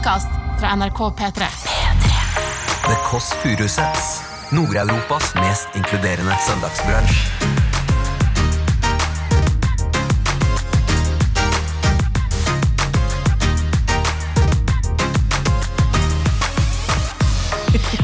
podkast 0.00 0.28
fra 0.60 0.76
NRK 0.76 0.98
P3. 0.98 1.44
The 2.86 2.96
Kåss 3.04 3.32
Furuseths. 3.42 4.20
Nord-Europas 4.50 5.34
mest 5.34 5.68
inkluderende 5.74 6.36
søndagsbransj. 6.48 7.16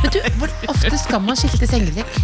Vet 0.02 0.12
du, 0.12 0.20
Hvor 0.38 0.48
ofte 0.68 0.98
skal 0.98 1.20
man 1.20 1.36
skifte 1.36 1.66
sengetrekk? 1.66 2.20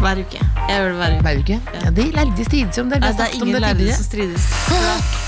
Hver 0.00 0.22
uke. 0.22 0.38
Jeg 0.68 0.76
gjør 0.76 0.88
det 0.88 0.96
hver 0.96 1.10
uke. 1.10 1.22
Hver 1.22 1.38
uke? 1.42 1.60
Ja, 1.82 1.90
De 1.90 2.10
lærde 2.14 2.44
strides 2.44 2.78
om 2.78 2.90
det. 2.90 3.02
Ja, 3.02 3.08
det 3.08 3.26
er 3.26 3.34
ingen 3.42 3.60
lærde 3.60 3.94
som 3.94 4.04
strides. 4.04 4.46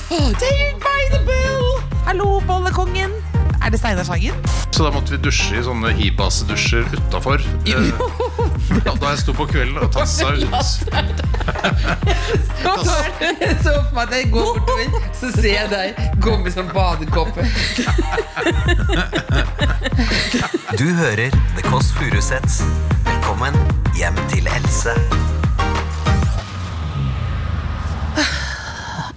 Take 0.09 0.75
by 0.79 1.01
the 1.11 1.25
bell! 1.27 1.83
Hallo, 2.07 2.41
bollekongen! 2.47 3.02
Er 3.65 3.71
det 3.71 3.79
Steinar 3.79 4.05
Sagen? 4.05 4.35
Så 4.71 4.85
da 4.85 4.91
måtte 4.91 5.13
vi 5.15 5.19
dusje 5.23 5.59
i 5.61 5.63
sånne 5.63 5.93
hibas-dusjer 5.95 6.85
utafor. 6.97 7.43
Da 8.87 8.95
da 8.97 9.11
jeg 9.13 9.19
sto 9.21 9.33
på 9.37 9.45
kvelden 9.51 9.77
og 9.85 9.91
tassa 9.93 10.31
ut. 10.33 10.43
Så 13.63 13.73
for 13.75 13.91
meg 13.93 14.03
at 14.07 14.15
jeg 14.17 14.31
går 14.33 14.59
bortover, 14.59 15.03
så 15.19 15.31
ser 15.35 15.53
jeg 15.59 15.69
deg 15.73 16.01
gå 16.25 16.39
med 16.41 16.55
sånn 16.55 16.71
badekåpe. 16.73 17.45
Du 20.79 20.87
hører 21.03 21.29
The 21.59 21.67
Kåss 21.69 21.93
Furuseths. 21.99 22.63
Velkommen 23.11 23.61
hjem 23.99 24.17
til 24.33 24.49
Else. 24.57 24.97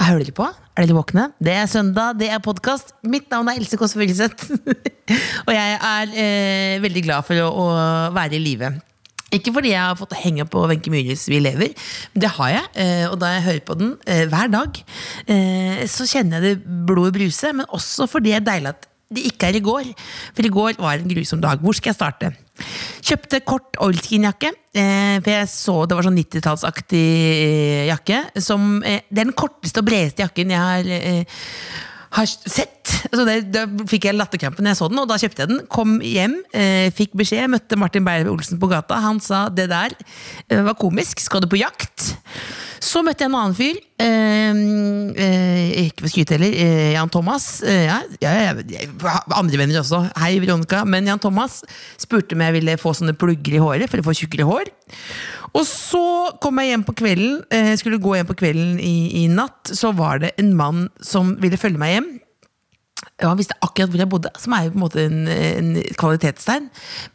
Hører 0.05 0.25
dere 0.25 0.35
på? 0.37 0.45
Er 0.75 0.85
dere 0.85 0.97
våkne? 0.97 1.29
Det 1.41 1.53
er 1.55 1.69
søndag, 1.71 2.17
det 2.19 2.27
er 2.33 2.41
podkast. 2.43 2.91
Mitt 3.07 3.29
navn 3.31 3.47
er 3.49 3.57
Else 3.61 3.77
Kåss 3.79 3.95
Furuseth. 3.97 4.51
og 5.47 5.53
jeg 5.55 5.77
er 5.79 6.11
eh, 6.13 6.75
veldig 6.83 7.03
glad 7.07 7.25
for 7.25 7.39
å, 7.41 7.47
å 7.49 7.65
være 8.15 8.37
i 8.37 8.41
live. 8.43 8.73
Ikke 9.33 9.51
fordi 9.55 9.71
jeg 9.73 9.81
har 9.81 9.97
fått 9.99 10.13
henge 10.21 10.45
på 10.47 10.61
Wenche 10.69 10.91
Myhres 10.93 11.25
Vi 11.27 11.39
lever, 11.41 11.73
men 12.13 12.23
det 12.23 12.29
har 12.37 12.51
jeg. 12.53 12.67
eh, 12.83 13.05
Og 13.09 13.17
da 13.19 13.33
jeg 13.33 13.45
hører 13.47 13.63
på 13.67 13.77
den 13.79 13.95
eh, 14.05 14.25
hver 14.31 14.51
dag, 14.53 14.77
eh, 15.25 15.81
så 15.91 16.07
kjenner 16.07 16.43
jeg 16.45 16.59
det 16.61 16.83
blodet 16.87 17.15
bruse. 17.17 17.51
Men 17.57 17.67
også 17.73 18.07
fordi 18.11 18.35
det 18.35 18.37
er 18.43 18.45
deilig 18.51 18.75
at 18.75 18.87
det 19.13 19.27
ikke 19.29 19.49
er 19.49 19.59
i 19.59 19.63
går. 19.63 19.89
For 20.33 20.47
i 20.47 20.51
går 20.53 20.79
var 20.81 20.97
en 20.97 21.11
grusom 21.11 21.41
dag. 21.43 21.61
Hvor 21.61 21.77
skal 21.77 21.91
jeg 21.91 21.97
starte? 21.99 22.31
Kjøpte 23.05 23.41
kort 23.45 23.77
oilskin-jakke. 23.83 24.51
Eh, 24.75 25.17
for 25.21 25.31
jeg 25.31 25.49
så 25.51 25.75
det 25.85 25.97
var 25.97 26.07
sånn 26.07 26.17
90-tallsaktig 26.17 27.05
eh, 27.05 27.83
jakke. 27.91 28.23
Som, 28.41 28.79
eh, 28.83 29.05
den 29.13 29.35
korteste 29.37 29.83
og 29.83 29.89
bredeste 29.91 30.25
jakken 30.25 30.55
jeg 30.55 30.63
har, 30.63 31.37
har 32.17 32.31
sett. 32.33 32.95
Altså 33.11 33.27
det, 33.27 33.39
da 33.53 33.65
fikk 33.89 34.09
jeg 34.09 34.17
latterkrampe 34.17 34.63
når 34.63 34.73
jeg 34.73 34.81
så 34.81 34.89
den, 34.89 35.01
og 35.03 35.09
da 35.11 35.19
kjøpte 35.21 35.45
jeg 35.45 35.53
den. 35.53 35.65
Kom 35.69 35.97
hjem, 36.01 36.39
fikk 36.97 37.13
beskjed, 37.19 37.49
møtte 37.53 37.77
Martin 37.79 38.07
Beyer-Olsen 38.07 38.61
på 38.61 38.71
gata. 38.71 38.97
Han 39.05 39.21
sa 39.23 39.45
det 39.53 39.67
der 39.69 39.93
var 40.65 40.79
komisk. 40.79 41.21
Skal 41.21 41.45
du 41.45 41.51
på 41.51 41.61
jakt? 41.61 42.15
Så 42.85 43.01
møtte 43.01 43.25
jeg 43.25 43.31
en 43.31 43.37
annen 43.39 43.55
fyr. 43.57 43.79
Eh, 44.01 44.59
eh, 45.25 45.69
ikke 45.87 46.05
for 46.05 46.11
skryt 46.11 46.33
heller. 46.35 46.53
Eh, 46.53 46.91
Jan 46.93 47.11
Thomas. 47.11 47.47
Eh, 47.65 47.87
ja, 47.87 47.97
ja, 48.21 48.33
jeg, 48.61 48.89
andre 49.33 49.61
venner 49.61 49.81
også. 49.81 50.03
Hei, 50.21 50.35
Veronica. 50.43 50.83
Men 50.85 51.09
Jan 51.09 51.21
Thomas 51.21 51.63
spurte 52.01 52.37
om 52.37 52.43
jeg 52.45 52.57
ville 52.59 52.77
få 52.81 52.93
sånne 52.97 53.15
plugger 53.17 53.57
i 53.57 53.63
håret 53.63 53.91
for 53.91 54.01
å 54.01 54.05
få 54.05 54.15
tjukkere 54.19 54.45
hår. 54.45 54.69
Og 55.55 55.63
så 55.65 56.05
kom 56.43 56.61
jeg 56.61 56.73
hjem 56.73 56.85
på 56.85 56.97
kvelden. 57.01 57.39
Eh, 57.49 57.73
skulle 57.79 58.01
gå 58.03 58.17
hjem 58.19 58.29
på 58.29 58.37
kvelden 58.43 58.77
i, 58.83 59.23
i 59.23 59.25
natt. 59.31 59.73
Så 59.73 59.93
var 59.95 60.21
det 60.21 60.35
en 60.41 60.53
mann 60.57 60.85
som 61.01 61.33
ville 61.41 61.59
følge 61.59 61.81
meg 61.81 61.97
hjem. 61.97 62.11
Ja, 63.15 63.29
han 63.29 63.39
visste 63.39 63.55
akkurat 63.63 63.91
hvor 63.93 64.01
jeg 64.01 64.11
bodde, 64.11 64.31
som 64.41 64.53
er 64.57 64.65
jo 64.65 64.73
på 64.73 64.79
en 64.79 64.83
måte 64.83 65.03
en, 65.05 65.21
en 65.31 65.69
kvalitetstegn. 65.95 66.65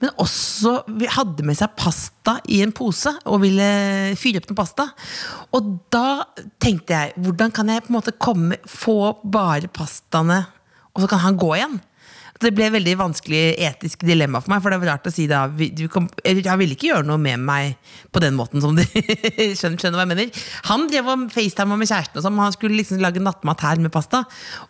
Men 0.00 0.14
også 0.22 0.78
hadde 1.12 1.44
med 1.44 1.58
seg 1.58 1.74
pasta 1.76 2.38
i 2.48 2.62
en 2.64 2.72
pose 2.76 3.12
og 3.28 3.42
ville 3.42 3.66
fyre 4.20 4.40
opp 4.40 4.48
noe 4.48 4.60
pasta. 4.62 4.88
Og 5.56 5.74
da 5.92 6.22
tenkte 6.62 6.96
jeg, 6.96 7.12
hvordan 7.20 7.52
kan 7.52 7.68
jeg 7.68 7.84
på 7.84 7.92
en 7.92 7.98
måte 7.98 8.16
komme, 8.16 8.56
få 8.64 9.12
bare 9.28 9.68
pastaene, 9.68 10.40
og 10.94 11.04
så 11.04 11.10
kan 11.10 11.22
han 11.26 11.38
gå 11.40 11.52
igjen? 11.58 11.76
Det 12.40 12.52
ble 12.56 12.66
et 12.70 12.72
veldig 12.72 12.94
vanskelig 12.96 13.40
etisk 13.66 14.04
dilemma 14.08 14.40
for 14.40 14.52
meg. 14.52 14.62
For 14.64 14.72
det 14.72 14.78
var 14.80 14.90
rart 14.94 15.08
å 15.08 15.12
si 15.12 15.26
da 15.28 15.42
Han 15.44 16.60
ville 16.60 16.76
ikke 16.76 16.88
gjøre 16.88 17.04
noe 17.04 17.20
med 17.20 17.42
meg 17.44 17.76
på 18.14 18.22
den 18.24 18.36
måten 18.38 18.62
som 18.64 18.76
du 18.76 18.80
skjønner, 19.58 19.76
skjønner 19.76 19.98
hva 19.98 20.06
jeg 20.06 20.12
mener. 20.12 20.40
Han 20.70 20.86
drev 20.90 21.10
og 21.12 21.26
facetima 21.34 21.76
med 21.76 21.90
kjæresten, 21.90 22.16
og 22.16 22.24
sånn, 22.24 22.40
han 22.40 22.54
skulle 22.56 22.78
liksom 22.78 23.02
lage 23.04 23.22
nattmat 23.22 23.64
her 23.66 23.82
med 23.84 23.92
pasta. 23.92 24.22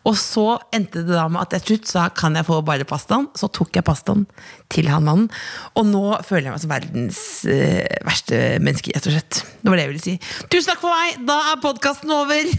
Og 0.09 0.19
så 0.19 0.47
endte 0.75 1.05
det 1.07 1.15
da 1.15 1.29
med 1.31 1.45
at 1.45 1.55
jeg 1.57 1.67
til 1.67 1.79
slutt 1.79 1.93
sa 1.93 2.09
kan 2.15 2.39
jeg 2.39 2.49
få 2.49 2.59
bare 2.67 2.89
pastaen. 2.89 3.29
Så 3.39 3.51
tok 3.55 3.79
jeg 3.79 3.87
pastaen 3.87 4.27
til 4.73 4.91
han 4.91 5.07
mannen. 5.07 5.31
Og 5.79 5.87
nå 5.87 6.05
føler 6.27 6.51
jeg 6.51 6.57
meg 6.57 6.65
som 6.65 6.75
verdens 6.75 7.23
eh, 7.51 7.87
verste 8.07 8.41
menneske, 8.63 8.95
rett 8.97 9.07
og 9.11 9.15
slett. 9.15 9.43
Det 9.61 9.71
var 9.71 9.79
det 9.79 9.87
jeg 9.87 9.93
ville 9.95 10.07
si. 10.09 10.17
Tusen 10.51 10.73
takk 10.73 10.83
for 10.83 10.95
meg! 10.95 11.23
Da 11.29 11.39
er 11.53 11.63
podkasten 11.63 12.11
over! 12.15 12.51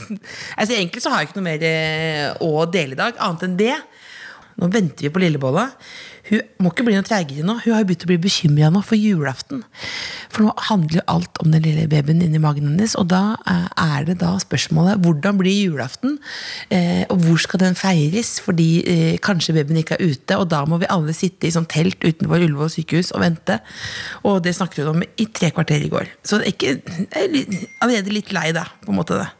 altså 0.58 0.76
Egentlig 0.76 1.02
så 1.04 1.12
har 1.12 1.22
jeg 1.22 1.30
ikke 1.30 1.40
noe 1.40 1.48
mer 1.48 1.64
eh, 1.68 2.26
å 2.44 2.66
dele 2.68 2.98
i 2.98 3.00
dag, 3.00 3.16
annet 3.24 3.48
enn 3.48 3.56
det. 3.60 3.76
Nå 4.58 4.68
venter 4.74 5.06
vi 5.06 5.12
på 5.14 5.22
Lillebolla. 5.22 5.68
Hun 6.28 6.42
må 6.60 6.72
ikke 6.72 6.84
bli 6.84 6.96
noe 6.96 7.06
treigere 7.06 7.44
nå. 7.46 7.54
Hun 7.62 7.72
har 7.72 7.82
jo 7.82 7.88
begynt 7.88 8.04
å 8.04 8.10
bli 8.10 8.18
bekymra 8.20 8.70
nå 8.72 8.82
for 8.84 8.98
julaften. 9.00 9.62
For 10.32 10.44
nå 10.44 10.52
handler 10.68 10.98
jo 10.98 11.04
alt 11.14 11.40
om 11.42 11.52
den 11.54 11.64
lille 11.64 11.86
babyen 11.90 12.20
inni 12.24 12.40
magen 12.42 12.66
hennes. 12.68 12.96
Og 13.00 13.08
da 13.12 13.38
eh, 13.48 13.68
er 13.80 14.08
det 14.08 14.18
da 14.20 14.34
spørsmålet 14.42 15.00
hvordan 15.04 15.38
blir 15.40 15.54
julaften? 15.54 16.18
Eh, 16.74 17.04
og 17.08 17.22
hvor 17.24 17.40
skal 17.44 17.62
den 17.62 17.78
feires? 17.78 18.34
Fordi 18.44 18.68
eh, 18.82 19.14
kanskje 19.24 19.56
babyen 19.56 19.80
ikke 19.80 19.96
er 19.96 20.12
ute, 20.12 20.36
og 20.36 20.50
da 20.52 20.64
må 20.68 20.80
vi 20.82 20.90
alle 20.92 21.16
sitte 21.16 21.48
i 21.48 21.54
sånn 21.54 21.68
telt 21.70 22.02
utenfor 22.04 22.42
Ullevål 22.42 22.74
sykehus 22.74 23.14
og 23.14 23.24
vente. 23.24 23.60
Og 24.28 24.42
det 24.44 24.56
snakket 24.58 24.84
hun 24.84 24.98
om 24.98 25.06
i 25.06 25.30
tre 25.32 25.52
kvarter 25.54 25.86
i 25.86 25.92
går. 25.92 26.12
Så 26.26 26.42
det 26.42 26.50
er 26.50 26.56
ikke, 26.56 26.76
jeg 27.08 27.30
er 27.30 27.68
allerede 27.78 28.14
litt 28.18 28.34
lei, 28.36 28.50
da, 28.56 28.68
på 28.84 28.92
en 28.92 29.00
måte. 29.00 29.22
det 29.22 29.30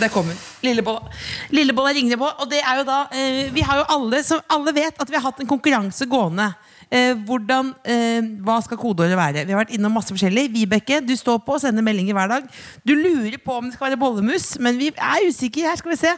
der 0.00 0.10
kom 0.12 0.26
hun. 0.28 0.38
Lillebolla. 0.62 1.10
Lillebolla 1.54 1.92
ringer 1.94 2.18
på. 2.20 2.28
Og 2.42 2.50
det 2.50 2.60
er 2.60 2.80
jo 2.80 2.86
da 2.88 3.02
eh, 3.14 3.52
Vi 3.54 3.64
har 3.64 3.80
jo 3.80 3.84
alle 3.94 4.22
som 4.26 4.40
alle 4.52 4.74
vet 4.74 4.98
at 4.98 5.10
vi 5.10 5.16
har 5.18 5.24
hatt 5.28 5.40
en 5.40 5.50
konkurranse 5.50 6.08
gående. 6.10 6.50
Eh, 6.90 7.14
hvordan, 7.26 7.72
eh, 7.84 8.22
hva 8.46 8.60
skal 8.62 8.78
kodeordet 8.78 9.18
være? 9.18 9.46
Vi 9.46 9.54
har 9.54 9.62
vært 9.64 9.74
innom 9.74 9.94
masse 9.96 10.14
forskjellig. 10.14 10.48
Vibeke, 10.54 11.00
du 11.02 11.16
står 11.18 11.40
på 11.42 11.56
og 11.56 11.62
sender 11.62 11.82
meldinger 11.86 12.14
hver 12.14 12.30
dag. 12.30 12.46
Du 12.86 12.94
lurer 12.94 13.38
på 13.42 13.58
om 13.58 13.66
det 13.66 13.74
skal 13.74 13.90
være 13.90 14.00
bollemus, 14.00 14.52
men 14.62 14.78
vi 14.78 14.92
er 14.94 15.26
usikre. 15.26 15.66
Her 15.66 15.80
skal 15.80 15.94
vi 15.94 16.00
se. 16.04 16.14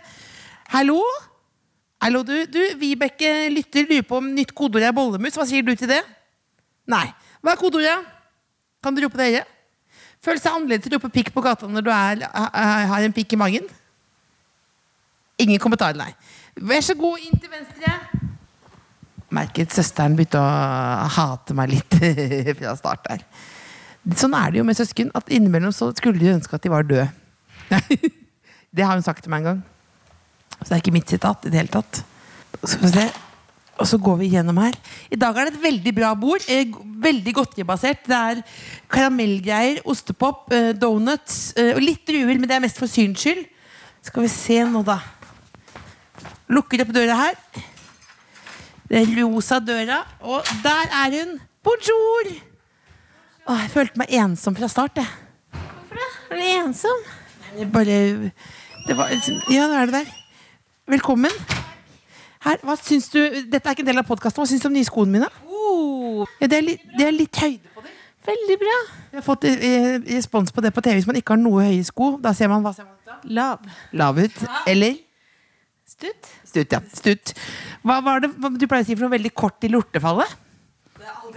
Hallo? 0.74 1.00
Hallo, 2.02 2.22
du. 2.22 2.36
du 2.46 2.60
Vibeke 2.78 3.48
lytter, 3.52 3.88
lurer 3.88 4.04
på 4.06 4.20
om 4.20 4.32
nytt 4.34 4.52
kodeord 4.54 4.84
er 4.88 4.96
bollemus. 4.96 5.36
Hva 5.38 5.48
sier 5.48 5.64
du 5.64 5.74
til 5.74 5.90
det? 5.90 6.02
Nei. 6.88 7.06
Hva 7.40 7.54
er 7.54 7.60
kodeordet? 7.60 8.16
Kan 8.84 8.94
du 8.94 9.02
rope 9.02 9.18
det 9.18 9.30
høyere? 9.32 9.57
Føles 10.24 10.42
det 10.42 10.50
annerledes 10.50 10.90
å 10.90 10.96
rope 10.96 11.10
pikk 11.14 11.30
på 11.34 11.42
gata 11.44 11.68
når 11.70 11.84
du 11.86 11.90
er, 11.94 12.24
har 12.26 13.04
en 13.04 13.14
pikk 13.14 13.36
i 13.36 13.40
magen? 13.40 13.68
Ingen 15.38 15.60
kommentar, 15.62 15.94
nei. 15.94 16.10
Vær 16.58 16.82
så 16.82 16.96
god, 16.98 17.22
inn 17.22 17.38
til 17.38 17.52
venstre. 17.52 17.92
Merket 19.38 19.74
søsteren 19.76 20.16
begynte 20.18 20.40
å 20.40 21.06
hate 21.14 21.54
meg 21.54 21.70
litt 21.76 21.98
fra 22.58 22.74
start 22.78 23.06
der. 23.06 23.22
Sånn 24.18 24.34
er 24.34 24.50
det 24.50 24.62
jo 24.62 24.66
med 24.66 24.78
søsken, 24.78 25.12
at 25.14 25.30
innimellom 25.30 25.74
så 25.74 25.92
skulle 25.94 26.18
de 26.18 26.32
ønske 26.32 26.56
at 26.56 26.64
de 26.64 26.72
var 26.72 26.86
døde. 26.88 27.06
det 28.74 28.86
har 28.86 28.96
hun 28.96 29.04
sagt 29.06 29.22
til 29.22 29.34
meg 29.34 29.44
en 29.44 29.50
gang. 29.52 29.64
Så 30.58 30.70
det 30.70 30.76
er 30.78 30.82
ikke 30.82 30.96
mitt 30.96 31.12
sitat 31.12 31.46
i 31.46 31.52
det 31.52 31.60
hele 31.60 31.74
tatt. 31.78 32.02
Skal 32.64 32.86
vi 32.88 32.94
se. 32.96 33.08
Og 33.78 33.86
så 33.86 33.98
går 34.02 34.16
vi 34.18 34.32
gjennom 34.32 34.58
her. 34.58 34.74
I 35.10 35.18
dag 35.18 35.36
er 35.38 35.48
det 35.48 35.54
et 35.54 35.62
veldig 35.62 35.92
bra 35.94 36.10
bord. 36.18 36.42
Eh, 36.50 36.72
veldig 36.98 37.34
godteribasert. 37.36 38.02
Det 38.10 38.16
er 38.16 38.40
karamellgreier, 38.90 39.84
ostepop, 39.86 40.48
eh, 40.52 40.72
donuts 40.74 41.52
eh, 41.54 41.76
og 41.76 41.84
litt 41.84 42.02
druer, 42.08 42.34
men 42.34 42.48
det 42.50 42.56
er 42.56 42.64
mest 42.64 42.80
for 42.80 42.90
syns 42.90 43.22
skyld. 43.22 43.44
Skal 44.02 44.26
vi 44.26 44.32
se 44.32 44.58
nå, 44.66 44.82
da. 44.86 44.98
Lukker 46.50 46.82
opp 46.82 46.90
døra 46.96 47.20
her. 47.20 47.38
Den 48.90 49.14
rosa 49.20 49.60
døra. 49.62 50.02
Og 50.26 50.42
der 50.64 50.94
er 51.04 51.18
hun. 51.20 51.38
Bonjour! 51.62 52.32
Åh, 53.48 53.62
jeg 53.62 53.72
følte 53.72 54.00
meg 54.00 54.12
ensom 54.18 54.56
fra 54.58 54.68
start, 54.68 54.98
jeg. 54.98 55.06
Hvorfor 55.54 56.02
det? 56.02 56.10
Er 56.30 56.40
du 56.40 56.48
ensom? 56.64 57.06
Nei, 57.54 57.70
bare 57.72 58.00
det 58.88 58.98
var, 58.98 59.14
Ja, 59.52 59.68
nå 59.68 59.78
er 59.78 59.86
det 59.86 60.00
der. 60.00 60.12
Velkommen. 60.88 61.67
Her, 62.48 62.62
hva 62.64 62.74
syns 62.80 63.10
du, 63.12 63.18
Dette 63.52 63.60
er 63.68 63.76
ikke 63.76 63.84
en 63.84 63.90
del 63.90 64.00
av 64.00 64.06
podkasten. 64.08 64.40
Hva 64.40 64.48
syns 64.48 64.62
du 64.64 64.68
om 64.70 64.74
de 64.76 64.80
nye 64.80 64.88
skoene 64.88 65.18
mine? 65.18 65.28
Ja, 66.40 66.46
det, 66.48 66.56
er 66.56 66.64
litt, 66.64 66.86
det 66.96 67.04
er 67.06 67.14
litt 67.14 67.40
høyde 67.42 67.74
på 67.74 67.82
dem. 67.84 67.96
Veldig 68.28 68.56
bra. 68.60 68.76
Jeg 69.12 69.18
har 69.20 69.24
fått 69.24 69.44
eh, 69.48 69.90
respons 70.08 70.52
på 70.52 70.64
det 70.64 70.72
på 70.76 70.82
TV. 70.84 70.98
Hvis 70.98 71.08
man 71.08 71.16
ikke 71.20 71.32
har 71.36 71.40
noe 71.40 71.64
høye 71.68 71.84
sko, 71.86 72.14
da 72.24 72.32
ser 72.36 72.50
man 72.52 72.64
hva 72.64 72.72
ser 72.76 72.88
man 72.88 72.96
ut 72.96 73.08
da? 73.08 73.18
Lav. 73.38 73.68
Lav 73.96 74.20
ut. 74.20 74.42
Eller 74.68 74.98
Stutt. 75.88 76.28
stutt. 76.44 76.74
ja, 76.74 76.82
stutt. 76.94 77.32
Hva 77.86 77.96
var 78.04 78.20
det 78.22 78.28
hva 78.36 78.50
du 78.52 78.66
pleier 78.68 78.84
å 78.84 78.86
si 78.86 78.94
for 78.94 79.06
noe 79.06 79.14
veldig 79.16 79.32
kort 79.32 79.64
i 79.64 79.70
lortefallet? 79.72 80.36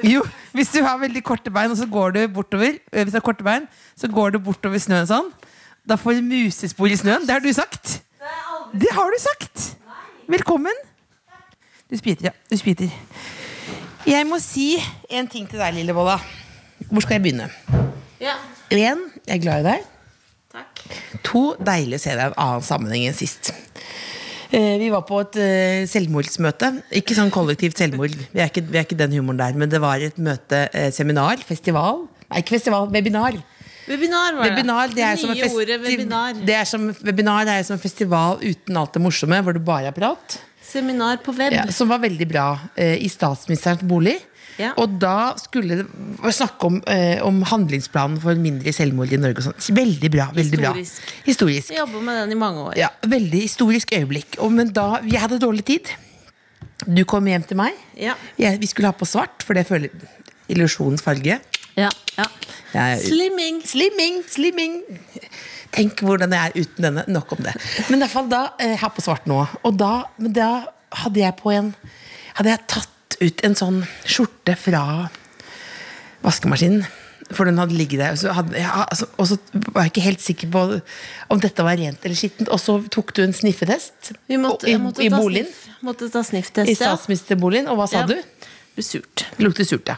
Jo, 0.03 0.23
hvis 0.57 0.71
du 0.73 0.81
har 0.83 0.99
veldig 0.99 1.21
korte 1.23 1.51
bein, 1.53 1.71
og 1.71 1.79
så 1.79 1.87
går 1.87 2.15
du 2.15 2.21
bortover 2.33 2.75
eh, 2.75 3.03
Hvis 3.05 3.13
du 3.13 3.19
har 3.19 3.25
korte 3.25 3.45
bein, 3.45 3.67
så 3.95 4.09
går 4.11 4.35
du 4.35 4.39
bortover 4.43 4.81
snøen 4.81 5.07
sånn. 5.09 5.31
Da 5.87 5.97
får 5.97 6.19
du 6.19 6.27
musespor 6.27 6.91
i 6.91 6.99
snøen. 6.99 7.23
Det 7.27 7.35
har 7.35 7.43
du 7.43 7.51
sagt. 7.55 7.99
Det 8.75 8.91
har 8.95 9.11
du 9.15 9.19
sagt. 9.23 9.71
Velkommen. 10.29 10.75
Du 11.91 11.97
spyter, 11.99 12.29
ja. 12.29 12.33
Du 12.49 12.55
spyter. 12.59 12.91
Jeg 14.07 14.25
må 14.29 14.39
si 14.41 14.73
en 15.13 15.27
ting 15.29 15.47
til 15.49 15.59
deg, 15.61 15.75
lille 15.75 15.93
Bolla. 15.95 16.15
Hvor 16.89 17.03
skal 17.03 17.17
jeg 17.19 17.25
begynne? 17.27 17.49
Ja, 18.21 18.37
Én, 18.71 19.01
jeg 19.27 19.35
er 19.35 19.41
glad 19.43 19.65
i 19.65 19.67
deg. 19.67 19.87
takk. 20.53 20.81
To, 21.27 21.41
deilig 21.59 21.97
å 21.99 22.01
se 22.01 22.13
deg 22.15 22.23
i 22.23 22.29
en 22.31 22.37
annen 22.39 22.63
sammenheng 22.65 23.03
enn 23.09 23.17
sist. 23.17 23.51
Eh, 24.51 24.77
Vi 24.79 24.87
var 24.93 25.03
på 25.07 25.19
et 25.25 25.37
eh, 25.43 25.83
selvmordsmøte. 25.91 26.69
Ikke 27.01 27.15
sånn 27.17 27.31
kollektivt 27.33 27.79
selvmord. 27.79 28.15
Vi 28.31 28.39
er 28.41 28.47
ikke, 28.51 28.63
vi 28.67 28.79
er 28.79 28.87
ikke 28.87 28.97
den 28.99 29.13
humoren 29.19 29.39
der. 29.43 29.57
Men 29.59 29.71
det 29.71 29.79
var 29.83 29.99
et 30.03 30.17
møte, 30.19 30.65
eh, 30.73 30.89
seminar, 30.95 31.43
festival. 31.47 32.05
Nei, 32.29 32.41
ikke 32.43 32.55
festival, 32.57 32.87
webinar. 32.91 33.35
Webinar 33.89 34.37
var 34.37 34.43
det. 34.47 34.51
Webinar, 34.55 34.91
det 34.95 35.03
er 35.03 35.17
en 35.19 35.35
nye 35.35 35.49
ordet 35.51 35.79
webinar. 35.83 36.39
Det 36.47 36.55
er 36.55 36.67
som, 36.69 36.87
webinar 37.03 37.47
er 37.51 37.63
som 37.67 37.75
en 37.75 37.83
festival 37.83 38.39
uten 38.43 38.77
alt 38.79 38.93
det 38.95 39.01
morsomme, 39.03 39.39
hvor 39.43 39.55
det 39.57 39.63
bare 39.67 39.91
er 39.91 39.95
prat. 39.95 40.37
Seminar 40.71 41.21
på 41.25 41.33
web. 41.37 41.53
Ja, 41.55 41.67
som 41.75 41.91
var 41.91 42.01
veldig 42.03 42.27
bra 42.31 42.45
eh, 42.79 42.97
i 43.03 43.09
statsministerens 43.11 43.83
bolig. 43.87 44.17
Ja. 44.59 44.73
Og 44.81 44.97
da 45.01 45.33
skulle 45.39 45.81
det 45.81 46.33
snakke 46.35 46.67
om, 46.67 46.79
eh, 46.87 47.21
om 47.25 47.39
handlingsplanen 47.47 48.19
for 48.21 48.37
mindre 48.39 48.73
selvmord 48.75 49.11
i 49.13 49.19
Norge. 49.21 49.45
Og 49.47 49.69
veldig 49.77 50.11
bra. 50.13 50.27
veldig 50.35 50.59
Historisk. 50.59 51.01
bra 51.01 51.25
Historisk. 51.25 51.71
Jeg 51.73 51.79
jobber 51.81 52.05
med 52.07 52.19
den 52.23 52.35
i 52.35 52.39
mange 52.39 52.65
år. 52.69 52.77
Ja, 52.77 52.89
Veldig 53.07 53.41
historisk 53.47 53.93
øyeblikk. 53.97 54.37
Og, 54.39 54.51
men 54.51 54.73
da, 54.75 54.99
Vi 55.03 55.15
hadde 55.17 55.39
dårlig 55.41 55.65
tid. 55.65 55.93
Du 56.85 57.03
kom 57.05 57.25
hjem 57.29 57.43
til 57.47 57.57
meg. 57.57 57.77
Ja. 57.97 58.15
Jeg, 58.41 58.59
vi 58.61 58.67
skulle 58.69 58.89
ha 58.89 58.95
på 58.97 59.05
svart, 59.05 59.43
for 59.45 59.57
det 59.57 59.67
føler 59.69 59.89
illusjonens 60.49 61.01
farge. 61.05 61.39
Ja, 61.77 61.89
ja. 62.17 62.25
Slimming. 62.99 63.61
Slimming, 63.67 64.21
slimming. 64.27 64.81
Tenk 65.71 66.01
hvordan 66.03 66.33
jeg 66.35 66.51
er 66.51 66.61
uten 66.65 66.83
denne. 66.87 67.03
Nok 67.07 67.31
om 67.37 67.43
det. 67.45 67.53
Men 67.89 67.99
i 67.99 68.03
hvert 68.03 68.11
fall 68.13 68.29
da, 68.31 68.41
jeg 68.59 68.77
her 68.81 68.89
på 68.95 69.01
svart 69.05 69.27
nå. 69.29 69.41
Og 69.63 69.77
da, 69.79 69.91
da 70.19 70.49
hadde 71.03 71.21
jeg 71.23 71.37
på 71.39 71.53
en 71.55 71.73
Hadde 72.35 72.49
jeg 72.53 72.61
tatt 72.71 73.17
ut 73.21 73.41
en 73.43 73.55
sånn 73.59 73.81
skjorte 74.07 74.53
fra 74.57 74.81
vaskemaskinen. 76.23 76.85
For 77.31 77.47
den 77.47 77.59
hadde 77.61 77.75
ligget 77.77 78.01
der. 78.01 78.15
Og 78.15 78.19
så, 78.19 78.31
hadde, 78.35 78.57
ja, 78.59 78.85
altså, 78.91 79.07
og 79.19 79.27
så 79.29 79.37
var 79.71 79.85
jeg 79.85 79.91
ikke 79.93 80.03
helt 80.03 80.23
sikker 80.23 80.49
på 80.51 80.63
om 81.31 81.39
dette 81.43 81.63
var 81.63 81.77
rent 81.79 82.03
eller 82.07 82.17
skittent. 82.19 82.49
Og 82.51 82.59
så 82.59 82.75
tok 82.91 83.13
du 83.15 83.21
en 83.23 83.35
sniffetest 83.35 84.13
Vi 84.31 84.39
måtte, 84.41 84.67
i, 84.71 84.75
måtte 84.81 85.03
i 85.05 85.11
boligen. 85.13 85.47
sniff- 85.47 85.67
Måtte 85.87 86.09
ta 86.13 86.21
I 86.21 86.27
snifftest, 86.27 86.71
ja. 86.75 86.91
statsministerboligen. 86.91 87.69
Og 87.71 87.79
hva 87.79 87.87
sa 87.89 88.03
Ja. 88.03 88.05
du? 88.11 88.17
Surt. 88.81 89.25
Det 89.37 89.43
lukter 89.43 89.67
surt, 89.67 89.85
ja. 89.91 89.97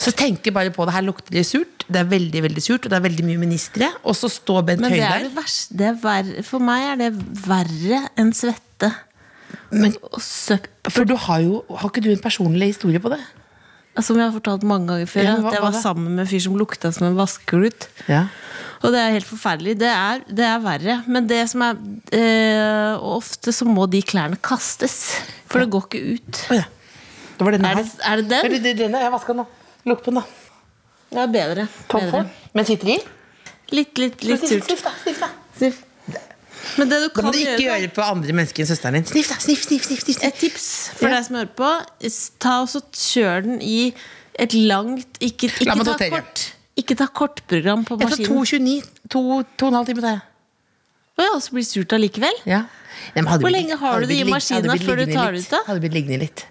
Så 0.00 0.10
tenk 0.16 0.48
bare 0.54 0.72
på 0.74 0.86
det. 0.88 0.94
Her 0.96 1.04
lukter 1.06 1.30
det 1.36 1.44
surt. 1.46 1.84
Det 1.86 2.00
er 2.00 2.08
veldig 2.08 2.40
veldig 2.46 2.62
surt, 2.64 2.86
og 2.86 2.90
det 2.90 2.96
er 2.96 3.04
veldig 3.04 3.24
mye 3.28 3.38
ministre. 3.42 3.90
Og 4.02 4.16
så 4.16 4.30
står 4.32 4.64
Bent 4.70 4.80
Men 4.80 4.90
Høie 4.96 5.04
er 5.04 5.28
der. 5.28 5.90
er 5.92 5.98
verre. 6.02 6.42
For 6.42 6.58
meg 6.64 6.86
er 6.94 6.96
det 7.04 7.10
verre 7.44 8.00
enn 8.18 8.32
svette. 8.34 8.90
Men, 9.70 9.94
Og 10.10 10.20
for 10.90 11.04
du 11.06 11.14
har 11.16 11.40
jo 11.44 11.64
Har 11.70 11.88
ikke 11.90 12.02
du 12.02 12.10
en 12.10 12.18
personlig 12.22 12.72
historie 12.72 12.98
på 12.98 13.12
det? 13.12 13.20
Som 14.02 14.18
jeg 14.18 14.26
har 14.26 14.34
fortalt 14.34 14.64
mange 14.66 14.88
ganger 14.90 15.06
før. 15.06 15.22
Ja, 15.22 15.36
hva- 15.38 15.52
at 15.52 15.54
jeg 15.54 15.62
var 15.62 15.76
sammen 15.78 16.16
med 16.16 16.24
en 16.24 16.30
fyr 16.32 16.40
som 16.42 16.56
lukta 16.58 16.90
som 16.92 17.06
en 17.06 17.14
vaskeklut. 17.14 17.86
Ja. 18.10 18.24
Og 18.82 18.90
det 18.90 18.98
er 19.00 19.12
helt 19.14 19.28
forferdelig. 19.28 19.76
Det 19.78 19.88
er, 19.88 20.24
det 20.28 20.44
er 20.44 20.58
verre. 20.64 20.96
Men 21.06 21.28
det 21.30 21.44
som 21.52 21.62
er 21.62 21.78
eh, 22.10 22.98
ofte 22.98 23.52
så 23.54 23.64
må 23.68 23.86
de 23.90 24.02
klærne 24.02 24.36
kastes. 24.42 24.96
For 25.46 25.62
det 25.62 25.70
går 25.70 25.86
ikke 25.86 26.02
ut. 26.18 26.40
Oh, 26.50 26.56
ja. 26.58 26.64
Det 27.38 27.44
var 27.46 27.56
denne 27.56 27.70
Er 27.70 27.80
her. 27.80 27.90
er 28.12 28.16
det 28.22 28.28
den? 28.30 28.50
det, 28.52 28.62
det, 28.64 28.74
denne? 28.78 29.00
Jeg 29.02 29.12
vaska 29.12 29.32
den, 29.34 29.44
da. 29.44 29.72
Lukt 29.90 30.04
på 30.04 30.10
den, 30.14 30.20
da. 30.20 30.24
Det 31.14 31.22
er 31.22 31.32
bedre. 31.34 31.66
Bedre. 31.92 32.24
Men 32.54 32.64
sitter 32.68 32.94
i? 32.94 32.98
Litt, 33.74 33.98
litt, 33.98 34.22
litt 34.24 34.40
surt. 34.46 34.64
Sniff, 34.68 34.82
da. 34.84 34.92
Sniff, 35.02 35.20
da. 35.20 35.28
Sniff. 35.58 35.82
Men 36.78 36.88
det 36.90 36.98
du 37.02 37.08
kan 37.14 37.26
må 37.26 37.32
du 37.34 37.38
ikke 37.42 37.60
gjøre, 37.60 37.88
på 37.94 38.02
andre 38.02 38.32
mennesker 38.34 38.64
enn 38.64 38.68
søsteren 38.70 38.96
din. 38.96 39.04
Sniff, 39.10 39.28
da. 39.30 39.36
Sniff, 39.42 39.62
sniff, 39.66 39.84
sniff, 39.84 40.02
sniff. 40.06 40.22
Et 40.24 40.34
tips 40.40 40.66
for 40.96 41.08
Ja. 41.08 41.16
deg 41.18 41.26
som 41.26 41.36
hører 41.36 41.52
på. 41.58 41.70
Ta 42.40 42.54
og 42.62 42.68
så 42.72 42.80
Kjør 42.94 43.42
den 43.44 43.60
i 43.62 43.94
et 44.40 44.54
langt 44.54 45.18
Ikke, 45.20 45.50
ikke, 45.50 45.84
ta, 45.84 46.08
kort, 46.10 46.44
ikke 46.76 46.96
ta 46.98 47.06
kortprogram 47.06 47.84
på 47.86 47.98
maskinen. 48.00 48.18
Jeg 48.18 48.28
tar 48.28 48.34
maskinen. 48.34 48.82
2,29. 48.82 49.08
To, 49.12 49.42
to 49.58 49.66
og 49.66 49.72
en 49.72 49.78
halv 49.78 49.86
time 49.92 50.00
tar 50.02 50.14
jeg. 50.16 50.20
Å 51.14 51.22
ja, 51.22 51.34
så 51.38 51.54
blir 51.54 51.62
det 51.62 51.70
surt 51.70 51.92
allikevel? 51.94 52.40
Ja. 52.48 52.64
Nei, 53.14 53.22
Hvor 53.26 53.38
blitt- 53.44 53.54
lenge 53.54 53.76
har 53.78 54.00
du 54.00 54.06
det 54.06 54.16
i 54.18 54.24
maskina 54.26 54.74
før 54.80 54.96
du 55.02 55.12
tar 55.12 55.32
det 55.34 55.42
ut, 55.44 55.50
da? 55.52 55.60
Hadde 55.68 55.80
blitt 55.84 55.94
liggende 55.94 56.18
litt. 56.24 56.44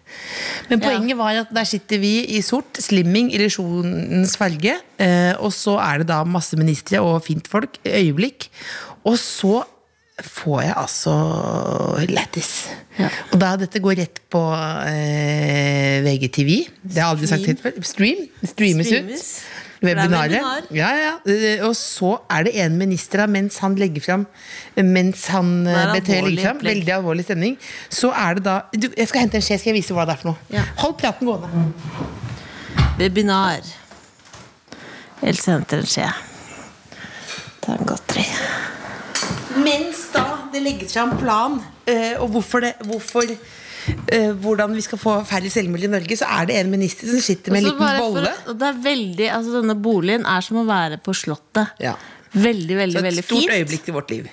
Men 0.70 0.80
Ja. 0.80 0.88
poenget 0.90 1.18
var 1.18 1.36
at 1.42 1.54
der 1.54 1.66
sitter 1.66 1.98
vi 2.00 2.14
i 2.38 2.42
sort, 2.42 2.74
slimming, 2.80 3.32
illusjonens 3.34 4.38
farge. 4.38 4.78
Eh, 5.00 5.34
og 5.40 5.52
så 5.52 5.80
er 5.82 5.98
det 6.00 6.08
da 6.08 6.24
masse 6.24 6.56
ministre 6.56 7.02
og 7.02 7.24
fint 7.26 7.48
folk. 7.48 7.78
Øyeblikk. 7.84 8.48
Og 9.06 9.18
så 9.18 9.66
får 10.22 10.62
jeg 10.64 10.74
altså 10.78 11.14
lættis. 12.08 12.68
Ja. 13.00 13.10
Og 13.34 13.40
da 13.40 13.56
dette 13.58 13.80
går 13.82 13.98
rett 13.98 14.20
på 14.30 14.44
eh, 14.88 16.02
VGTV. 16.06 16.70
Det 16.86 17.02
har 17.02 17.16
jeg 17.16 17.18
aldri 17.18 17.28
sagt 17.28 17.46
helt 17.50 17.62
før. 17.64 17.84
Stream. 17.84 18.28
Streames 18.46 18.88
Streames. 18.88 19.20
ut. 19.20 19.63
Webinaret. 19.84 20.32
webinar. 20.32 20.68
Ja, 20.72 20.90
ja. 20.96 21.14
Og 21.68 21.76
så 21.76 22.16
er 22.32 22.48
det 22.48 22.54
en 22.64 22.78
minister 22.80 23.24
da, 23.24 23.28
mens 23.28 23.58
han 23.64 23.76
legger 23.80 24.04
fram 24.06 24.26
Mens 24.80 25.26
han 25.34 25.68
eh, 25.68 25.92
legger 25.98 26.40
fram, 26.40 26.62
veldig 26.64 26.94
alvorlig 26.96 27.26
stemning, 27.28 27.58
så 27.92 28.14
er 28.16 28.40
det 28.40 28.46
da 28.48 28.56
du, 28.72 28.88
Jeg 28.96 29.12
skal 29.12 29.26
hente 29.26 29.40
en 29.40 29.46
skje, 29.46 29.60
skal 29.60 29.74
jeg 29.74 29.82
vise 29.82 29.96
hva 29.96 30.08
det 30.08 30.16
er 30.16 30.22
for 30.24 30.32
noe. 30.32 30.50
Ja. 30.54 30.64
Hold 30.82 30.96
praten 31.02 31.30
gående. 31.30 31.68
Webinar. 32.98 33.68
Else 35.24 35.52
henter 35.52 35.84
en 35.84 35.90
skje. 35.90 36.08
Ta 37.64 37.76
en 37.78 37.88
godteri. 37.88 38.26
Mens 39.64 40.08
da 40.14 40.26
det 40.54 40.64
legges 40.66 40.96
fram 40.96 41.14
plan, 41.20 41.60
eh, 41.86 42.16
og 42.20 42.34
hvorfor 42.34 42.64
det 42.66 42.74
hvorfor, 42.88 43.30
eh, 44.12 44.32
hvordan 44.44 44.74
vi 44.76 44.82
skal 44.86 45.00
få 45.02 45.16
færre 45.28 45.50
selvmord 45.54 45.84
i 45.84 45.92
Norge, 45.92 46.18
så 46.20 46.28
er 46.40 46.50
det 46.50 46.58
en 46.62 46.72
minister 46.72 47.10
som 47.12 47.22
sitter 47.24 47.52
med 47.54 47.64
en 47.64 47.70
liten 47.72 47.84
for- 47.84 48.18
bolle. 48.18 48.34
og 48.48 48.60
det 48.60 48.68
er 48.70 48.82
veldig, 48.90 49.30
altså 49.38 49.62
Denne 49.62 49.76
boligen 49.82 50.26
er 50.26 50.42
som 50.42 50.58
å 50.62 50.66
være 50.68 51.00
på 51.04 51.16
Slottet. 51.18 51.74
Ja. 51.84 51.96
Veldig, 52.34 52.76
veldig, 52.78 52.98
Så 52.98 53.06
et 53.06 53.26
stort 53.28 53.52
øyeblikk 53.54 53.90
i 53.90 53.94
vårt 53.94 54.10
liv. 54.10 54.30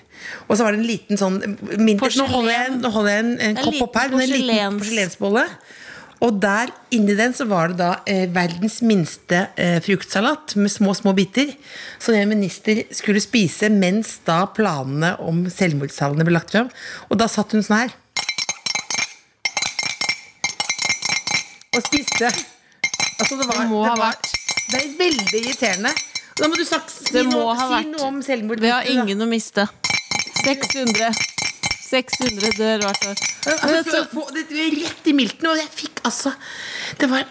Og 0.48 0.56
så 0.56 0.64
var 0.64 0.72
det 0.72 0.80
en 0.80 0.86
liten 0.88 1.18
sånn 1.20 1.36
mindre, 1.76 2.08
Nå 2.16 2.26
holder 2.30 2.52
jeg, 2.54 2.72
nå 2.80 2.90
holder 2.94 3.10
jeg 3.12 3.24
en, 3.26 3.34
en 3.50 3.56
kopp 3.60 3.82
opp 3.88 3.96
her. 4.00 4.08
men 4.14 4.20
En 4.24 4.32
liten 4.32 4.78
porselensbolle. 4.80 5.44
Og 6.20 6.36
der 6.40 6.68
inni 6.92 7.14
den 7.16 7.32
så 7.32 7.46
var 7.48 7.68
det 7.72 7.78
da 7.80 7.90
eh, 8.08 8.26
verdens 8.32 8.80
minste 8.84 9.46
eh, 9.56 9.78
fruktsalat 9.80 10.52
med 10.60 10.72
små, 10.72 10.92
små 10.96 11.14
biter. 11.16 11.52
Som 11.98 12.14
en 12.14 12.28
minister 12.28 12.82
skulle 12.92 13.22
spise 13.24 13.70
mens 13.72 14.18
da 14.28 14.42
planene 14.52 15.14
om 15.24 15.46
selvmordstallene 15.52 16.26
ble 16.28 16.36
lagt 16.36 16.52
fram. 16.52 16.68
Og 17.08 17.20
da 17.20 17.28
satt 17.30 17.56
hun 17.56 17.64
sånn 17.64 17.82
her. 17.86 17.96
og 21.76 21.82
spiste. 21.86 22.30
Altså, 23.20 23.36
det, 23.36 23.46
var, 23.46 23.60
det 23.60 23.68
må 23.70 23.82
det 23.84 23.90
ha 23.90 23.98
vært 24.00 24.30
Det 24.70 24.80
er 24.80 24.94
veldig 24.98 25.42
irriterende. 25.42 25.92
Da 26.40 26.48
må 26.48 26.56
du 26.56 26.64
snakke, 26.64 26.92
si, 26.94 27.22
noe, 27.28 27.52
si 27.58 27.90
noe 27.90 28.06
om 28.06 28.22
selvmord. 28.24 28.62
Vi 28.62 28.70
har 28.72 28.86
ingen 28.88 29.20
å 29.20 29.28
miste. 29.28 29.66
600. 30.40 31.10
600 31.90 32.52
dør 32.54 32.84
hvert 32.86 33.06
år. 33.10 33.22
Altså, 33.50 34.04
få, 34.12 34.24
det 34.34 34.46
er 34.48 34.76
rett 34.78 35.08
i 35.10 35.14
milten, 35.16 35.48
og 35.50 35.58
jeg 35.58 35.70
fikk 35.74 36.04
altså 36.06 36.32
Det 37.00 37.08
var 37.10 37.26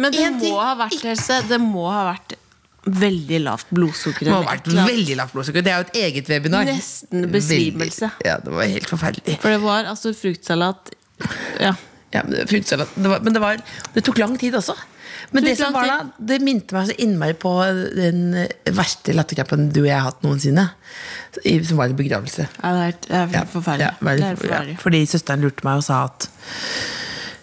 Men 0.00 0.14
det 0.14 0.30
må 0.38 0.54
ha 0.56 0.72
vært 0.80 1.04
Helse. 1.04 1.42
Det 1.50 1.60
må 1.60 1.84
ha 1.92 2.06
vært 2.14 2.38
veldig 2.82 3.38
lavt 3.44 3.68
blodsukker. 3.70 4.26
Det 4.26 4.32
må 4.32 4.40
ha 4.40 4.56
vært 4.56 4.72
veldig 4.72 5.18
lavt 5.20 5.36
blodsukker 5.36 5.62
Det 5.62 5.74
er 5.74 5.84
jo 5.84 5.88
et 5.90 6.00
eget 6.08 6.32
webinar. 6.32 6.66
Nesten 6.66 7.28
besvimelse. 7.30 8.08
Veldig, 8.08 8.26
ja, 8.26 8.40
det 8.42 8.56
var 8.56 8.74
helt 8.74 8.90
forferdelig. 8.90 9.38
For 9.44 9.54
det 9.54 9.62
var 9.62 9.92
altså 9.92 10.16
fruktsalat 10.16 10.94
Ja 11.62 11.76
ja, 12.12 12.22
men, 12.26 12.32
det- 12.46 12.64
det 12.68 13.08
var, 13.08 13.20
men 13.24 13.32
det, 13.32 13.40
var, 13.40 13.60
det 13.94 14.04
tok 14.04 14.18
lang 14.20 14.38
tid 14.40 14.54
også. 14.58 14.74
Men 15.32 15.44
Det 15.46 15.54
som 15.56 15.72
var 15.72 15.86
da, 15.88 15.96
det 16.18 16.40
minte 16.44 16.74
meg 16.76 16.88
så 16.90 16.94
innmari 17.00 17.34
på 17.40 17.50
den 17.96 18.34
eh, 18.42 18.72
verste 18.76 19.14
latterkrampen 19.16 19.70
du 19.72 19.80
og 19.82 19.86
jeg 19.88 19.94
har 19.96 20.10
hatt 20.10 20.22
noensinne. 20.26 20.66
Som 21.64 21.78
var 21.80 21.88
en 21.88 21.96
begravelse. 21.96 22.48
Ja, 22.62 22.72
det 22.76 22.82
er, 23.08 23.22
er 23.22 23.36
Ja, 23.38 23.44
forferdelig. 23.48 23.86
ja, 23.86 23.92
veldig- 24.04 24.24
det 24.26 24.32
er 24.32 24.40
forferdelig. 24.42 24.74
ja, 24.76 24.82
fordi 24.82 25.00
søsteren 25.08 25.40
lurte 25.46 25.64
meg 25.64 25.80
og 25.80 25.86
sa 25.86 26.02
at 26.10 26.28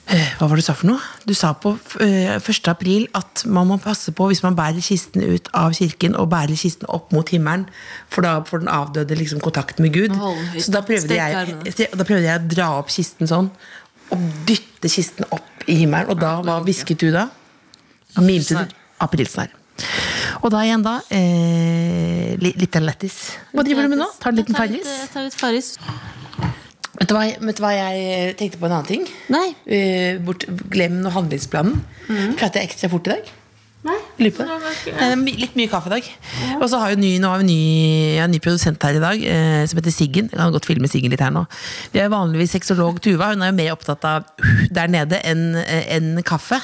eh, 0.09 0.27
Hva 0.37 0.49
var 0.49 0.57
det 0.57 0.63
du 0.65 0.67
sa 0.67 0.75
for 0.77 0.89
noe? 0.91 0.99
Du 1.29 1.33
sa 1.37 1.51
på 1.53 1.73
eh, 2.05 2.35
1. 2.37 2.69
april 2.71 3.07
at 3.17 3.43
man 3.49 3.69
må 3.71 3.77
passe 3.81 4.13
på 4.17 4.27
hvis 4.31 4.43
man 4.45 4.57
bærer 4.57 4.81
kisten 4.85 5.23
ut 5.25 5.49
av 5.57 5.73
kirken 5.77 6.15
og 6.19 6.29
bærer 6.33 6.57
kisten 6.59 6.89
opp 6.89 7.11
mot 7.15 7.29
himmelen, 7.33 7.67
for 8.09 8.25
da 8.25 8.37
får 8.45 8.65
den 8.65 8.71
avdøde 8.73 9.17
liksom 9.17 9.41
kontakt 9.45 9.79
med 9.81 9.93
Gud. 9.97 10.13
Så 10.59 10.73
da 10.73 10.81
prøvde, 10.85 11.15
jeg, 11.15 11.89
da 11.93 12.03
prøvde 12.05 12.25
jeg 12.27 12.41
å 12.41 12.47
dra 12.55 12.69
opp 12.81 12.89
kisten 12.93 13.29
sånn, 13.29 13.49
og 14.09 14.27
dytte 14.47 14.91
kisten 14.91 15.27
opp 15.35 15.65
i 15.69 15.79
himmelen. 15.81 16.11
Og 16.11 16.19
da, 16.19 16.37
hva 16.45 16.59
hvisket 16.65 17.01
du 17.01 17.09
da? 17.13 17.27
Mimte 18.19 18.57
du? 18.57 18.77
Aprilsnarr. 19.03 19.55
Og 20.43 20.51
da 20.53 20.61
igjen, 20.65 20.83
da. 20.83 20.99
Eh, 21.13 22.35
litt 22.41 22.79
lettis. 22.83 23.19
Hva 23.53 23.65
driver 23.65 23.87
du 23.87 23.93
med 23.93 24.01
nå? 24.01 24.07
Tar 24.19 24.33
en 24.33 24.39
liten 24.41 24.57
Farris? 24.57 24.87
Jeg 24.87 25.11
tar 25.13 25.27
litt 25.27 25.37
Farris. 25.39 25.73
Vet 26.99 27.07
du, 27.07 27.15
hva, 27.15 27.25
vet 27.47 27.59
du 27.59 27.63
hva 27.63 27.71
jeg 27.71 28.31
tenkte 28.39 28.59
på 28.59 28.67
en 28.67 28.75
annen 28.75 28.87
ting? 28.89 29.05
Nei. 29.31 29.45
Uh, 29.63 30.19
bort, 30.27 30.43
glem 30.73 30.99
nå 31.03 31.11
handlingsplanen. 31.15 31.77
Mm. 32.09 32.33
Prater 32.39 32.59
jeg 32.59 32.73
ekstra 32.73 32.89
fort 32.91 33.07
i 33.07 33.13
dag? 33.13 33.29
Nei. 33.87 33.99
Lurer 34.19 34.33
på 34.35 34.43
det. 34.43 34.55
Det 34.85 35.05
er 35.05 35.21
litt 35.39 35.55
mye 35.55 35.69
kaffe 35.71 35.87
i 35.89 35.93
dag. 35.93 36.07
Og 36.59 36.65
så 36.71 36.79
har 36.81 36.93
jo 36.93 36.99
ny, 36.99 37.13
nå 37.23 37.29
har 37.31 37.39
vi 37.41 37.47
ny, 37.47 37.61
ja, 38.17 38.25
ny 38.27 38.39
produsent 38.43 38.83
her 38.83 38.97
i 38.97 39.03
dag, 39.03 39.21
eh, 39.23 39.63
som 39.69 39.79
heter 39.79 39.95
Siggen. 39.95 40.27
Jeg 40.27 40.39
kan 40.39 40.51
godt 40.55 40.67
filme 40.67 40.89
Siggen 40.91 41.13
litt 41.13 41.23
her 41.23 41.31
nå. 41.31 41.45
Vi 41.93 42.01
er 42.03 42.11
vanligvis 42.11 42.51
sexolog 42.57 42.99
Tuva. 43.03 43.31
Hun 43.31 43.45
er 43.45 43.53
jo 43.53 43.57
mer 43.61 43.71
opptatt 43.75 44.03
av 44.07 44.27
uh, 44.27 44.63
der 44.75 44.91
nede 44.91 45.21
enn 45.27 45.55
en 45.55 46.23
kaffe. 46.27 46.59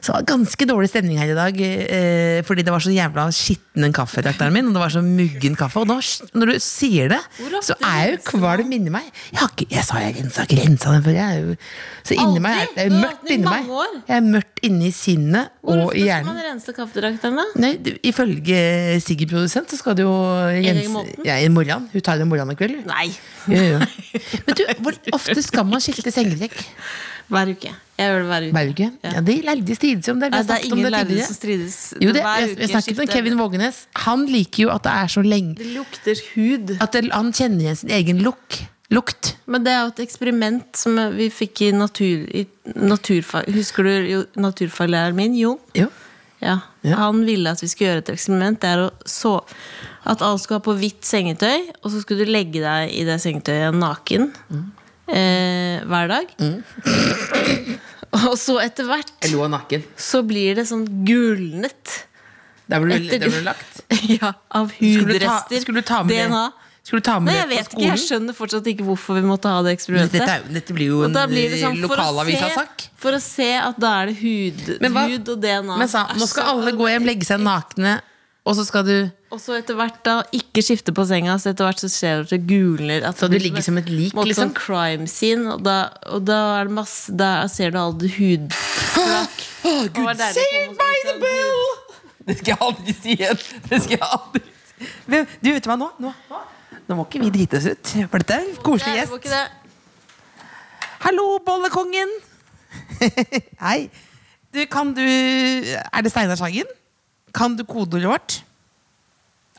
Så 0.00 0.10
det 0.10 0.16
var 0.16 0.28
ganske 0.32 0.68
dårlig 0.68 0.90
stemning 0.90 1.20
her 1.22 1.30
i 1.30 1.38
dag, 1.38 1.60
eh, 1.62 2.40
fordi 2.48 2.66
det 2.66 2.74
var 2.74 2.82
så 2.82 2.94
jævla 2.94 3.28
skitten 3.34 3.86
den 3.86 3.94
kaffetrakteren 3.94 4.54
min. 4.54 4.70
Og 4.70 4.74
det 4.74 4.82
var 4.82 4.94
så 4.94 5.04
muggen 5.04 5.58
kaffe. 5.58 5.84
Og 5.84 5.90
nå, 5.90 6.00
når 6.34 6.54
du 6.54 6.58
sier 6.64 7.14
det, 7.14 7.20
så 7.62 7.78
er 7.78 8.02
jeg 8.02 8.16
jo 8.16 8.22
kvalm 8.32 8.74
inni 8.74 8.90
meg. 8.94 9.06
Jeg, 9.30 9.40
har 9.44 9.54
ikke, 9.54 9.70
jeg 9.76 9.86
sa 9.86 10.02
jeg 10.02 10.18
rensa, 10.18 10.48
rensa 10.50 10.96
den 10.96 11.06
før. 11.06 11.18
Jeg 11.18 11.28
er 11.28 11.46
jo, 11.46 11.56
så 12.08 12.18
inni 12.18 12.42
meg 12.42 12.74
det 12.74 12.84
er 12.84 12.90
jo 12.90 13.00
mørkt 13.02 13.30
i 13.30 13.36
inni 13.36 13.54
meg. 13.54 13.70
Jeg 14.08 14.16
er 14.16 14.26
mørkt 14.26 14.62
inni 14.66 14.90
sinnet 14.94 15.54
og 15.68 15.94
i 15.94 16.06
hjernen. 16.08 16.87
Da? 16.94 17.44
Nei, 17.60 17.72
Ifølge 18.06 19.00
Siggy 19.04 19.26
produsent 19.30 19.70
så 19.72 19.78
skal 19.80 19.96
det 19.98 20.04
jo 20.06 20.14
Jens, 20.62 20.86
i 20.88 21.28
ja, 21.28 21.36
i 21.42 21.48
morgen. 21.52 21.88
Hun 21.92 22.00
tar 22.04 22.16
det 22.20 22.26
i 22.26 22.30
morgen 22.30 22.50
i 22.52 22.56
kveld. 22.58 22.80
Nei. 22.88 23.08
Ja, 23.48 23.62
ja. 23.62 23.78
Men 24.46 24.54
du, 24.58 24.64
hvor 24.84 24.96
ofte 25.16 25.42
skal 25.44 25.66
man 25.68 25.80
skifte 25.84 26.12
sengetrekk? 26.14 26.56
Hver 27.28 27.50
uke. 27.52 27.68
Jeg 27.98 28.08
gjør 28.08 28.22
det 28.22 28.28
hver 28.30 28.44
uke. 28.46 28.52
Hver 28.56 28.70
uke? 28.72 28.86
Ja, 29.04 29.20
De 29.20 29.34
lærde 29.44 29.74
strides 29.76 30.08
om 30.08 30.20
det. 30.22 30.30
Har 30.32 30.46
det 30.48 30.54
er 30.56 30.64
ingen 30.70 30.90
lærde 30.94 31.18
som 31.26 31.36
strides. 31.36 31.76
Jo, 32.00 32.12
det, 32.14 32.22
Hver 32.24 32.40
jeg, 32.40 32.50
uke 32.54 32.60
jeg 32.62 32.70
snakket 32.72 32.94
skifter- 32.96 33.12
Kevin 33.12 33.36
Vågenes. 33.40 33.82
Han 34.06 34.24
liker 34.32 34.62
jo 34.62 34.70
at 34.72 34.86
det 34.86 34.94
er 34.94 35.12
så 35.12 35.24
lenge 35.26 35.54
Det 35.58 35.66
lukter 35.74 36.22
hud. 36.34 36.76
At 36.80 36.92
det, 36.96 37.04
han 37.12 37.32
kjenner 37.36 37.66
igjen 37.66 37.76
sin 37.82 37.90
egen 37.98 38.22
lukk. 38.24 38.62
lukt. 38.90 39.34
Men 39.44 39.64
det 39.66 39.72
er 39.74 39.82
jo 39.84 39.88
et 39.92 40.00
eksperiment 40.06 40.78
som 40.80 40.96
vi 41.18 41.26
fikk 41.28 41.60
i, 41.66 41.72
natur, 41.76 42.24
i 42.32 42.46
naturfag. 42.80 43.50
Husker 43.52 43.84
du 43.84 44.24
naturfaglæreren 44.40 45.16
min, 45.18 45.34
Jon? 45.36 45.58
Jo. 45.76 45.90
Ja. 46.38 46.60
Ja. 46.86 46.96
Han 47.02 47.24
ville 47.26 47.50
at 47.50 47.62
vi 47.62 47.68
skulle 47.70 47.92
gjøre 47.92 48.04
et 48.04 48.10
eksperiment. 48.14 48.60
Det 48.62 48.70
er 48.70 48.84
å 48.86 48.90
så 49.08 49.34
At 50.08 50.22
alle 50.24 50.38
skulle 50.40 50.60
ha 50.60 50.64
på 50.64 50.76
hvitt 50.78 51.04
sengetøy, 51.04 51.66
og 51.82 51.90
så 51.92 52.00
skulle 52.00 52.24
du 52.24 52.32
legge 52.32 52.62
deg 52.62 52.94
i 52.94 53.02
det 53.04 53.18
sengetøyet 53.20 53.76
naken 53.76 54.30
eh, 55.10 55.82
hver 55.84 56.08
dag. 56.08 56.30
og 58.22 58.36
så 58.40 58.56
etter 58.62 58.88
hvert 58.88 59.26
så 60.00 60.22
blir 60.24 60.56
det 60.56 60.64
sånn 60.70 60.86
gulnet. 61.04 61.98
Der 62.68 62.80
ble 62.84 62.98
du, 63.00 63.28
lagt. 63.44 63.82
ja, 64.20 64.32
av 64.48 64.72
Skulle 64.72 65.18
du 65.18 65.18
ta, 65.18 65.42
hudrester. 65.42 65.60
skulle 65.64 65.82
du 65.84 65.88
ta 65.88 66.02
med 66.04 66.14
DNA. 66.14 66.46
Skulle 66.88 67.02
du 67.04 67.06
ta 67.10 67.18
med 67.20 67.28
Nei, 67.28 67.36
jeg 67.42 67.48
det 67.50 67.56
vet 67.58 67.66
på 67.68 67.78
ikke. 67.82 67.86
Jeg 67.90 68.00
skjønner 68.06 68.36
fortsatt 68.38 68.68
ikke 68.72 68.84
hvorfor 68.88 69.18
vi 69.20 69.24
måtte 69.28 69.50
ha 69.52 69.60
det 69.66 69.74
eksperimentet. 69.76 70.22
Dette, 70.22 70.36
er, 70.40 70.52
dette 70.56 70.72
blir 70.76 70.88
jo 70.94 71.00
Og 71.02 71.08
en 71.10 71.16
da 71.18 71.26
blir 71.28 71.50
det 71.52 71.58
sånn, 71.60 71.76
for, 71.84 71.92
å 71.92 71.96
lokalavisasak. 72.00 72.84
se, 72.86 72.92
for 73.04 73.12
å 73.18 73.20
se 73.20 73.48
at 73.60 73.76
da 73.84 73.90
er 74.02 74.06
det 74.12 74.16
hud, 74.22 74.62
Men 74.80 74.94
hva- 74.96 75.04
hud 75.12 75.28
og 75.34 75.42
DNA. 75.44 75.76
Men 75.84 75.90
sa, 75.92 76.06
nå 76.16 76.28
skal 76.30 76.54
alle 76.54 76.72
gå 76.78 76.88
hjem, 76.88 77.04
legge 77.10 77.28
seg 77.28 77.44
nakne, 77.44 77.98
og 78.48 78.56
så 78.56 78.64
skal 78.64 78.86
du 78.88 78.94
Og 79.28 79.36
så 79.44 79.58
etter 79.58 79.76
hvert 79.76 79.98
da 80.06 80.14
ikke 80.32 80.62
skifte 80.64 80.94
på 80.96 81.04
senga, 81.04 81.34
så 81.36 81.50
etter 81.52 81.66
hvert 81.68 81.82
så 81.82 81.90
skjer 81.92 82.22
det 82.22 82.24
at 82.24 82.30
det 82.32 82.38
gulner. 82.48 83.04
At 83.04 83.18
det 83.20 83.28
du 83.28 83.34
blir 83.36 83.44
ligger 83.50 83.66
som 83.66 83.76
et 83.76 83.90
lik, 83.92 84.14
måte 84.16 84.30
liksom? 84.30 84.48
Sånn 84.48 84.56
crime 84.56 85.04
scene, 85.12 85.52
og 85.52 85.66
da, 85.66 85.74
og 86.08 86.24
da 86.24 86.38
er 86.62 86.70
det 86.70 86.76
masse 86.78 87.12
Da 87.12 87.44
ser 87.52 87.76
du 87.76 88.08
hudflak. 88.08 89.44
Oh, 89.68 89.84
Det 89.84 89.92
save 89.92 90.32
Saved 90.32 90.70
å 90.70 90.78
komme 90.78 90.78
by 90.78 90.94
seg 90.96 91.08
the 91.08 91.14
ut 91.14 91.20
bell! 91.20 91.64
Det 92.28 92.36
skal 92.38 92.54
jeg 92.54 92.60
aldri 92.68 92.94
si 92.96 93.14
igjen. 93.18 93.40
Det 93.68 93.80
skal 93.84 93.94
jeg 93.98 94.08
aldri 94.08 94.42
Men, 95.12 95.26
Du, 95.42 95.50
vet 95.52 95.64
du 95.64 95.68
hva 95.68 95.76
nå? 95.80 95.88
Nå, 96.00 96.12
nå, 96.30 96.40
nå 96.88 96.96
må 96.96 97.04
ikke 97.04 97.20
vi 97.20 97.30
drite 97.34 97.60
oss 97.60 97.68
ut. 97.68 97.94
For 98.08 98.22
dette 98.22 98.36
er 98.38 98.46
en 98.46 98.60
koselig 98.64 98.96
gjest. 98.96 99.28
det. 99.28 99.44
Hallo, 101.04 101.38
bollekongen! 101.44 102.14
Hei. 103.66 103.90
Du, 104.54 104.62
kan 104.72 104.94
du 104.96 105.02
Er 105.04 106.00
det 106.02 106.10
Steinar 106.10 106.40
Sagen? 106.40 106.68
Kan 107.34 107.56
du 107.56 107.64
kodeordet 107.68 108.08
vårt? 108.08 108.38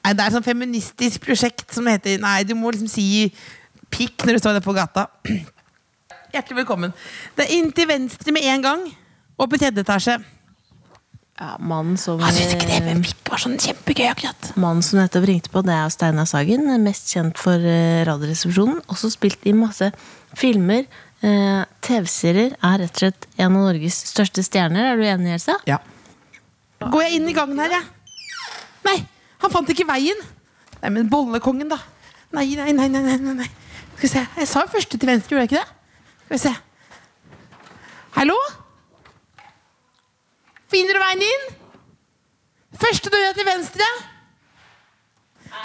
Nei, 0.03 0.13
det 0.15 0.23
er 0.23 0.31
et 0.31 0.35
sånt 0.37 0.47
feministisk 0.47 1.21
prosjekt 1.21 1.73
som 1.75 1.87
heter 1.89 2.17
Nei, 2.21 2.41
du 2.47 2.55
må 2.57 2.71
liksom 2.73 2.89
si 2.89 3.29
pikk 3.93 4.25
når 4.25 4.37
du 4.37 4.41
står 4.41 4.57
der 4.57 4.65
på 4.65 4.73
gata. 4.73 5.05
Hjertelig 6.33 6.61
velkommen. 6.63 6.93
Det 7.37 7.45
er 7.45 7.55
inn 7.57 7.71
til 7.73 7.89
venstre 7.89 8.33
med 8.33 8.45
en 8.49 8.65
gang. 8.65 8.83
Og 9.39 9.49
på 9.49 9.57
tredje 9.61 9.85
etasje. 9.85 10.17
Ja, 11.39 11.53
Mannen 11.63 11.95
som, 11.95 12.19
Han 12.19 12.33
syntes 12.35 12.57
ikke 12.57 12.67
det 12.67 12.79
med 12.83 12.97
mikk 12.99 13.29
var 13.31 13.39
sånn 13.39 13.53
kjempegøy 13.63 14.09
akkurat. 14.09 14.49
mannen 14.59 14.83
som 14.83 14.99
nettopp 14.99 15.23
ringte 15.29 15.51
på, 15.53 15.61
det 15.63 15.71
er 15.71 15.91
Steinar 15.93 16.27
Sagen. 16.27 16.65
Mest 16.83 17.13
kjent 17.13 17.39
for 17.39 17.55
eh, 17.63 18.01
Radioresepsjonen. 18.09 18.81
Også 18.91 19.07
spilt 19.13 19.47
i 19.47 19.53
masse 19.55 19.87
filmer. 20.35 20.83
Eh, 21.23 21.61
TV-serier 21.85 22.57
er 22.59 22.83
rett 22.83 22.91
og 22.91 23.03
slett 23.05 23.29
en 23.37 23.53
av 23.53 23.69
Norges 23.69 24.01
største 24.11 24.43
stjerner. 24.43 24.91
Er 24.91 24.99
du 24.99 25.05
enig, 25.07 25.31
Elsa? 25.37 25.55
Ja. 25.69 25.79
Går 26.83 27.05
jeg 27.07 27.21
inn 27.21 27.31
i 27.31 27.37
gangen 27.37 27.59
her, 27.63 27.71
jeg? 27.77 27.87
Nei, 28.89 28.97
han 29.45 29.51
fant 29.55 29.71
ikke 29.71 29.87
veien. 29.87 30.19
Nei, 30.81 30.91
men 30.95 31.07
bollekongen, 31.11 31.71
da. 31.71 31.79
Nei, 32.35 32.49
nei, 32.59 32.73
nei, 32.75 32.87
nei, 32.91 33.03
nei, 33.15 33.35
nei. 33.45 33.49
Skal 33.95 34.03
vi 34.05 34.11
se. 34.11 34.25
Jeg 34.43 34.47
sa 34.51 34.67
første 34.71 34.99
til 34.99 35.11
venstre, 35.11 35.35
gjorde 35.35 35.47
jeg 35.47 35.53
ikke 35.53 35.63
det? 35.63 36.17
Skal 36.25 36.35
vi 36.35 36.43
se. 36.49 36.57
Hallo? 38.19 38.35
Finner 40.69 40.93
du 40.93 41.01
veien 41.01 41.23
inn? 41.25 41.45
Første 42.77 43.09
døra 43.09 43.33
til 43.33 43.47
venstre. 43.47 43.85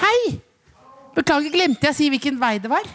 Hei! 0.01 0.19
Beklager, 1.15 1.53
glemte 1.53 1.85
jeg 1.85 1.93
å 1.93 1.97
si 1.99 2.09
hvilken 2.11 2.39
vei 2.41 2.57
det 2.63 2.71
var? 2.73 2.87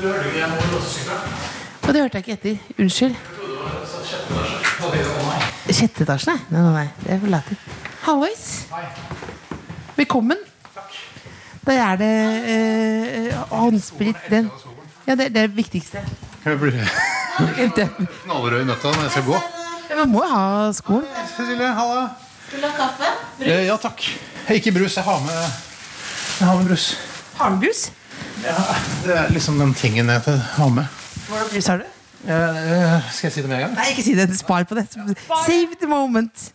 Du 0.00 0.06
hørte 0.08 0.30
ikke 0.30 0.40
jeg 0.40 0.48
Og 1.84 1.92
det 1.92 2.00
hørte 2.00 2.18
jeg 2.18 2.24
ikke 2.24 2.36
etter. 2.38 2.56
Unnskyld. 2.80 3.16
Sjette 5.74 6.06
etasje? 6.06 6.34
Nei, 6.48 6.60
nei, 6.64 6.72
nei. 6.78 6.88
Det 7.04 7.12
er 7.12 7.20
for 7.20 7.34
lættis. 7.36 7.66
Hallois. 8.04 8.46
Velkommen. 9.98 10.40
Der 11.64 11.80
er 11.80 12.00
det 12.00 12.14
eh, 12.54 13.36
håndsprit. 13.52 14.24
Den. 14.32 14.48
Ja, 15.06 15.14
det, 15.14 15.34
det 15.36 15.44
er 15.44 15.52
det 15.52 15.56
viktigste. 15.56 16.04
Jeg 16.44 16.58
blir 16.60 16.80
knallrød 17.36 18.60
i 18.62 18.68
nøtta 18.68 18.92
når 18.94 19.02
jeg 19.02 19.10
skal 19.16 19.26
gå. 19.28 19.40
ja, 19.90 20.04
må 20.06 20.22
jo 20.22 20.30
ha 20.30 20.44
skoen. 20.76 21.06
Cecilie, 21.36 21.72
halla. 21.74 22.04
Vil 22.52 22.62
du 22.62 22.68
ha 22.68 22.74
kaffe? 22.76 23.10
Eh, 23.42 23.66
ja 23.66 23.76
takk. 23.80 24.04
Ikke 24.54 24.72
brus. 24.72 24.96
Jeg 24.96 25.04
har 25.04 25.20
med, 25.24 25.40
jeg 26.38 26.48
har 26.48 26.56
med 26.60 26.68
brus. 26.70 26.86
Harnbrus? 27.38 27.86
Ja, 28.44 28.56
det 29.04 29.16
er 29.18 29.32
liksom 29.34 29.58
den 29.58 29.74
tingen 29.74 30.08
jeg 30.12 30.20
har 30.58 30.68
med. 30.68 30.84
Hvordan 31.28 31.50
brus 31.50 31.66
har 31.66 31.82
du? 31.82 31.84
Eh, 32.24 33.10
skal 33.12 33.26
jeg 33.28 33.32
si 33.32 33.42
det 33.42 33.48
med 33.48 33.56
en 33.56 33.64
gang? 33.66 33.74
Nei, 33.76 33.88
ikke 33.92 34.04
si 34.06 34.14
det. 34.16 34.28
Spar 34.38 34.64
på 34.68 34.74
det. 34.78 34.86
Save 34.92 35.80
the 35.80 35.88
moment. 35.90 36.52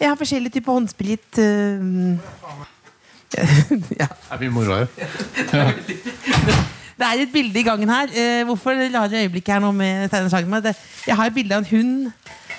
Jeg 0.00 0.08
har 0.08 0.16
forskjellige 0.16 0.52
typer 0.58 0.72
håndsprit. 0.72 1.38
Uh, 1.38 2.18
ja. 3.36 3.44
Det 4.00 4.08
er 4.30 4.40
mye 4.40 4.50
moro 4.50 4.74
her. 4.74 4.86
Det 7.00 7.06
er 7.08 7.22
et 7.24 7.30
bilde 7.32 7.56
i 7.56 7.64
gangen 7.64 7.88
her. 7.88 8.10
Eh, 8.12 8.42
hvorfor 8.44 8.76
rare 8.76 9.22
øyeblikket 9.24 9.54
her 9.54 9.60
nå 9.64 9.70
med 9.72 10.10
tegnesaken? 10.12 10.62
Det- 10.62 10.76
Jeg 11.06 11.16
har 11.16 11.26
et 11.30 11.34
bilde 11.34 11.54
av 11.56 11.62
en 11.64 11.70
hund 11.70 12.12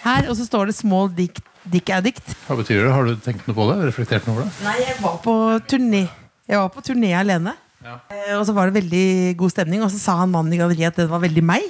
her, 0.04 0.30
og 0.30 0.36
så 0.36 0.46
står 0.48 0.66
det 0.66 0.76
'Small 0.76 1.10
Dick, 1.16 1.38
dick 1.72 1.86
Addict'. 1.90 2.34
Hva 2.48 2.56
betyr 2.58 2.84
det? 2.86 2.92
Har 2.92 3.06
du 3.06 3.16
tenkt 3.18 3.46
noe 3.48 3.54
på 3.56 3.68
det? 3.70 3.86
Reflektert 3.94 4.26
noe 4.26 4.36
over 4.36 4.44
det? 4.46 4.52
Nei, 4.64 4.78
jeg 4.80 4.96
var 5.02 5.18
på 5.24 5.62
turné 5.70 6.10
Jeg 6.50 6.58
var 6.58 6.70
på 6.70 6.82
turné 6.82 7.14
alene. 7.14 7.54
Eh, 7.86 8.36
Og 8.40 8.46
så 8.48 8.54
var 8.54 8.70
det 8.70 8.84
veldig 8.84 9.38
god 9.38 9.52
stemning, 9.52 9.82
og 9.84 9.92
så 9.92 10.00
sa 10.00 10.18
han 10.18 10.32
mannen 10.32 10.54
i 10.54 10.58
galleriet 10.58 10.88
at 10.88 10.96
det 10.96 11.10
var 11.10 11.20
veldig 11.20 11.44
meg. 11.44 11.62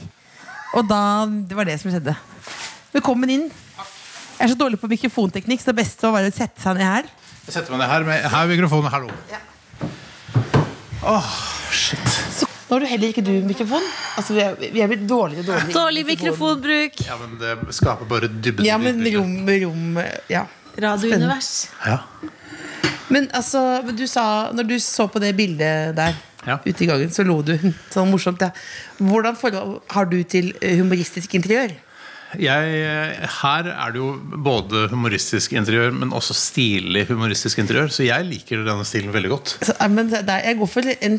Og 0.73 0.87
da, 0.87 1.25
det 1.25 1.55
var 1.55 1.65
det 1.65 1.79
som 1.79 1.91
skjedde. 1.91 2.15
Velkommen 2.93 3.29
inn. 3.29 3.51
Jeg 4.39 4.49
er 4.49 4.55
så 4.55 4.57
dårlig 4.57 4.79
på 4.79 4.87
mikrofonteknikk, 4.87 5.59
så 5.59 5.65
det 5.75 5.75
beste 5.85 6.01
var 6.03 6.13
bare 6.13 6.31
å 6.31 6.33
sette 6.33 6.59
seg 6.61 6.77
ned 6.77 6.83
her. 6.87 7.03
Jeg 7.45 7.53
setter 7.53 7.71
meg 7.71 7.79
ned 7.79 7.89
her 7.89 8.03
med 8.03 8.23
her 8.31 8.43
er 8.43 8.47
mikrofonen. 8.47 8.89
Hallo. 8.89 9.09
Åh, 11.03 11.25
shit. 11.71 12.30
Nå 12.71 12.77
har 12.77 12.85
du 12.85 12.87
heller 12.87 13.09
ikke 13.11 13.21
du 13.27 13.33
mikrofon. 13.43 13.83
Altså, 14.15 14.31
vi 14.31 14.39
er, 14.45 14.53
vi 14.71 14.79
er 14.79 14.87
blitt 14.87 15.01
dårligere 15.03 15.43
og 15.43 15.47
dårligere. 15.49 15.73
Dårlig 15.75 16.03
mikrofonbruk. 16.07 17.01
Ja, 17.03 17.17
men 17.19 17.33
det 17.41 17.75
skaper 17.75 18.07
bare 18.07 18.29
dybde. 18.31 18.63
Ja, 18.63 18.77
men 18.79 19.01
rom, 19.11 19.33
rom 19.43 19.99
Ja. 20.31 20.45
Radiounivers. 20.79 21.49
Ja. 21.83 21.97
Men 23.11 23.27
altså, 23.35 23.81
du 23.91 24.05
sa, 24.07 24.23
når 24.55 24.69
du 24.69 24.77
så 24.79 25.09
på 25.11 25.19
det 25.19 25.33
bildet 25.35 25.97
der 25.99 26.15
Ja. 26.47 26.55
ute 26.65 26.85
i 26.85 26.87
gangen, 26.87 27.11
så 27.11 27.27
lo 27.27 27.41
du. 27.43 27.57
Sånn 27.93 28.07
morsomt, 28.09 28.39
ja. 28.41 28.53
Hvordan 29.03 29.35
forhold 29.35 29.81
har 29.91 30.07
du 30.07 30.21
til 30.23 30.53
humoristisk 30.63 31.35
interiør? 31.35 31.75
Jeg, 32.39 33.27
her 33.41 33.67
er 33.73 33.91
det 33.91 33.99
jo 33.99 34.11
både 34.45 34.85
humoristisk 34.91 35.51
interiør, 35.57 35.91
men 35.91 36.13
også 36.15 36.35
stilig 36.37 37.03
humoristisk 37.09 37.59
interiør. 37.59 37.89
Så 37.91 38.05
jeg 38.07 38.23
liker 38.29 38.61
denne 38.63 38.85
stilen 38.87 39.11
veldig 39.11 39.31
godt. 39.33 39.55
Så, 39.67 39.75
eh, 39.75 39.89
men 39.91 40.07
det 40.13 40.21
er, 40.23 40.45
jeg 40.47 40.59
går 40.61 40.69
for 40.71 40.91
en 40.95 41.17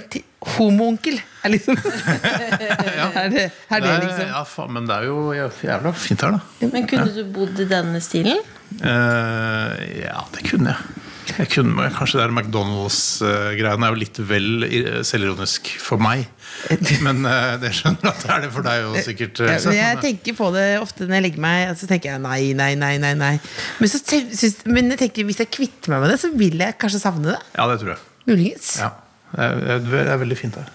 homoonkel. 0.56 1.20
Er 1.44 1.52
liksom. 1.52 1.76
er 1.82 2.56
det, 2.56 3.12
er 3.18 3.28
det 3.28 3.44
Det 3.68 3.92
er- 3.92 4.02
liksom? 4.06 4.26
ja, 4.32 4.42
faen, 4.48 4.72
men 4.78 4.88
det 4.88 4.96
er 4.96 5.08
jo 5.10 5.18
jævla 5.36 5.92
fint 5.92 6.24
her, 6.24 6.38
da. 6.38 6.68
Men 6.72 6.88
kunne 6.88 7.08
du 7.12 7.22
bodd 7.34 7.60
i 7.60 7.68
denne 7.68 8.00
stilen? 8.04 8.40
Uh, 8.80 9.76
ja, 10.00 10.22
det 10.32 10.46
kunne 10.48 10.72
jeg. 10.72 11.00
Jeg 11.38 11.48
kunne, 11.54 11.88
kanskje 11.96 12.18
det 12.18 12.24
er 12.26 12.32
McDonald's-greiene 12.34 13.86
er 13.86 13.94
jo 13.94 14.00
litt 14.00 14.18
vel 14.28 14.66
eh, 14.66 14.98
selvironisk 15.06 15.70
for 15.82 16.02
meg. 16.02 16.26
Men 17.06 17.22
eh, 17.28 17.54
det 17.62 17.72
skjønner 17.78 18.10
at 18.12 18.24
det 18.24 18.32
er 18.34 18.44
det 18.44 18.50
for 18.54 18.66
deg 18.66 18.88
òg, 18.90 18.98
sikkert. 19.06 19.42
Ja, 19.46 19.56
men 19.64 19.78
jeg 19.78 20.00
tenker 20.04 20.36
på 20.38 20.50
det 20.54 20.66
ofte 20.82 21.06
når 21.08 21.18
jeg 21.18 21.26
legger 21.28 21.44
meg, 21.44 21.72
så 21.80 21.88
tenker 21.90 22.12
jeg 22.12 22.22
nei, 22.24 22.40
nei, 22.58 22.72
nei. 22.78 22.94
nei, 23.02 23.12
nei. 23.18 23.32
Men, 23.80 23.90
så, 23.92 24.02
te- 24.06 24.24
men 24.70 24.92
jeg 24.92 25.02
tenker, 25.06 25.28
hvis 25.28 25.40
jeg 25.42 25.50
kvitter 25.54 25.94
meg 25.94 26.04
med 26.04 26.14
det, 26.14 26.18
så 26.22 26.32
vil 26.36 26.60
jeg 26.62 26.78
kanskje 26.80 27.02
savne 27.02 27.32
det. 27.32 27.38
ja, 27.56 27.68
det 27.70 27.78
tror 27.82 27.94
jeg. 27.94 28.02
Muligens. 28.28 28.74
Ja. 28.82 28.92
Det 29.32 29.46
er, 29.48 29.86
det 29.88 30.02
er 30.12 30.18
veldig 30.20 30.36
fint 30.36 30.58
her. 30.60 30.68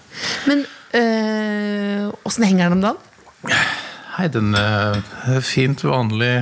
Men 0.50 0.64
øh, 0.98 2.40
henger 2.42 2.68
den 2.68 2.80
om 2.80 2.88
dagen? 2.88 3.04
Hei, 4.18 4.26
den 4.34 4.50
eh, 4.58 4.96
er 5.30 5.44
fint 5.46 5.84
vanlig 5.86 6.32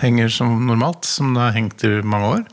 henger 0.00 0.30
som 0.32 0.54
normalt, 0.64 1.04
som 1.04 1.34
det 1.36 1.42
har 1.42 1.52
hengt 1.52 1.82
i 1.84 1.90
mange 2.00 2.30
år. 2.30 2.46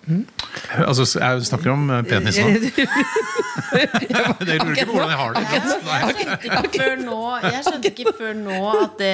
Altså, 0.83 1.05
jeg 1.21 1.45
snakker 1.47 1.71
om 1.71 1.85
eh, 1.87 2.01
penis 2.03 2.35
nå. 2.43 2.49
Det 4.43 4.57
lurer 4.59 4.75
ikke 4.75 4.85
på 4.89 4.95
hvordan 4.97 5.11
jeg 5.13 5.19
har 5.19 5.33
det. 5.33 6.67
Før 6.73 6.95
nå, 6.99 7.19
jeg 7.45 7.63
skjønte 7.67 7.91
ikke 7.93 8.13
før 8.17 8.35
nå 8.37 8.59
at 8.73 8.95
det 8.99 9.13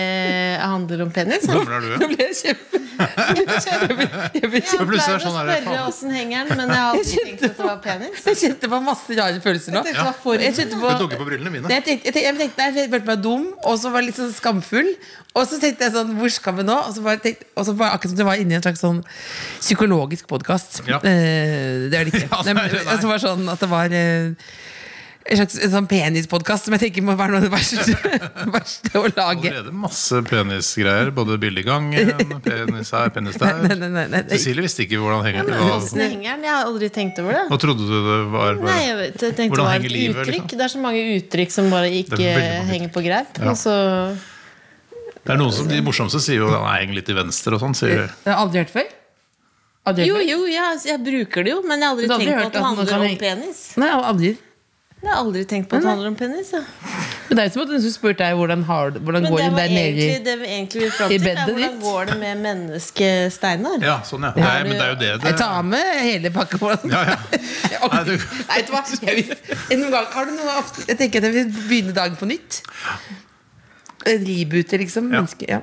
handler 0.63 1.03
om 1.05 1.13
penis. 1.15 1.45
Hvor 1.47 1.61
gammel 1.61 1.77
er 1.77 1.85
du? 1.85 2.03
Nå 2.03 2.09
ble 2.13 2.29
jeg 2.29 2.39
kjempe... 2.43 2.83
Jeg 2.99 4.49
pleier 4.51 4.65
er 4.75 5.13
å 5.15 5.19
sånn 5.23 5.35
spørre 5.37 5.75
åssen 5.85 6.11
henger 6.11 6.49
den, 6.49 6.59
men 6.59 6.73
jeg 6.73 6.81
har 6.81 6.97
aldri 6.97 7.21
tenkt 7.29 7.45
at 7.47 7.53
det 7.55 7.67
var 7.69 7.77
penis. 7.83 8.25
Jeg 8.27 8.39
kjente 8.41 8.69
på 8.73 8.79
masse 8.83 9.15
rare 9.15 9.39
følelser 9.43 9.75
nå. 9.75 9.83
Jeg 9.87 10.55
tenkte 10.57 11.19
på 11.21 11.27
brillene 11.29 11.53
mine. 11.53 11.71
Jeg 11.71 11.85
tenkte, 11.85 12.19
jeg 12.19 12.89
følte 12.91 13.07
meg 13.07 13.23
dum, 13.23 13.45
og 13.63 13.79
så 13.79 13.93
var 13.93 14.03
jeg 14.03 14.11
litt 14.11 14.19
sånn 14.19 14.33
skamfull. 14.35 14.91
Og 15.37 15.45
så 15.47 15.58
tenkte 15.63 15.87
jeg 15.87 15.95
sånn, 15.95 16.15
hvor 16.19 16.31
skal 16.33 16.57
vi 16.59 16.65
nå? 16.67 16.77
Og 16.89 16.95
så 16.97 17.03
var, 17.05 17.19
jeg 17.23 17.37
og 17.55 17.67
så 17.67 17.75
var 17.79 17.93
akkurat 17.95 18.13
som 18.15 18.19
det 18.21 18.27
var 18.31 18.41
inni 18.41 18.57
en 18.57 18.65
slags 18.65 18.83
sånn 18.83 19.03
psykologisk 19.59 20.27
podkast. 20.31 20.81
Ja. 20.89 20.99
Eh, 21.03 21.87
det 21.91 22.01
er 22.01 22.09
det 22.09 22.15
ikke. 22.15 22.27
Ja, 22.49 22.53
nei. 22.55 22.67
og 22.83 22.97
så 23.01 23.07
var 23.09 23.21
sånn 23.23 23.47
at 23.51 23.61
det 23.63 23.69
var 23.71 23.93
eh, 23.95 24.33
en 25.29 25.37
slags 25.37 25.59
en 25.61 25.69
sånn 25.75 25.85
penispodkast 25.89 26.65
som 26.65 26.73
jeg 26.73 26.81
tenker 26.87 27.03
må 27.05 27.13
være 27.19 27.35
noe 27.35 27.41
av 27.41 27.45
det 27.45 27.51
verste, 27.53 27.93
verste 28.55 28.93
å 28.97 29.03
lage. 29.11 29.51
Allerede 29.51 29.73
masse 29.77 30.21
penisgreier. 30.25 31.11
Både 31.13 31.35
bildegang, 31.41 31.91
penis 32.47 32.89
her, 32.95 33.11
penis 33.13 33.37
der. 33.37 33.59
Nei, 33.61 33.75
nei, 33.75 33.89
nei, 33.91 34.05
nei, 34.07 34.23
nei. 34.23 34.23
Cecilie 34.31 34.65
visste 34.65 34.87
ikke 34.87 35.01
hvordan 35.03 35.21
henger 35.27 35.51
det 35.51 35.59
var. 35.59 35.85
Hengeren? 35.99 36.47
Jeg 36.47 36.53
har 36.55 36.65
aldri 36.71 36.89
tenkt 36.95 37.21
over 37.21 37.37
det. 37.37 37.43
hva 37.51 37.59
trodde 37.61 37.85
du 37.85 37.93
det 38.07 38.17
var? 38.33 38.57
Nei, 38.63 38.79
jeg, 38.87 38.97
vet, 39.03 39.21
jeg 39.27 39.37
tenkte 39.37 39.59
Hvordan 39.59 39.69
det 39.69 39.69
var 39.69 39.85
et 39.91 39.95
livet, 39.99 40.17
uttrykk. 40.23 40.33
liksom? 40.39 40.57
Det 40.63 40.65
er 40.69 40.73
så 40.73 40.83
mange 40.87 41.05
uttrykk 41.19 41.55
som 41.59 41.69
bare 41.75 41.93
ikke 41.99 42.19
Det 42.23 42.33
er 42.33 42.67
henger 42.73 42.93
på 42.97 43.05
greip. 43.05 43.37
Ja. 43.43 43.53
Og 43.53 43.59
så 43.59 43.75
Det 45.29 45.35
er 45.35 45.41
noen 45.43 45.53
som, 45.53 45.67
De 45.69 45.81
morsomste 45.85 46.19
sier 46.25 46.41
jo 46.41 46.49
han 46.49 46.65
henger 46.73 46.97
litt 46.97 47.05
til 47.05 47.19
venstre 47.19 47.53
og 47.53 47.61
sånn. 47.61 47.77
sier 47.77 48.01
de. 48.01 48.09
Det 48.25 48.33
har 48.33 48.41
aldri 48.41 48.63
hørt 48.63 48.73
før. 48.73 48.89
Aldri 49.89 50.03
hørt 50.03 50.09
Jo, 50.09 50.17
før. 50.17 50.27
jo, 50.33 50.39
jeg, 50.57 50.83
jeg 50.89 50.99
bruker 51.05 51.45
det 51.45 51.51
jo, 51.53 51.61
men 51.69 51.79
jeg 51.79 51.85
har 51.87 51.93
aldri 51.95 52.07
Du 52.09 52.13
har 52.13 52.19
aldri 52.19 52.29
tenkt 52.29 52.39
på 52.39 52.43
hørt 52.43 52.49
at 52.49 52.53
det 52.53 52.59
at 52.59 52.65
man 52.65 52.77
handler 52.81 53.09
om 53.13 53.17
penis. 53.25 53.65
Nei, 53.77 53.89
aldri. 54.09 54.37
Jeg 54.99 55.07
har 55.13 55.19
aldri 55.23 55.41
tenkt 55.47 55.69
på 55.71 55.77
at 55.77 55.83
det 55.85 55.87
handler 55.93 56.09
om 56.11 56.15
penis. 56.19 56.49
Ja. 56.51 56.59
Men 57.29 57.37
det 57.37 57.43
er 57.43 57.47
jo 57.47 57.53
som 57.53 57.61
at 57.63 57.69
hun 57.71 57.83
spurte 57.93 58.17
deg 58.25 58.35
hvordan, 58.35 58.63
har, 58.67 58.89
du- 58.91 58.97
hvordan 59.05 59.21
Men 59.23 59.31
går 59.31 59.37
det 59.39 59.45
det 59.45 59.53
var 59.53 59.61
der 59.61 59.69
nede 59.69 59.85
egentlig 59.85 60.09
i 60.17 60.23
det 60.25 60.33
vi 60.41 60.47
egentlig 60.55 60.81
vil 60.81 60.91
fram 60.97 61.11
i 61.13 61.13
til. 61.13 61.21
er 61.21 61.29
bedet 61.29 61.45
Hvordan 61.53 61.71
ditt? 61.71 61.83
går 61.85 62.09
det 62.09 62.17
med 62.25 62.41
mennesket 62.47 63.33
Steinar? 63.37 63.77
Ja, 63.85 63.95
sånn, 64.09 64.25
ja. 64.27 64.31
Det 64.35 64.43
er, 64.49 64.63
men 64.67 64.73
det 64.75 64.81
er 64.83 64.89
jo 64.89 64.99
det 65.05 65.11
det 65.21 65.29
Jeg 65.31 65.37
tar 65.39 65.63
med 65.69 65.93
hele 66.09 66.31
pakka 66.35 66.57
på 66.59 66.73
den. 66.83 66.91
Ja, 66.97 67.05
ja. 67.13 67.15
Nei, 67.93 68.03
du, 68.09 68.11
Nei, 68.17 68.57
vet 68.57 68.67
du 68.67 68.75
hva? 68.75 68.83
Jeg 69.07 69.15
vil, 69.21 69.55
noen 69.79 69.91
gang, 69.95 70.11
har 70.17 70.25
du 70.27 70.35
noe 70.35 70.57
ofte, 70.65 70.83
Jeg 70.89 70.97
tenker 70.99 71.23
at 71.23 71.29
jeg 71.29 71.37
vil 71.37 71.55
begynne 71.69 71.95
dagen 71.95 72.19
på 72.19 72.27
nytt. 72.33 72.59
Reboote, 74.17 74.77
liksom. 74.81 75.03
Ja. 75.13 75.21
Menneske, 75.21 75.45
ja. 75.49 75.61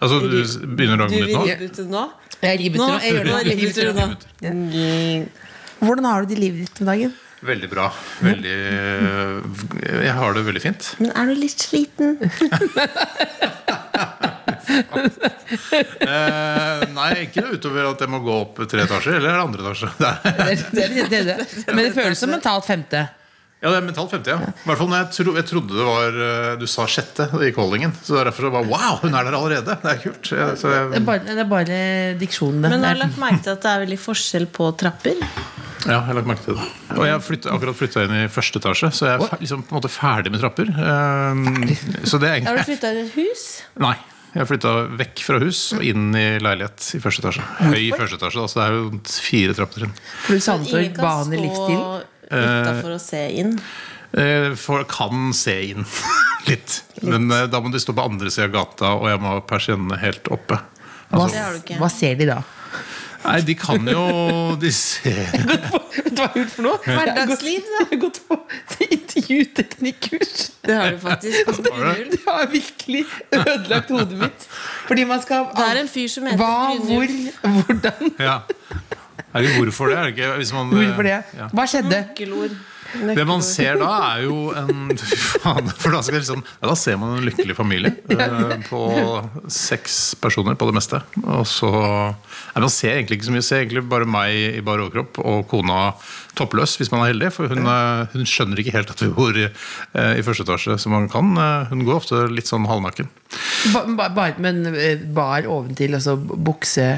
altså, 0.00 0.20
du 0.20 0.38
begynner 0.76 0.96
Du 0.96 1.02
dagen 1.04 1.26
vil 1.26 1.34
nå? 1.34 1.40
nå? 1.40 1.46
reboote 1.46 1.86
nå? 1.90 2.04
Jeg 2.40 2.58
rebooter 2.64 2.80
Nå, 2.80 2.86
nå. 2.88 3.00
Jeg 3.00 3.12
gjør 3.14 3.24
det 3.24 3.30
nå 3.30 3.36
nå. 3.36 3.40
Jeg 3.40 3.56
rebooter 3.56 3.84
rebooter 3.88 4.06
nå. 4.42 4.52
nå. 4.60 5.26
Hvordan 5.80 6.04
har 6.10 6.22
du 6.22 6.26
det 6.28 6.36
i 6.36 6.40
livet 6.40 6.58
ditt 6.66 6.80
om 6.80 6.86
dagen? 6.92 7.12
Veldig 7.40 7.68
bra. 7.72 7.86
Veldig 8.20 8.56
Jeg 10.04 10.12
har 10.18 10.34
det 10.36 10.42
veldig 10.44 10.60
fint. 10.66 10.88
Men 11.00 11.10
er 11.16 11.30
du 11.30 11.34
litt 11.40 11.62
sliten? 11.64 12.18
Eh, 15.10 16.84
nei, 16.94 17.08
ikke 17.26 17.44
utover 17.54 17.88
at 17.90 18.02
jeg 18.04 18.10
må 18.12 18.20
gå 18.24 18.34
opp 18.44 18.60
tre 18.70 18.84
etasjer. 18.84 19.16
Eller 19.18 19.32
er 19.34 19.40
andre 19.42 19.64
etasje? 19.64 19.88
Det 19.98 20.10
er, 20.10 20.14
Det 20.30 20.84
er- 20.84 20.94
det 20.94 21.02
er- 21.04 21.08
det 21.08 21.18
er 21.20 21.24
det. 21.24 21.74
Men 21.74 21.84
det 21.84 21.94
føles 21.96 22.18
som 22.18 22.30
mentalt 22.30 22.64
femte. 22.68 23.08
Ja, 23.60 23.68
det 23.68 23.76
er 23.76 23.84
mentalt 23.84 24.12
50, 24.14 24.30
ja. 24.32 24.36
I 24.40 24.68
hvert 24.70 24.80
fall 24.80 24.88
når 24.88 25.02
jeg, 25.02 25.08
tro, 25.18 25.32
jeg 25.36 25.46
trodde 25.50 25.76
det 25.76 25.84
var 25.84 26.14
eh, 26.26 26.52
Du 26.60 26.66
sa 26.70 26.86
sjette 26.88 27.26
i 27.44 27.50
callingen. 27.52 27.92
Så 28.00 28.16
er 28.16 28.30
derfor 28.30 28.46
det 28.48 28.52
var 28.54 28.68
Wow, 28.70 29.00
hun 29.02 29.12
er 29.12 29.26
der 29.28 29.36
allerede! 29.36 29.74
Det 29.82 29.90
er 29.90 29.98
kult. 30.00 30.30
Jeg, 30.32 30.54
så 30.60 30.70
Det 30.72 31.00
er 31.00 31.04
bare, 31.04 31.24
det 31.26 31.42
er 31.44 31.50
bare 31.50 31.80
diksjonen. 32.20 32.62
det. 32.64 32.70
Men 32.72 32.86
har 32.86 32.94
du 32.96 33.00
er- 33.00 33.02
lagt 33.04 33.18
merke 33.20 33.42
til 33.44 33.52
at 33.52 33.66
det 33.66 33.72
er 33.74 33.82
veldig 33.84 33.98
forskjell 34.00 34.46
på 34.56 34.70
trapper? 34.80 35.20
ja, 35.86 35.92
jeg 35.92 36.06
har 36.08 36.16
lagt 36.16 36.28
merke 36.28 36.44
til 36.44 36.56
det. 36.56 36.68
Og 36.96 37.04
jeg 37.04 37.12
har 37.12 37.52
akkurat 37.56 37.76
flytta 37.76 38.04
inn 38.04 38.14
i 38.16 38.22
første 38.32 38.60
etasje, 38.60 38.90
så 38.96 39.06
jeg 39.08 39.20
er 39.20 39.42
liksom, 39.44 39.62
på 39.64 39.74
en 39.74 39.80
måte 39.80 39.92
ferdig 39.92 40.32
med 40.32 40.40
trapper. 40.40 40.72
Ferdig. 40.76 41.76
så 42.08 42.20
det 42.20 42.30
er 42.32 42.44
Har 42.48 42.56
du 42.56 42.64
flytta 42.68 42.92
inn 42.94 43.02
i 43.02 43.04
et 43.08 43.18
hus? 43.18 43.44
Nei. 43.80 43.96
Jeg 44.30 44.46
flytta 44.46 44.72
vekk 44.94 45.20
fra 45.26 45.40
hus 45.42 45.60
og 45.74 45.82
inn 45.82 46.12
i 46.14 46.24
leilighet 46.38 46.84
i 46.94 47.00
første 47.02 47.24
etasje. 47.24 47.42
Høy 47.66 47.88
første 47.98 48.14
etasje, 48.20 48.38
da, 48.38 48.46
så 48.46 48.60
det 48.60 48.66
er 48.66 48.76
jo 48.76 48.84
fire 49.26 49.56
du 50.38 50.44
savnet 50.44 50.70
Ingen 50.70 50.94
kan 50.94 51.24
stå 51.26 51.40
livsstil? 51.42 52.09
Utafor 52.30 52.96
og 52.96 53.02
se 53.02 53.24
inn. 53.42 53.56
Folk 54.10 54.58
For 54.58 54.86
kan 54.90 55.34
se 55.36 55.54
inn 55.70 55.84
litt. 56.50 56.80
Men 57.06 57.30
eh, 57.30 57.46
da 57.50 57.60
må 57.62 57.70
de 57.70 57.80
stå 57.82 57.94
på 57.96 58.06
andre 58.10 58.30
sida 58.32 58.48
av 58.48 58.56
gata, 58.56 58.94
og 58.98 59.10
jeg 59.10 59.20
må 59.22 59.34
ha 59.36 59.42
persiennene 59.46 60.00
helt 60.02 60.30
oppe. 60.34 60.58
Hva, 61.10 61.26
du 61.26 61.60
ikke. 61.60 61.78
hva 61.80 61.90
ser 61.90 62.18
de 62.20 62.30
da? 62.30 62.40
Nei, 63.20 63.40
de 63.44 63.54
kan 63.58 63.84
jo 63.90 64.02
De 64.60 64.70
ser 64.72 65.26
Vet 65.34 66.14
du 66.14 66.20
hva 66.22 66.24
jeg 66.24 66.30
har 66.30 66.36
gjort 66.38 66.52
for 66.54 66.64
noe? 66.64 66.78
Hverdagsliv, 66.86 67.66
da. 67.66 67.80
Jeg 67.82 67.88
har 67.90 68.00
gått 68.04 68.20
på 68.28 68.38
intervjuteknikkurs. 68.86 70.46
Det 70.64 70.76
har 70.78 70.94
du 70.94 71.02
faktisk. 71.02 71.50
Det. 71.66 71.74
Det 72.14 72.20
har 72.24 72.46
virkelig 72.52 73.02
ødelagt 73.36 73.92
hodet 73.92 74.20
mitt. 74.22 74.46
Fordi 74.88 75.04
man 75.10 75.22
skal 75.24 75.50
Det 75.56 75.66
er 75.66 75.82
en 75.82 75.92
fyr 75.92 76.08
som 76.12 76.30
heter 76.30 76.40
Hva, 76.40 76.54
hvor, 76.86 77.14
hvordan 77.58 78.14
Ja. 78.20 78.38
Er 79.34 79.46
det 79.46 79.54
hvorfor 79.58 79.90
det? 79.92 79.96
Er 80.00 80.08
det 80.10 80.16
ikke, 80.16 80.32
hvis 80.40 80.52
man, 80.56 80.72
Hvorfor 80.74 81.06
det? 81.06 81.16
Ja. 81.38 81.48
Hva 81.54 81.66
skjedde? 81.70 81.90
Nøkkelord. 81.94 82.58
Det 82.90 83.22
man 83.22 83.38
ser 83.46 83.76
da, 83.78 83.88
er 84.16 84.24
jo 84.24 84.48
en 84.58 84.96
faen, 85.44 85.68
For 85.78 85.94
da, 85.94 86.00
liksom, 86.10 86.40
ja, 86.42 86.64
da 86.66 86.74
ser 86.74 86.96
man 86.98 87.12
en 87.20 87.26
lykkelig 87.28 87.54
familie 87.54 87.92
eh, 88.16 88.54
på 88.66 88.80
seks 89.46 90.16
personer 90.18 90.56
på 90.58 90.66
det 90.66 90.74
meste. 90.74 90.98
Og 91.22 91.44
så 91.46 91.70
nei, 91.70 92.64
Man 92.64 92.72
ser 92.74 92.96
egentlig 92.96 93.20
ikke 93.20 93.28
så 93.28 93.34
mye. 93.36 93.44
Ser 93.46 93.62
egentlig 93.62 93.84
bare 93.92 94.08
meg 94.10 94.34
i 94.58 94.64
bar 94.66 94.82
overkropp 94.82 95.20
og 95.22 95.44
kona 95.52 95.92
toppløs, 96.38 96.74
hvis 96.80 96.90
man 96.90 97.04
er 97.04 97.12
heldig. 97.12 97.30
For 97.36 97.52
hun, 97.54 97.62
eh, 97.70 98.10
hun 98.16 98.26
skjønner 98.26 98.58
ikke 98.64 98.74
helt 98.74 98.90
at 98.96 99.04
vi 99.06 99.12
bor 99.14 99.38
i, 99.38 99.46
eh, 99.46 100.12
i 100.18 100.26
første 100.26 100.42
etasje 100.48 100.80
som 100.82 100.96
man 100.96 101.06
kan. 101.12 101.30
Eh, 101.38 101.70
Hun 101.70 101.86
går 101.86 102.00
ofte 102.00 102.24
litt 102.34 102.50
sånn 102.50 102.66
halvnaken. 102.66 103.06
Ba, 103.70 104.08
ba, 104.10 104.26
men 104.42 104.64
eh, 104.74 104.98
bar 105.14 105.46
oventil, 105.46 105.94
altså 105.94 106.16
bukse 106.18 106.90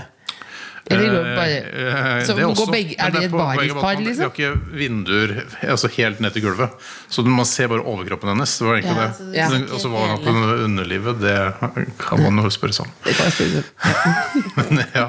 Eller 0.91 1.13
det 1.15 1.21
bare 1.37 1.59
eh, 1.63 2.25
Så 2.27 2.35
det 2.35 2.43
går 2.43 2.51
også. 2.57 2.71
begge- 2.73 2.97
er 2.99 3.11
det 3.15 3.21
et 3.25 3.31
barispar, 3.31 4.01
liksom? 4.03 4.17
Vi 4.19 4.25
har 4.25 4.33
ikke 4.33 4.77
vinduer 4.81 5.35
altså 5.71 5.89
helt 5.95 6.21
ned 6.21 6.33
til 6.35 6.43
gulvet. 6.43 6.71
Så 7.09 7.23
man 7.25 7.47
ser 7.47 7.69
bare 7.71 7.85
overkroppen 7.87 8.29
hennes. 8.33 8.57
Det 8.59 8.67
var 8.67 8.81
egentlig 8.81 8.97
Ja, 8.97 9.07
det. 9.07 9.37
Ja. 9.39 9.47
ser 9.53 9.63
Og 9.77 9.81
så 9.81 9.93
var 9.93 10.11
hun 10.11 10.25
på 10.25 10.35
underlivet. 10.67 11.21
Det 11.23 11.37
kan 12.03 12.23
man 12.27 12.43
jo 12.45 12.51
spørre 12.51 12.75
seg. 12.75 12.91
Det 13.07 13.15
om. 13.15 13.65
Men 14.59 14.83
ja. 14.95 15.07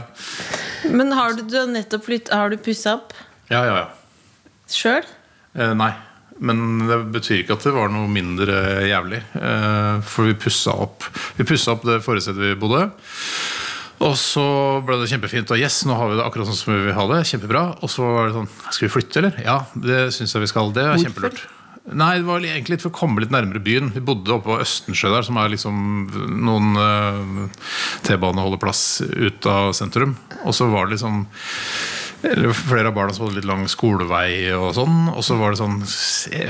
Men 0.93 1.11
har 1.17 1.33
du, 1.33 1.43
du 1.49 1.57
har 1.57 1.67
nettopp 1.71 2.05
flytt, 2.05 2.29
Har 2.29 2.49
du 2.53 2.57
pussa 2.57 2.93
opp 2.99 3.13
ja, 3.49 3.63
ja, 3.65 3.75
ja. 3.75 3.87
sjøl? 4.69 5.03
Eh, 5.57 5.73
nei. 5.73 5.91
Men 6.43 6.87
det 6.89 6.97
betyr 7.13 7.43
ikke 7.43 7.53
at 7.57 7.63
det 7.67 7.73
var 7.75 7.89
noe 7.93 8.07
mindre 8.09 8.55
jævlig. 8.89 9.19
Eh, 9.37 9.99
for 10.01 10.25
vi 10.29 10.33
pussa 10.33 10.73
opp 10.85 11.03
Vi 11.37 11.45
pussa 11.45 11.71
opp 11.75 11.83
det 11.85 11.99
forrige 12.05 12.25
stedet 12.29 12.53
vi 12.53 12.55
bodde. 12.61 12.87
Og 14.03 14.15
så 14.19 14.45
ble 14.85 14.99
det 14.99 15.09
kjempefint. 15.11 15.51
Og 15.53 15.61
yes, 15.61 15.83
nå 15.87 15.95
har 15.97 16.11
vi 16.11 16.19
det 16.19 16.27
akkurat 16.27 16.49
sånn 16.49 16.59
som 16.59 16.73
vi 16.73 16.85
vil 16.89 16.97
ha 16.97 17.07
det. 17.13 17.23
Kjempebra. 17.29 17.65
Og 17.81 17.91
så 17.91 18.05
var 18.05 18.29
det 18.29 18.37
sånn 18.37 18.49
Skal 18.69 18.87
vi 18.87 18.93
flytte, 18.97 19.19
eller? 19.21 19.43
Ja, 19.45 19.59
det 19.73 20.05
syns 20.15 20.35
jeg 20.35 20.43
vi 20.43 20.51
skal. 20.51 20.73
Det 20.75 20.83
er 20.83 20.95
Hvorfor? 20.95 21.09
kjempelurt. 21.09 21.43
Nei, 21.83 22.13
det 22.21 22.23
var 22.23 22.45
egentlig 22.47 22.77
litt 22.77 22.83
for 22.85 22.93
å 22.93 22.95
komme 22.95 23.19
litt 23.19 23.33
nærmere 23.33 23.59
byen. 23.63 23.89
Vi 23.91 24.03
bodde 24.07 24.31
oppe 24.31 24.47
på 24.47 24.61
Østensjø 24.63 25.09
der, 25.11 25.25
som 25.27 25.35
er 25.41 25.51
liksom 25.51 25.81
noen 26.45 26.77
uh, 26.79 27.65
T-baneholdeplass 28.07 29.03
ut 29.11 29.49
av 29.51 29.73
sentrum. 29.75 30.15
Og 30.45 30.55
så 30.55 30.69
var 30.71 30.87
det 30.87 30.95
liksom 30.95 31.25
eller 32.23 32.55
flere 32.55 32.87
av 32.87 32.95
barna 32.95 33.11
som 33.11 33.25
hadde 33.25 33.41
litt 33.41 33.49
lang 33.49 33.65
skolevei 33.67 34.53
og 34.55 34.69
sånn. 34.77 35.09
Og 35.11 35.25
så 35.27 35.35
var 35.35 35.51
det 35.51 35.59
sånn 35.59 35.81
se, 35.91 36.45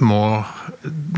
Må 0.00 0.40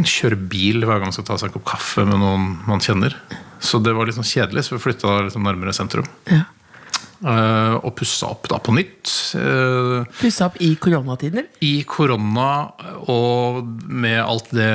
kjøre 0.02 0.38
bil 0.50 0.82
hver 0.82 0.98
gang 0.98 1.12
man 1.12 1.14
skal 1.14 1.28
ta 1.28 1.38
seg 1.38 1.52
en 1.52 1.60
kopp 1.60 1.68
kaffe 1.76 2.02
med 2.08 2.18
noen 2.18 2.56
man 2.66 2.82
kjenner. 2.82 3.14
Så 3.60 3.78
det 3.84 3.92
var 3.96 4.08
litt 4.08 4.16
sånn 4.16 4.26
kjedelig, 4.26 4.66
så 4.66 4.76
vi 4.76 4.84
flytta 4.86 5.20
liksom 5.26 5.44
nærmere 5.46 5.76
sentrum. 5.76 6.08
Ja. 6.30 6.46
Uh, 7.20 7.76
og 7.84 7.92
pussa 7.98 8.30
opp 8.32 8.48
da 8.48 8.56
på 8.64 8.72
nytt. 8.72 9.10
Uh, 9.36 10.06
Pussa 10.22 10.48
opp 10.48 10.56
i 10.64 10.72
koronatiden. 10.80 11.50
I 11.60 11.82
korona 11.84 12.70
og 13.12 13.66
med 13.84 14.22
alt 14.22 14.48
det 14.56 14.72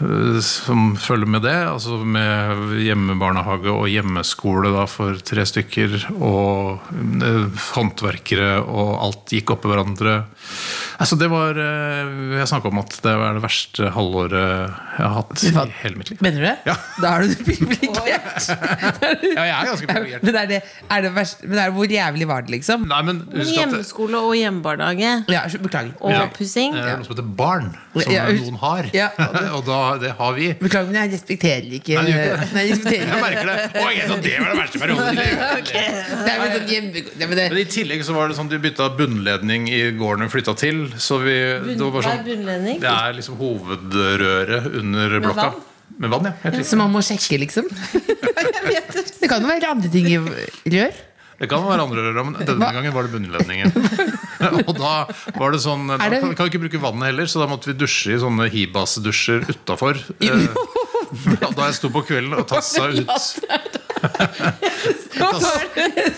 uh, 0.00 0.38
som 0.40 0.94
følger 0.96 1.28
med 1.28 1.44
det. 1.44 1.58
Altså 1.68 1.98
med 2.00 2.72
hjemmebarnehage 2.80 3.68
og 3.74 3.84
hjemmeskole 3.92 4.72
da, 4.72 4.86
for 4.88 5.20
tre 5.20 5.44
stykker. 5.48 5.98
Og 6.16 6.88
eh, 7.20 7.64
håndverkere, 7.74 8.52
og 8.62 8.92
alt 9.04 9.36
gikk 9.36 9.52
opp 9.52 9.66
i 9.66 9.72
hverandre. 9.74 10.14
Altså 10.98 11.14
det 11.20 11.28
var 11.30 11.54
eh, 11.62 12.08
Jeg 12.40 12.48
snakka 12.50 12.66
om 12.72 12.78
at 12.82 12.90
det 13.04 13.12
var 13.20 13.30
det 13.36 13.42
verste 13.44 13.82
halvåret 13.94 14.46
jeg 14.98 15.06
har 15.06 15.14
hatt 15.14 15.42
i 15.46 15.48
hele 15.84 15.96
mitt 16.00 16.08
liv. 16.10 16.18
Mener 16.24 16.38
du 16.42 16.46
det? 16.48 16.56
Ja. 16.66 16.74
Da 17.02 17.06
er 17.14 17.18
du 17.22 17.26
privilegert. 17.46 18.42
Ja, 18.48 19.42
jeg 19.46 19.54
er 19.54 19.64
ganske 19.70 19.86
privilegert. 19.92 20.22
Men, 20.26 20.34
er 20.42 20.46
det, 20.50 20.58
er 20.90 20.98
det 21.06 21.12
verst, 21.14 21.38
men 21.44 21.54
er 21.58 21.64
det, 21.70 21.74
hvor 21.78 21.86
jævlig 21.92 22.26
var 22.30 22.40
det, 22.46 22.50
liksom? 22.56 22.78
Nei, 22.90 23.00
men 23.06 23.14
Men 23.28 23.36
husk 23.44 23.54
hjemmeskole 23.58 24.16
og 24.18 24.32
hjemmebarnehage 24.38 25.10
Ja, 25.30 25.40
Beklager. 25.62 25.92
og 26.00 26.10
Ja. 26.12 26.26
pussing. 26.34 26.72
det 26.74 26.82
er 26.82 26.96
noe 26.98 27.04
som 27.06 27.14
heter 27.14 27.28
barn, 27.38 27.68
som 27.94 28.12
Ja, 28.12 28.24
noen 28.32 28.56
har. 28.62 28.82
ja. 28.94 29.08
og 29.56 29.62
da, 29.68 29.78
det 30.02 30.12
har 30.18 30.32
vi. 30.36 30.46
Beklager, 30.60 30.86
men 30.90 30.96
jeg 31.02 31.12
respekterer 31.14 31.62
ikke 31.78 31.94
Nei, 32.02 32.10
ikke. 32.10 32.24
Nei, 32.54 32.62
jeg 32.64 32.70
respekterer 32.74 33.06
Jeg 33.06 33.10
merker 33.22 33.46
det. 33.52 33.58
Oi, 33.84 33.94
så 34.08 34.14
det 34.26 34.34
var 34.40 34.48
det 34.50 34.58
verste 34.64 34.78
perioden 34.82 35.06
i 35.08 35.10
livet. 35.22 35.38
Men 37.28 37.58
i 37.58 37.64
tillegg 37.70 38.02
så 38.06 38.14
var 38.16 38.28
det 38.30 38.36
sånn 38.38 38.48
de 38.50 38.58
bytta 38.62 38.86
bunnledning 38.98 39.66
i 39.70 39.80
gården 39.98 40.30
flytta 40.38 40.54
til. 40.58 40.84
Så 41.02 41.18
vi, 41.24 41.34
det 41.74 41.78
var 41.82 41.92
bare 41.98 42.06
sånn, 42.06 42.78
det 42.80 42.92
er 42.94 43.18
liksom 43.18 43.36
hovedrøret 43.42 44.70
under 44.80 45.18
blokka. 45.26 45.48
vann? 45.50 45.64
Med 45.98 46.12
vann, 46.12 46.28
ja. 46.30 46.62
Så 46.62 46.78
man 46.78 46.92
må 46.94 47.02
sjekke, 47.02 47.40
liksom? 47.42 47.66
Det 49.18 49.26
kan 49.30 49.42
jo 49.42 49.48
være 49.50 49.70
andre 49.74 49.88
ting 49.90 50.06
i 50.14 50.18
rør. 50.70 50.96
Det 51.38 51.46
kan 51.50 51.62
være 51.62 51.84
andre 51.86 52.02
rør, 52.02 52.16
men 52.26 52.36
denne 52.38 52.58
Hva? 52.58 52.70
gangen 52.74 52.94
var 52.94 53.06
det 53.06 53.12
bunnledningen. 53.14 53.72
og 54.68 54.72
da 54.78 54.92
var 55.38 55.54
det 55.54 55.60
sånn 55.62 55.84
Da 55.90 55.98
det- 56.10 56.20
kan 56.22 56.30
vi 56.32 56.36
kan 56.38 56.46
vi 56.48 56.52
ikke 56.52 56.62
bruke 56.66 56.80
vannet 56.82 57.10
heller, 57.12 57.26
så 57.30 57.42
da 57.42 57.48
måtte 57.50 57.70
vi 57.70 57.76
dusje 57.78 58.14
i 58.16 58.20
sånne 58.22 58.48
Hibas-dusjer 58.54 59.46
utafor. 59.52 60.00
Da 61.08 61.70
jeg 61.70 61.76
sto 61.78 61.88
på 61.88 62.02
kvelden 62.04 62.34
og 62.36 62.44
tassa 62.50 62.90
ut. 62.92 63.08
Så, 65.18 65.50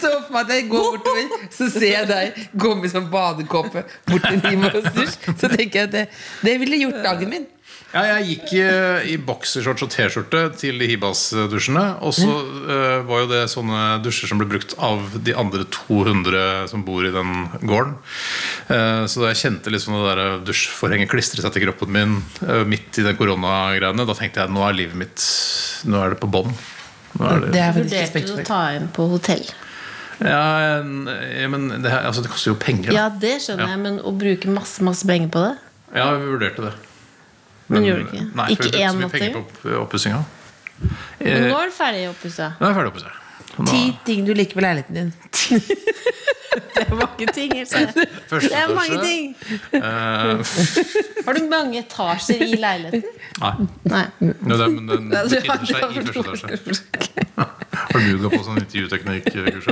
så 0.00 0.08
for 0.26 0.34
meg 0.34 0.42
at 0.42 0.50
jeg 0.52 0.66
går 0.70 0.96
bortover, 0.96 1.46
så 1.52 1.68
ser 1.72 1.94
jeg 1.94 2.08
deg 2.10 2.40
gå 2.60 2.74
med 2.76 2.92
sånn 2.92 3.06
badekåpe 3.12 3.84
bort 4.10 4.26
til 4.26 4.42
Nimos-dusj. 4.44 5.16
Så 5.30 5.48
tenker 5.48 5.82
jeg 5.82 5.88
at 5.88 5.94
det, 5.94 6.04
det 6.44 6.58
ville 6.60 6.82
gjort 6.82 7.00
dagen 7.04 7.32
min. 7.32 7.48
Ja, 7.90 8.04
jeg 8.06 8.26
gikk 8.28 8.52
i, 8.54 8.64
i 9.10 9.14
boksershorts 9.26 9.82
og 9.82 9.90
T-skjorte 9.90 10.44
til 10.60 10.78
de 10.78 10.86
Hibas-dusjene. 10.92 11.82
Og 12.06 12.14
så 12.14 12.28
uh, 12.30 13.00
var 13.08 13.24
jo 13.24 13.30
det 13.32 13.40
sånne 13.50 13.98
dusjer 14.04 14.30
som 14.30 14.38
ble 14.38 14.46
brukt 14.52 14.76
av 14.78 15.16
de 15.26 15.34
andre 15.34 15.66
200 15.74 16.70
som 16.70 16.84
bor 16.86 17.06
i 17.06 17.10
den 17.14 17.48
gården. 17.66 17.96
Uh, 18.70 19.08
så 19.10 19.24
da 19.24 19.32
jeg 19.32 19.42
kjente 19.42 19.74
liksom 19.74 19.98
det 19.98 20.06
der 20.06 20.44
dusjforhenget 20.46 21.10
klistre 21.10 21.42
seg 21.42 21.56
til 21.56 21.66
kroppen 21.66 21.90
min 21.96 22.20
uh, 22.44 22.62
midt 22.68 23.02
i 23.02 23.06
den 23.06 23.18
koronagreiene, 23.18 24.06
da 24.06 24.18
tenkte 24.18 24.44
jeg 24.44 24.54
nå 24.54 24.62
er 24.68 24.78
livet 24.84 25.00
mitt 25.06 25.26
Nå 25.90 25.98
er 25.98 26.12
det 26.12 26.20
på 26.22 26.28
bånn. 26.30 26.52
Nå 27.18 27.26
er 27.26 27.40
Det 27.40 27.52
det 27.52 27.60
er 27.62 27.72
faktisk 27.72 27.94
Vurderte 27.96 28.26
du 28.26 28.32
å 28.42 28.44
ta 28.46 28.60
inn 28.76 28.88
på 28.94 29.08
hotell? 29.10 29.44
Ja, 30.20 30.82
men 30.84 31.68
det, 31.82 31.90
her- 31.90 32.04
altså, 32.06 32.22
det 32.22 32.30
koster 32.30 32.50
jo 32.52 32.58
penger. 32.60 32.92
Ja, 32.92 33.08
det 33.08 33.38
skjønner 33.42 33.68
jeg, 33.72 33.78
men 33.80 33.98
å 34.04 34.12
bruke 34.12 34.52
masse 34.52 34.82
masse 34.84 35.06
penger 35.08 35.28
på 35.32 35.42
det? 35.46 35.54
Ja, 35.96 36.10
vi 36.20 36.26
vurderte 36.28 36.62
det. 36.68 36.72
Men 37.70 37.84
gjorde 37.86 38.04
du 38.04 38.10
ikke? 38.10 38.26
Nei, 38.36 38.46
Ikke 38.52 38.70
én 38.76 39.00
natt 39.00 39.12
til? 39.12 39.32
på. 39.32 39.44
Men 41.20 41.28
Eh, 41.28 41.40
nå 41.50 41.56
er 41.60 41.66
det 41.70 41.74
ferdig 41.76 42.04
oppussa. 42.10 42.52
Nå 42.60 42.66
er 42.66 42.72
det 42.72 42.76
ferdig 42.78 42.92
oppusset. 42.92 43.16
Ti 43.66 43.98
ting 44.06 44.24
du 44.26 44.32
liker 44.34 44.54
ved 44.60 44.62
leiligheten 44.68 44.94
din. 44.94 45.12
Det 46.50 46.82
er 46.82 46.94
mange 46.98 47.26
ting. 47.34 47.52
Else. 47.60 47.80
Første 48.26 48.48
Det 48.50 48.56
er 48.58 48.70
mange 48.74 48.96
ting. 49.04 49.36
Eh, 49.76 49.82
Har 51.26 51.36
du 51.36 51.44
mange 51.50 51.78
etasjer 51.78 52.40
i 52.42 52.56
leiligheten? 52.58 53.04
nei. 53.40 53.52
Nei. 53.92 54.02
Ja, 54.20 54.56
det, 54.56 54.66
men 54.74 54.88
den 54.90 55.10
befinner 55.12 55.66
seg 55.68 55.76
i 55.84 56.04
første 56.08 56.54
etasje. 56.56 56.80
Har 57.80 58.00
du 58.00 58.18
gått 58.24 58.34
på 58.34 58.42
sånn 58.48 58.58
intervjuteknikk-kurs? 58.64 59.68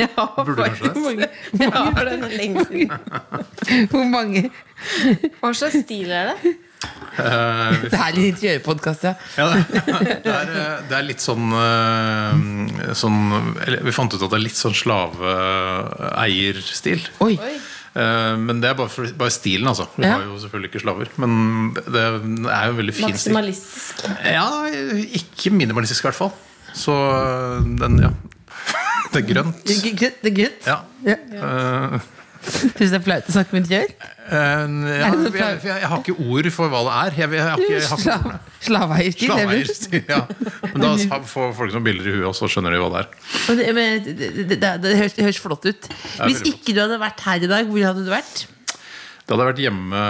Ja, 0.00 0.08
Burde 0.36 0.56
kanskje 0.64 0.90
det? 0.90 1.04
Mange, 1.04 1.28
Ja, 1.60 1.84
det 1.94 2.16
er 2.16 2.34
lenge 2.40 2.64
siden. 2.66 3.86
hvor 3.92 4.04
mange 4.10 4.42
Hva 5.40 5.52
slags 5.56 5.78
stil 5.84 6.10
er 6.10 6.32
det? 6.32 6.56
Eh, 6.80 7.72
Det 7.90 7.92
er 7.92 8.14
en 8.14 8.22
interiørpodkast, 8.24 9.02
ja. 9.04 9.12
ja, 9.36 9.46
det, 9.52 10.24
er, 10.24 10.48
eh, 10.56 10.80
det 10.88 10.96
er 10.96 11.02
litt 11.04 11.20
sånn, 11.20 11.50
eh, 11.52 12.32
sånn 12.96 13.18
eller, 13.66 13.82
Vi 13.84 13.92
fant 13.92 14.08
ut 14.14 14.22
at 14.22 14.30
det 14.30 14.38
er 14.38 14.44
litt 14.46 14.56
sånn 14.56 14.72
slaveeierstil. 14.78 17.00
Oi. 17.26 17.34
Oi. 17.36 17.52
Eh, 18.00 18.36
Men 18.38 18.60
det 18.62 18.68
er 18.70 18.74
bare, 18.78 18.88
for, 18.92 19.02
bare 19.18 19.30
stilen, 19.34 19.66
altså. 19.68 19.86
Vi 19.98 20.04
Ja. 20.06 20.12
har 20.16 20.22
jo 20.24 20.38
selvfølgelig 20.40 20.70
ikke 20.72 20.80
slaver. 20.86 21.06
Men 21.20 21.30
det, 21.74 21.84
det 21.84 22.00
er 22.54 22.64
jo 22.64 22.70
en 22.72 22.76
veldig 22.80 22.94
fin 22.94 23.12
stil. 23.16 23.32
Maksimalistisk. 23.34 23.94
Ja, 24.24 24.48
ikke 25.20 25.50
minimalistisk 25.52 26.00
i 26.04 26.06
hvert 26.08 26.20
fall. 26.22 26.32
Så 26.72 26.92
den, 27.82 27.98
ja. 28.06 28.10
Det 29.12 29.18
er 29.24 29.28
grønt. 29.34 29.56
Det 29.66 29.72
er 29.74 29.80
grønt. 29.98 30.18
Det 30.22 30.28
er 30.30 30.34
grønt. 30.38 30.62
Ja. 30.70 30.78
Ja. 31.04 31.16
Eh, 32.40 32.70
du 32.78 32.84
det 32.86 32.96
er 32.96 33.02
flaut 33.04 33.28
å 33.28 33.34
snakke 33.34 33.54
med 33.54 33.66
interiør? 33.66 33.90
Uh, 34.30 34.86
ja, 34.88 35.08
jeg, 35.10 35.32
jeg, 35.34 35.58
jeg 35.66 35.88
har 35.90 36.00
ikke 36.00 36.14
ord 36.24 36.48
for 36.54 36.72
hva 36.72 36.80
det 36.86 36.94
er. 36.96 37.16
Jeg, 37.20 37.32
jeg, 37.36 37.44
har 37.44 37.64
ikke, 37.64 37.80
har 37.90 38.38
Slav, 38.60 38.94
er 38.94 39.02
vel- 39.02 39.18
Slaveeierstil, 39.20 40.02
ja. 40.08 40.20
Men 40.70 40.84
da 40.84 41.20
får 41.28 41.52
folk 41.58 41.74
noen 41.76 41.86
bilder 41.88 42.08
i 42.08 42.14
huet, 42.16 42.28
og 42.30 42.36
så 42.38 42.48
skjønner 42.50 42.76
de 42.76 42.80
hva 42.82 42.90
det 42.94 43.02
er. 43.02 43.12
Det, 43.60 43.68
men 43.76 44.08
det, 44.08 44.30
det, 44.54 44.60
det, 44.62 44.96
høres, 45.02 45.18
høres 45.20 45.42
flott 45.42 45.68
ut. 45.68 45.90
Hvis 46.24 46.42
ikke 46.48 46.76
du 46.76 46.82
hadde 46.84 47.00
vært 47.02 47.24
her 47.26 47.44
i 47.44 47.50
dag, 47.50 47.68
hvor 47.68 47.88
hadde 47.90 48.06
du 48.06 48.12
vært? 48.12 48.44
Da 49.26 49.36
hadde 49.36 49.44
jeg 49.44 49.52
vært 49.52 49.64
hjemme 49.66 50.04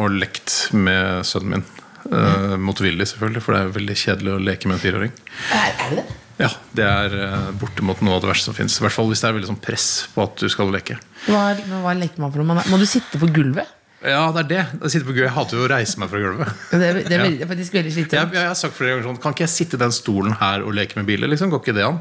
og 0.00 0.18
lekt 0.22 0.58
med 0.76 1.26
sønnen 1.28 1.58
min. 1.58 1.70
Uh, 2.02 2.58
motvillig, 2.58 3.06
selvfølgelig, 3.12 3.42
for 3.44 3.54
det 3.54 3.62
er 3.62 3.76
veldig 3.76 3.94
kjedelig 4.00 4.32
å 4.34 4.42
leke 4.42 4.68
med 4.68 4.78
en 4.78 4.82
fireåring. 4.82 5.12
Er, 5.54 5.70
er 5.70 5.94
det 5.96 6.02
det? 6.02 6.21
Ja, 6.42 6.50
Det 6.74 6.86
er 6.86 7.14
uh, 7.18 7.52
bortimot 7.60 8.02
noe 8.02 8.18
av 8.18 8.24
det 8.24 8.32
verste 8.32 8.50
som 8.50 8.56
fins. 8.56 8.78
I 8.80 8.86
hvert 8.86 8.96
fall 8.96 9.10
hvis 9.12 9.22
det 9.22 9.30
er 9.30 9.38
veldig 9.38 9.52
sånn 9.52 9.62
press 9.62 9.88
på 10.14 10.24
at 10.26 10.42
du 10.42 10.48
skal 10.52 10.72
leke. 10.74 10.98
Hva, 11.28 11.52
hva 11.84 11.94
leker 11.98 12.22
man 12.22 12.34
for 12.34 12.42
noe? 12.42 12.66
Må 12.72 12.80
du 12.80 12.88
sitte 12.88 13.20
på 13.22 13.30
gulvet? 13.30 13.78
Ja, 14.02 14.22
det 14.34 14.40
er 14.40 14.48
det. 14.50 14.62
Jeg, 14.82 14.90
sitter 14.90 15.06
på 15.06 15.12
gulvet. 15.14 15.28
jeg 15.28 15.34
hater 15.36 15.58
jo 15.60 15.62
å 15.62 15.68
reise 15.70 16.00
meg 16.02 16.08
fra 16.10 16.20
gulvet. 16.22 16.48
Det 16.72 16.78
er, 16.88 16.96
det 17.06 17.14
er, 17.14 17.20
veldig, 17.22 17.46
faktisk 17.52 17.76
veldig 17.76 17.90
Jeg, 17.92 17.96
slitsomt. 18.00 18.34
jeg 18.34 18.48
har 18.48 18.56
sagt 18.58 18.74
flere 18.74 18.96
ganger 18.96 19.06
sånn 19.06 19.20
Kan 19.22 19.36
ikke 19.36 19.44
jeg 19.44 19.52
sitte 19.52 19.78
i 19.78 19.82
den 19.82 19.94
stolen 19.94 20.34
her 20.40 20.64
og 20.66 20.74
leke 20.74 20.98
med 20.98 21.06
biler? 21.06 21.30
Liksom? 21.30 21.52
Går 21.52 21.62
ikke 21.62 21.76
det 21.76 21.84
an? 21.86 22.00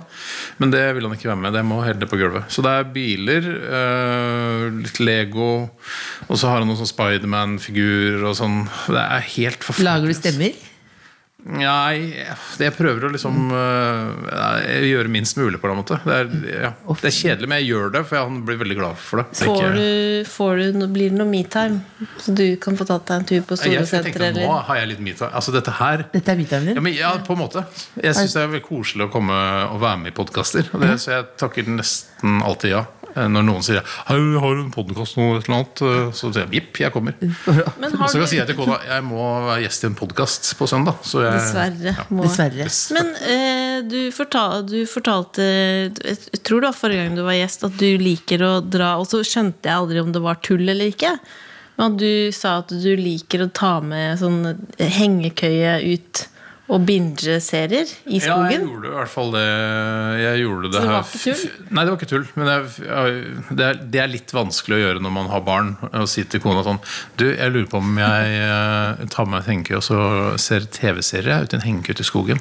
Men 0.58 0.74
det 0.74 0.82
vil 0.98 1.06
han 1.06 1.14
ikke 1.18 1.30
være 1.30 1.42
med. 1.44 1.54
Det 1.54 1.64
må 1.70 1.78
helle 1.86 2.10
på 2.10 2.18
gulvet. 2.18 2.50
Så 2.50 2.66
det 2.66 2.74
er 2.74 2.90
biler, 2.96 3.52
øh, 3.78 4.66
litt 4.80 4.98
Lego, 5.04 5.52
og 6.26 6.34
så 6.34 6.50
har 6.50 6.64
han 6.64 6.72
noen 6.72 6.82
sånn 6.82 6.90
Spiderman-figurer 6.90 8.26
og 8.26 8.38
sånn. 8.40 8.64
Det 8.90 9.06
er 9.06 9.30
helt 9.36 9.70
forferdelig. 9.70 9.92
Lager 9.92 10.10
du 10.10 10.18
stemmer? 10.18 10.68
Nei, 11.42 12.14
det 12.60 12.68
jeg 12.68 12.74
prøver 12.76 13.08
å 13.08 13.10
liksom 13.10 13.50
uh, 13.50 14.60
gjøre 14.86 15.10
minst 15.10 15.38
mulig 15.40 15.58
på 15.62 15.72
en 15.72 15.80
måte. 15.80 15.98
Det 16.06 16.14
er, 16.14 16.28
ja. 16.68 16.70
det 16.76 17.10
er 17.10 17.16
kjedelig, 17.16 17.50
men 17.50 17.62
jeg 17.64 17.72
gjør 17.72 17.94
det, 17.96 18.04
for 18.12 18.22
han 18.22 18.38
blir 18.46 18.60
veldig 18.62 18.78
glad 18.78 19.00
for 19.02 19.24
det. 19.24 19.40
Får 19.42 19.78
du, 19.78 19.88
får 20.30 20.62
du, 20.62 20.86
blir 20.94 21.10
det 21.10 21.18
noe 21.18 21.30
metime? 21.32 21.82
Så 22.22 22.36
du 22.38 22.46
kan 22.62 22.78
få 22.78 22.86
tatt 22.90 23.10
deg 23.10 23.24
en 23.24 23.28
tur 23.32 23.48
på 23.50 23.58
Storosenteret? 23.58 24.38
nå 24.38 24.54
har 24.70 24.82
jeg 24.84 24.94
litt 24.94 25.04
me-time. 25.04 25.32
Altså 25.34 25.54
dette 25.56 25.74
her 25.82 26.06
Dette 26.14 26.36
er 26.36 26.42
Ja, 26.42 26.62
din? 26.68 26.82
men, 26.84 26.94
ja, 26.94 27.16
på 27.26 27.34
en 27.34 27.42
måte. 27.42 27.66
Jeg 27.98 28.18
syns 28.18 28.38
det 28.38 28.44
er 28.44 28.52
veldig 28.54 28.66
koselig 28.68 29.10
å 29.10 29.12
komme 29.14 29.42
og 29.72 29.82
være 29.82 30.04
med 30.04 30.14
i 30.14 30.18
podkaster. 30.22 30.70
Så 31.02 31.16
jeg 31.16 31.30
takker 31.42 31.74
nesten 31.74 32.42
alltid 32.46 32.78
ja. 32.78 32.86
Eh, 33.16 33.28
Når 33.28 33.44
noen 33.48 33.64
sier 33.66 33.82
Hei, 34.08 34.18
har 34.44 34.56
du 34.56 34.62
en 34.64 34.72
podkast 34.74 35.18
nå, 35.20 35.26
eller 35.38 35.56
annet? 35.58 35.82
eh, 35.84 36.12
Så 36.16 36.30
sier 36.32 36.46
jeg 36.46 36.54
jipp, 36.62 36.80
jeg 36.84 36.94
kommer. 36.96 37.16
Men 37.82 37.96
har 38.00 38.08
så 38.12 38.18
kan 38.20 38.26
jeg 38.26 38.32
si 38.34 38.40
til 38.52 38.58
kona 38.60 38.78
jeg 38.88 39.06
må 39.08 39.26
være 39.48 39.66
gjest 39.66 39.84
i 39.84 39.90
en 39.92 39.98
podkast 40.00 40.52
på 40.60 40.68
søndag. 40.72 41.00
Så 41.08 41.24
jeg, 41.26 41.36
Dessverre. 41.38 41.96
Må. 42.10 42.26
Dessverre. 42.28 42.68
Men 42.98 43.12
eh, 43.36 43.78
du, 43.92 44.00
fortal, 44.16 44.66
du 44.70 44.80
fortalte 44.90 45.46
Jeg 45.46 46.42
tror 46.48 46.64
det 46.64 46.70
var 46.72 46.80
forrige 46.82 47.06
gang 47.06 47.20
du 47.20 47.24
var 47.28 47.38
gjest, 47.40 47.68
at 47.68 47.78
du 47.82 47.88
liker 48.02 48.44
å 48.48 48.52
dra 48.64 48.94
Og 49.02 49.08
så 49.12 49.22
skjønte 49.28 49.68
jeg 49.70 49.76
aldri 49.84 50.02
om 50.04 50.12
det 50.16 50.24
var 50.24 50.40
tull 50.46 50.64
eller 50.68 50.92
ikke. 50.94 51.16
Men 51.80 51.96
du 51.98 52.30
sa 52.36 52.60
at 52.62 52.70
du 52.70 52.92
liker 53.00 53.46
å 53.46 53.52
ta 53.56 53.78
med 53.82 54.20
sånn 54.22 54.42
hengekøye 54.78 55.78
ut 55.96 56.28
og 56.72 56.86
binge-serier 56.88 57.90
i 58.08 58.20
Ja, 58.22 58.38
jeg 58.48 58.62
skogen. 58.62 58.62
gjorde 58.70 58.88
i 58.88 58.96
hvert 58.96 59.12
fall 59.12 59.32
det. 59.36 59.42
Jeg 60.22 60.40
gjorde 60.46 60.70
det 60.72 60.72
Så 60.72 60.82
det 60.82 60.88
var 60.88 61.02
her- 61.02 61.10
ikke 61.12 61.36
tull? 61.36 61.66
Nei, 61.76 61.84
det 61.84 61.92
var 61.92 61.98
ikke 62.00 62.10
tull. 62.12 62.28
Men 62.40 62.48
jeg, 62.52 62.70
jeg, 62.86 63.56
det, 63.60 63.66
er, 63.68 63.80
det 63.96 64.02
er 64.02 64.08
litt 64.14 64.32
vanskelig 64.32 64.78
å 64.78 64.82
gjøre 64.86 65.02
når 65.04 65.12
man 65.18 65.28
har 65.34 65.42
barn. 65.44 65.74
Å 65.92 66.06
si 66.08 66.24
til 66.32 66.40
kona 66.44 66.64
sånn 66.64 66.80
Du, 67.20 67.26
jeg 67.28 67.52
lurer 67.52 67.68
på 67.74 67.82
om 67.82 67.98
jeg 68.00 68.38
eh, 68.40 69.04
tar 69.12 69.28
med 69.28 69.34
meg 69.36 69.42
en 69.44 69.50
hengekøye 69.52 69.82
og 69.82 69.84
så 69.84 70.00
ser 70.40 70.68
TV-serie 70.72 71.42
ute 71.44 71.58
i 71.58 71.60
en 71.60 71.66
hengekøye 71.68 71.98
ute 72.00 72.06
i 72.06 72.10
skogen. 72.12 72.40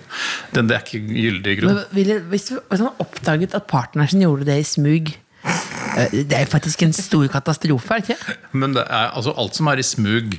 Det, 0.55 0.67
det 0.71 0.77
er 0.79 0.87
ikke 0.87 1.03
gyldig 1.11 1.57
grunn. 1.63 1.75
Men 1.75 1.85
ville- 1.99 2.21
Hvis 2.31 2.49
du 2.53 2.61
hvis 2.71 2.81
man 2.87 2.95
oppdaget 3.03 3.55
at 3.59 3.67
partneren 3.67 4.09
sin 4.15 4.23
gjorde 4.23 4.47
det 4.47 4.61
i 4.63 4.67
smug 4.67 5.11
Det 6.21 6.37
er 6.37 6.47
faktisk 6.49 6.83
en 6.85 6.93
stor 6.95 7.25
katastrofe, 7.33 7.97
er 7.97 8.03
det 8.05 8.15
ikke? 8.15 8.35
Men 8.61 8.75
det 8.77 8.83
er, 8.85 9.09
altså, 9.17 9.33
alt 9.41 9.57
som 9.59 9.69
er 9.73 9.81
i 9.81 9.85
smug, 9.87 10.37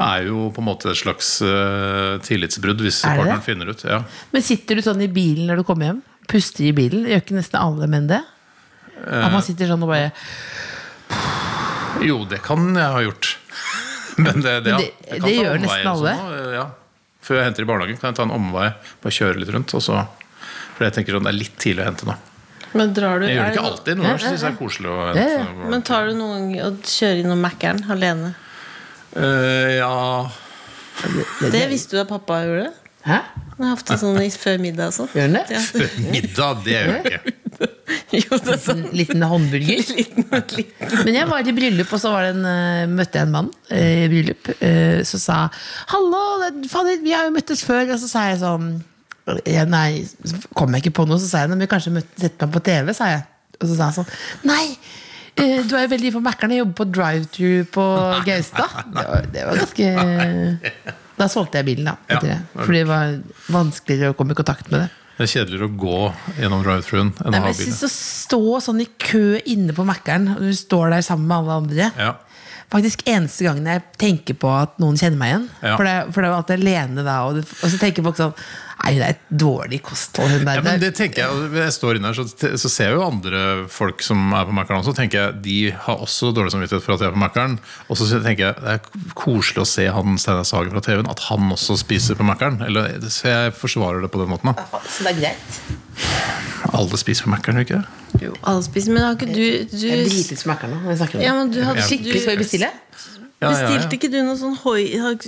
er 0.00 0.26
jo 0.28 0.50
på 0.54 0.62
en 0.62 0.66
måte 0.68 0.90
et 0.92 1.00
slags 1.00 1.30
uh, 1.42 2.20
tillitsbrudd, 2.24 2.82
hvis 2.84 3.00
Er 3.04 3.16
partneren 3.18 3.40
det? 3.40 3.46
finner 3.48 3.72
ut. 3.72 3.84
Ja. 3.88 4.02
Men 4.34 4.44
sitter 4.46 4.78
du 4.78 4.84
sånn 4.86 5.02
i 5.04 5.08
bilen 5.10 5.48
når 5.50 5.62
du 5.62 5.66
kommer 5.66 5.90
hjem? 5.90 6.02
Puster 6.30 6.68
i 6.68 6.74
bilen? 6.76 7.08
Gjør 7.10 7.24
ikke 7.24 7.36
nesten 7.40 7.60
alle 7.60 7.88
menn 7.90 8.06
det? 8.12 8.20
At 9.04 9.32
man 9.34 9.42
sitter 9.44 9.68
sånn 9.68 9.82
og 9.84 9.90
bare 9.90 10.12
Jo, 12.04 12.22
det 12.28 12.38
kan 12.44 12.70
jeg 12.76 12.94
ha 12.94 13.02
gjort. 13.04 13.32
Men 14.24 14.40
det, 14.44 14.54
det, 14.64 14.70
ja. 14.74 14.78
det- 14.78 15.18
kan 15.18 15.26
det 15.28 15.34
gjør 15.38 15.58
nesten 15.64 15.90
alle. 15.90 16.14
sånn, 16.20 16.52
ja. 16.54 16.66
Før 17.24 17.38
jeg 17.40 17.48
henter 17.48 17.64
i 17.64 17.68
barnehagen, 17.68 17.98
kan 18.00 18.10
jeg 18.12 18.18
ta 18.20 18.24
en 18.28 18.34
omvei, 18.36 18.68
bare 19.02 19.16
kjøre 19.16 19.40
litt 19.40 19.50
rundt. 19.54 19.72
Og 19.78 19.82
så, 19.84 20.02
for 20.76 20.84
jeg 20.86 20.94
tenker 20.98 21.16
sånn, 21.16 21.24
det 21.24 21.32
er 21.32 21.38
litt 21.40 21.54
tidlig 21.62 21.84
å 21.84 21.88
hente 21.88 22.08
nå. 22.08 22.16
Men 22.74 22.92
drar 22.96 23.20
du 23.22 23.26
Jeg 23.28 23.36
gjør 23.36 23.44
det 23.50 23.54
ikke 23.56 23.66
alltid. 23.70 23.96
Noen 23.98 24.06
ganger 24.08 24.18
så 24.24 24.30
syns 24.32 24.42
jeg 24.42 24.50
det 24.50 24.54
er 24.54 24.60
koselig 24.60 24.90
å 24.90 24.96
Ja, 25.14 25.26
ja. 25.38 25.44
Men 25.70 25.82
tar 25.86 26.08
du 26.08 26.14
noen 26.18 26.48
gang 26.52 26.64
og 26.66 26.88
kjører 26.90 27.20
innom 27.22 27.42
Mækkern 27.44 27.84
alene? 27.94 28.32
Uh, 29.14 29.70
ja 29.78 30.30
Det 31.52 31.68
visste 31.70 31.94
du 31.96 32.00
at 32.02 32.08
pappa 32.10 32.40
gjorde? 32.46 32.72
Hæ? 33.04 33.18
Han 33.54 33.66
har 33.68 33.76
hatt 33.76 33.86
det 33.92 33.98
sånn 34.00 34.16
i- 34.24 34.30
før 34.32 34.56
middag 34.58 34.88
og 34.90 34.94
sånn. 34.96 35.10
Gjør 35.14 35.26
han 35.28 35.34
det? 35.36 35.44
Ja. 35.54 35.60
Middag, 36.10 36.62
det 36.64 36.72
gjør 36.74 36.94
jeg 36.94 37.04
ikke. 37.04 37.34
Jo, 38.14 38.38
det 38.42 38.52
er 38.54 38.58
sånn 38.62 38.80
En 38.88 38.94
liten 38.96 39.22
håndburger. 39.22 39.82
liten, 39.94 40.24
liten. 40.58 40.94
Men 41.04 41.14
jeg 41.18 41.28
var 41.30 41.46
i 41.46 41.52
bryllup, 41.54 41.92
og 41.94 42.00
så 42.02 42.10
var 42.14 42.24
det 42.26 42.32
en, 42.34 42.46
eh, 42.48 42.86
møtte 42.90 43.20
jeg 43.20 43.28
en 43.28 43.34
mann 43.34 43.50
eh, 43.70 44.04
i 44.06 44.08
bryllup 44.10 44.50
eh, 44.58 45.02
som 45.06 45.20
sa 45.22 45.36
'Hallo, 45.92 46.22
fader, 46.70 46.98
vi 47.04 47.12
har 47.14 47.28
jo 47.28 47.34
møttes 47.36 47.62
før.' 47.66 47.92
Og 47.94 48.00
så 48.02 48.08
sa 48.10 48.24
jeg 48.32 48.40
sånn 48.42 48.82
ja, 49.48 49.64
Nei, 49.68 50.02
så 50.04 50.40
kom 50.56 50.74
jeg 50.76 50.84
ikke 50.84 50.96
på 51.00 51.06
noe. 51.08 51.18
Så 51.22 51.30
sa 51.30 51.44
jeg 51.44 51.50
«Nei, 51.52 51.56
men 51.56 51.64
vi 51.66 51.70
kanskje 51.72 51.94
setter 51.96 52.26
sett 52.26 52.44
meg 52.44 52.52
på 52.56 52.64
TV, 52.66 52.92
sa 52.96 53.10
jeg. 53.12 53.22
Og 53.60 53.68
så 53.70 53.76
sa 53.78 53.88
han 53.88 53.96
sånn 53.96 54.10
Nei! 54.50 54.64
eh, 55.38 55.62
Du 55.64 55.76
er 55.78 55.86
jo 55.86 55.92
veldig 55.94 56.10
for 56.16 56.24
Mækkern. 56.26 56.52
Jeg 56.54 56.64
jobber 56.64 56.76
på 56.82 56.88
drive-thru 56.98 57.52
på 57.76 57.86
Gaustad. 58.26 58.74
Det 58.94 59.06
var, 59.08 59.30
det 59.32 59.46
var 59.48 59.62
ganske 59.62 60.82
Da 61.14 61.28
solgte 61.30 61.60
jeg 61.62 61.68
bilen, 61.70 61.86
da. 61.92 61.96
Ja. 62.10 62.16
Etter 62.18 62.32
det. 62.34 62.38
Fordi 62.58 62.80
det 62.82 62.90
var 62.90 63.16
vanskeligere 63.54 64.12
å 64.12 64.18
komme 64.18 64.34
i 64.34 64.38
kontakt 64.42 64.68
med 64.72 64.82
det. 64.82 64.90
Det 65.14 65.28
er 65.28 65.30
kjedeligere 65.30 65.68
å 65.70 65.74
gå 65.78 65.98
gjennom 66.40 66.62
drive-thruen 66.66 67.12
enn 67.22 67.36
å 67.38 67.40
ha 67.44 67.50
jeg 67.52 67.60
synes 67.60 67.84
Å 67.86 67.90
stå 67.94 68.40
sånn 68.66 68.80
i 68.82 68.88
kø 68.98 69.36
inne 69.46 69.76
på 69.76 69.84
Mækkern, 69.86 70.32
og 70.34 70.40
du 70.42 70.50
står 70.58 70.90
der 70.96 71.04
sammen 71.06 71.28
med 71.30 71.36
alle 71.38 71.58
andre 71.62 71.90
Ja. 71.94 72.12
Faktisk 72.72 73.04
eneste 73.06 73.44
gangen 73.46 73.68
jeg 73.70 73.82
tenker 74.00 74.34
på 74.40 74.48
at 74.50 74.80
noen 74.82 74.96
kjenner 74.98 75.20
meg 75.20 75.28
igjen. 75.30 75.44
Ja. 75.62 75.74
For, 75.76 75.86
det, 75.86 75.92
for 76.10 76.18
det 76.18 76.26
er 76.26 76.32
jo 76.32 76.38
alltid 76.40 76.62
alene 76.64 77.04
da, 77.06 77.16
og, 77.28 77.36
det, 77.38 77.44
og 77.60 77.70
så 77.70 77.78
tenker 77.78 78.02
folk 78.08 78.18
sånn 78.18 78.32
Nei, 78.82 78.90
det 78.98 79.04
er 79.06 79.12
et 79.14 79.28
dårlig 79.40 79.78
kosthold, 79.86 80.32
hun 80.34 80.42
der. 80.44 80.58
Ja, 80.58 80.62
men 80.66 80.80
det 80.82 80.90
tenker 80.98 81.22
jeg, 81.22 81.50
Jeg 81.56 81.72
står 81.76 81.96
inne 82.00 82.10
her, 82.10 82.16
så, 82.18 82.24
så 82.58 82.68
ser 82.72 82.90
jeg 82.90 82.96
jo 82.98 83.04
andre 83.06 83.42
folk 83.72 84.02
som 84.04 84.32
er 84.36 84.48
på 84.48 84.56
Mækkern 84.56 84.80
også. 84.82 84.94
tenker 84.98 85.20
jeg, 85.20 85.36
De 85.44 85.56
har 85.86 86.02
også 86.04 86.32
dårlig 86.36 86.52
samvittighet 86.52 86.84
for 86.84 86.96
at 86.96 87.04
de 87.04 87.08
er 87.08 87.14
på 87.14 87.22
Mækkern. 87.22 87.56
Og 87.88 87.96
så 88.00 88.08
tenker 88.24 88.48
jeg 88.50 88.58
det 88.60 88.74
er 88.74 89.12
koselig 89.14 89.62
å 89.62 89.68
se 89.68 89.86
han 89.94 90.18
Steinar 90.20 90.44
Sagen 90.48 90.74
fra 90.74 90.82
TV-en, 90.84 91.08
at 91.12 91.22
han 91.30 91.48
også 91.54 91.78
spiser 91.80 92.18
på 92.18 92.26
Mækkern. 92.28 92.60
Så 93.08 93.30
jeg 93.30 93.54
forsvarer 93.56 94.02
det 94.04 94.10
på 94.12 94.20
den 94.24 94.32
måten. 94.34 94.52
da 94.52 94.82
Så 94.88 95.06
det 95.06 95.14
er 95.14 95.20
greit. 95.22 95.60
Alle 96.74 96.98
spiser 96.98 97.28
på 97.28 97.34
Mækkern, 97.36 97.62
ikke 97.62 97.78
det? 97.80 98.00
Jo, 98.22 98.34
alle 98.46 98.62
spiser, 98.62 98.92
men 98.94 99.02
har 99.02 99.16
ikke 99.16 99.26
du, 99.26 99.40
du 99.74 99.86
Jeg 99.88 100.04
driter 100.06 100.38
i 100.38 100.48
Mækkern 100.50 100.70
nå. 100.74 100.80
når 100.84 100.92
jeg 100.94 100.98
snakker 101.00 101.18
om 101.18 101.20
det. 101.22 101.26
Ja, 101.26 101.34
men 101.38 101.50
du 101.54 101.60
hadde 101.66 101.86
Skikkelig 101.88 102.20
skal 102.24 102.36
vi 102.36 102.42
bestille? 102.44 102.70
Ja, 103.44 103.50
ja, 103.52 103.60
ja. 103.60 103.68
Bestilte 103.68 103.98
ikke 103.98 104.10
du 104.12 104.18
noe 104.26 104.38
sånn 104.40 104.56
hoi... 104.64 104.82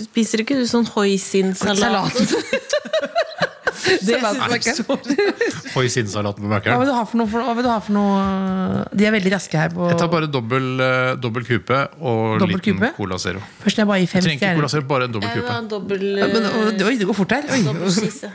Spiser 0.07 0.43
ikke 0.45 0.59
du 0.59 0.65
sånn 0.71 0.89
hoisinsalat? 0.95 1.85
Salat. 1.85 2.75
Det 3.87 4.19
Salat 4.19 4.35
synes 4.35 4.67
jeg 4.67 4.83
ikke. 4.83 5.13
Hva 5.77 6.79
vil 6.81 6.89
du 6.89 6.95
ha 6.97 7.05
for 7.07 7.21
noe? 7.21 7.29
For, 7.31 7.45
hva 7.45 7.55
vil 7.59 7.67
du 7.67 7.71
ha 7.71 7.77
for 7.85 7.95
noe? 7.95 8.17
De 8.97 9.07
er 9.07 9.15
veldig 9.15 9.33
raske 9.37 9.61
her. 9.61 9.71
på 9.75 9.87
Jeg 9.93 9.99
tar 10.01 10.11
bare 10.13 10.31
dobbel, 10.33 10.67
uh, 10.81 11.13
dobbel 11.21 11.47
kupe 11.47 11.79
og 12.01 12.41
Dobbel 12.43 12.59
liten 12.59 12.81
kupe? 12.81 12.91
Cola 12.97 13.21
Zero. 13.23 13.45
Først 13.63 13.83
jeg 13.83 13.91
bare 13.93 14.03
i 14.03 14.07
Jeg 14.07 14.13
fem 14.15 14.27
trenger 14.27 14.43
ikke 14.43 14.59
Cola. 14.63 14.73
Zero, 14.75 14.89
bare 14.91 15.09
en 15.09 15.17
dobbel 15.17 15.31
Jeg 15.31 15.45
kupe. 15.45 15.61
dobbel 15.77 16.05
Ja, 16.19 16.29
men, 16.33 16.51
Oi, 16.89 16.99
det 16.99 17.09
går 17.09 17.19
fort 17.21 17.37
her. 17.37 17.49
Oi. 17.53 17.63
dobbel 17.67 17.91
se. 17.93 18.33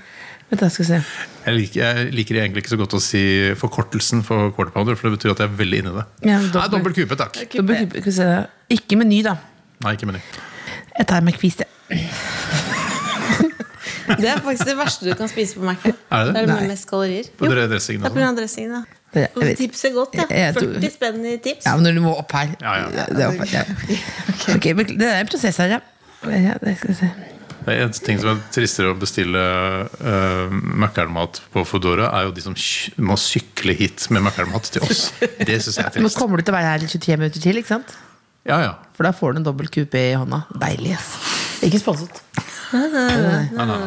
Jeg 0.51 1.53
liker, 1.55 1.79
jeg 1.79 2.09
liker 2.11 2.41
egentlig 2.41 2.65
ikke 2.65 2.73
så 2.73 2.79
godt 2.81 2.97
å 2.97 2.99
si 2.99 3.21
forkortelsen 3.55 4.19
for 4.27 4.51
quarter 4.51 4.73
pounder, 4.75 4.97
for 4.99 5.07
det 5.07 5.15
betyr 5.15 5.31
at 5.31 5.45
jeg 5.45 5.47
er 5.47 5.53
veldig 5.61 5.79
inni 5.79 5.93
det. 5.95 6.03
Ja, 6.27 6.41
Nei, 6.41 6.49
dobbel- 6.51 6.73
dobbel 6.75 6.95
kupe, 6.97 7.15
takk. 7.15 7.39
Dobbel 7.55 7.85
kupe, 7.85 8.01
skal 8.03 8.11
vi 8.11 8.17
se. 8.17 8.27
Ikke 8.75 8.99
meny, 8.99 9.21
da. 9.23 9.37
Nei, 9.83 9.93
ikke 9.97 10.07
meny. 10.11 10.21
Jeg 10.97 11.07
tar 11.07 11.21
McFeast, 11.25 11.63
jeg. 11.63 11.69
Det 14.11 14.27
er 14.27 14.41
faktisk 14.43 14.65
det 14.67 14.73
verste 14.75 15.05
du 15.07 15.13
kan 15.15 15.29
spise 15.31 15.55
på 15.55 15.63
Mac-en. 15.63 15.93
Er 16.11 16.25
det 16.25 16.33
det? 16.33 16.33
Det 16.35 16.41
er 16.41 16.47
det 16.47 16.51
Nei. 16.51 16.61
med 16.65 16.71
mest 16.73 16.87
kalorier. 16.89 17.27
På 17.39 17.47
Jo, 17.47 17.53
det 17.55 17.67
dressingen 17.71 18.03
er 18.03 18.09
og 18.09 18.15
pga. 18.17 18.25
sånn. 18.25 18.37
dressingen. 18.41 18.71
da. 18.73 18.81
Jeg 19.21 19.29
vet- 19.35 19.57
tips 19.61 19.83
er 19.87 19.93
godt, 19.95 20.15
ja. 20.15 20.25
Jeg- 20.29 20.37
jeg 20.41 20.55
tror- 20.55 20.73
40 20.81 20.91
spenn 20.91 21.25
i 21.25 21.37
tips. 21.37 21.65
Ja, 21.65 21.75
men 21.77 21.83
når 21.85 21.93
du 21.95 22.01
må 22.01 22.11
opp 22.19 22.31
her. 22.31 22.49
Ja, 22.61 22.73
ja. 22.81 23.05
Det 23.07 23.21
er 23.21 23.27
opp 23.27 23.47
her, 23.47 23.51
ja. 23.55 24.55
Ok, 24.55 24.65
men 24.75 24.85
Det 24.97 25.01
er 25.07 25.19
en 25.21 25.27
prosess 25.27 25.57
her, 25.57 25.67
ja. 25.67 25.79
ja 26.27 26.53
det 26.63 26.77
skal 26.77 26.87
vi 26.89 26.93
se. 26.95 27.11
Det 27.65 27.77
er 27.77 27.83
En 27.85 27.91
ting 27.91 28.19
som 28.19 28.29
er 28.35 28.41
tristere 28.51 28.91
å 28.91 28.99
bestille 28.99 29.37
uh, 29.37 30.49
Mækkern-mat 30.49 31.41
på 31.53 31.63
Foodora, 31.65 32.11
er 32.19 32.23
jo 32.25 32.31
de 32.31 32.41
som 32.41 32.53
ky- 32.55 32.91
må 32.97 33.15
sykle 33.15 33.73
hit 33.77 34.09
med 34.09 34.23
Mækkern-mat 34.23 34.63
til 34.71 34.81
oss. 34.81 35.11
Det 35.45 35.61
syns 35.61 35.77
jeg 35.77 35.85
er 35.85 35.91
Men 35.95 36.03
trist. 36.09 36.17
kommer 36.17 36.37
du 36.37 36.43
til 36.43 36.53
å 36.53 36.57
være 36.57 36.71
her 36.71 36.83
i 36.83 36.87
23 36.87 37.17
minutter 37.17 37.39
til, 37.39 37.55
ikke 37.57 37.67
sant? 37.67 37.95
Ja, 38.47 38.57
ja. 38.63 38.73
For 38.97 39.05
da 39.05 39.13
får 39.15 39.35
du 39.35 39.41
en 39.41 39.47
dobbel 39.51 39.69
kupé 39.73 40.11
i 40.11 40.17
hånda. 40.17 40.45
Deilig, 40.61 40.95
ass. 40.97 41.13
Ikke 41.65 41.79
sponset. 41.81 42.21
Nei, 42.71 42.87
nei, 43.51 43.65
nei. 43.67 43.77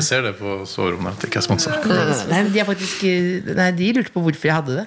Jeg 0.00 0.04
ser 0.08 0.24
det 0.26 0.32
på 0.40 0.56
soverommet 0.66 1.14
at 1.14 1.22
det 1.22 1.28
ikke 1.30 1.38
er 1.38 1.46
sponsa. 1.46 1.74
Nei, 2.30 2.40
de, 2.50 2.64
faktisk, 2.66 3.04
nei, 3.54 3.68
de 3.78 3.90
lurte 3.94 4.10
på 4.14 4.22
hvorfor 4.24 4.50
jeg 4.50 4.56
hadde 4.58 4.78
det. 4.80 4.86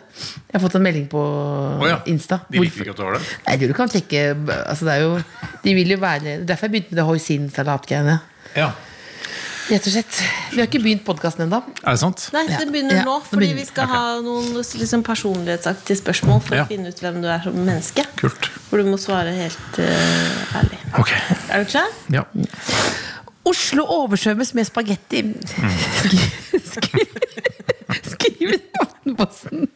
Jeg 0.49 0.57
har 0.57 0.63
fått 0.65 0.75
en 0.79 0.83
melding 0.83 1.05
på 1.11 1.21
oh, 1.21 1.85
ja. 1.87 2.01
Insta. 2.11 2.41
De 2.51 2.59
liker 2.59 2.83
ikke 2.83 2.95
at 2.95 2.99
du 2.99 3.05
har 3.07 3.15
det? 3.15 3.21
Nei, 3.47 3.55
du 3.63 3.73
kan 3.77 3.91
trekke 3.93 4.25
altså, 4.57 4.89
det 4.89 4.97
er 4.97 5.05
jo, 5.05 5.15
De 5.63 5.75
vil 5.77 5.95
jo 5.95 5.99
være 6.01 6.35
Derfor 6.47 6.67
jeg 6.67 6.75
begynte 6.75 6.93
med 6.93 7.01
det 7.01 7.07
hoisin-salatgreiene. 7.07 8.17
Ja. 8.57 8.73
Rett 9.67 9.83
og 9.83 9.91
slett. 9.91 10.19
Vi 10.53 10.61
har 10.61 10.67
ikke 10.69 10.79
begynt 10.79 11.03
podkasten 11.07 11.43
ennå. 11.43 11.59
Er 11.83 11.97
det 11.97 11.99
sant? 11.99 12.21
Nei, 12.31 12.45
det 12.47 12.69
begynner 12.71 13.01
Ja, 13.01 13.03
nå, 13.07 13.17
fordi 13.27 13.49
begynner. 13.49 13.59
vi 13.59 13.65
skal 13.67 13.89
ha 13.91 14.03
noen 14.23 14.53
liksom, 14.55 15.03
personlighetsaktige 15.03 15.97
spørsmål 15.99 16.39
for 16.45 16.55
Ja. 16.55 16.63
å 16.63 16.67
finne 16.71 16.87
ut 16.93 17.01
hvem 17.03 17.21
du 17.21 17.27
er 17.27 17.41
som 17.43 17.53
menneske. 17.53 18.05
Kult. 18.15 18.47
Hvor 18.69 18.79
du 18.79 18.87
må 18.87 18.97
svare 18.97 19.33
helt 19.35 19.79
uh, 19.79 20.55
ærlig. 20.61 20.79
Okay. 20.99 21.19
Er 21.51 21.63
du 21.63 21.69
klar? 21.73 21.91
Ja. 22.09 22.23
Oslo 23.47 23.83
oversvømmes 23.83 24.53
med 24.55 24.65
spagetti. 24.67 25.21
Mm. 25.23 25.35
skriv 28.07 28.55
i 28.55 28.61
Aftenposten. 28.81 29.67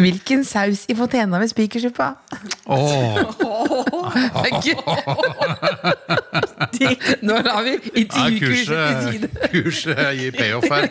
Hvilken 0.00 0.40
saus 0.48 0.86
i 0.90 0.94
fontena 0.96 1.38
med 1.38 1.50
Spikersuppa? 1.50 2.14
Åh, 2.64 3.18
Nå 7.24 7.34
lar 7.44 7.62
vi 7.66 7.72
er 7.76 7.80
intervjukurset 8.02 8.34
til 8.34 8.40
kurset, 8.40 9.12
side. 9.12 9.28
kurset 9.52 10.00
gir 10.18 10.30
payoff 10.36 10.66
her. 10.72 10.84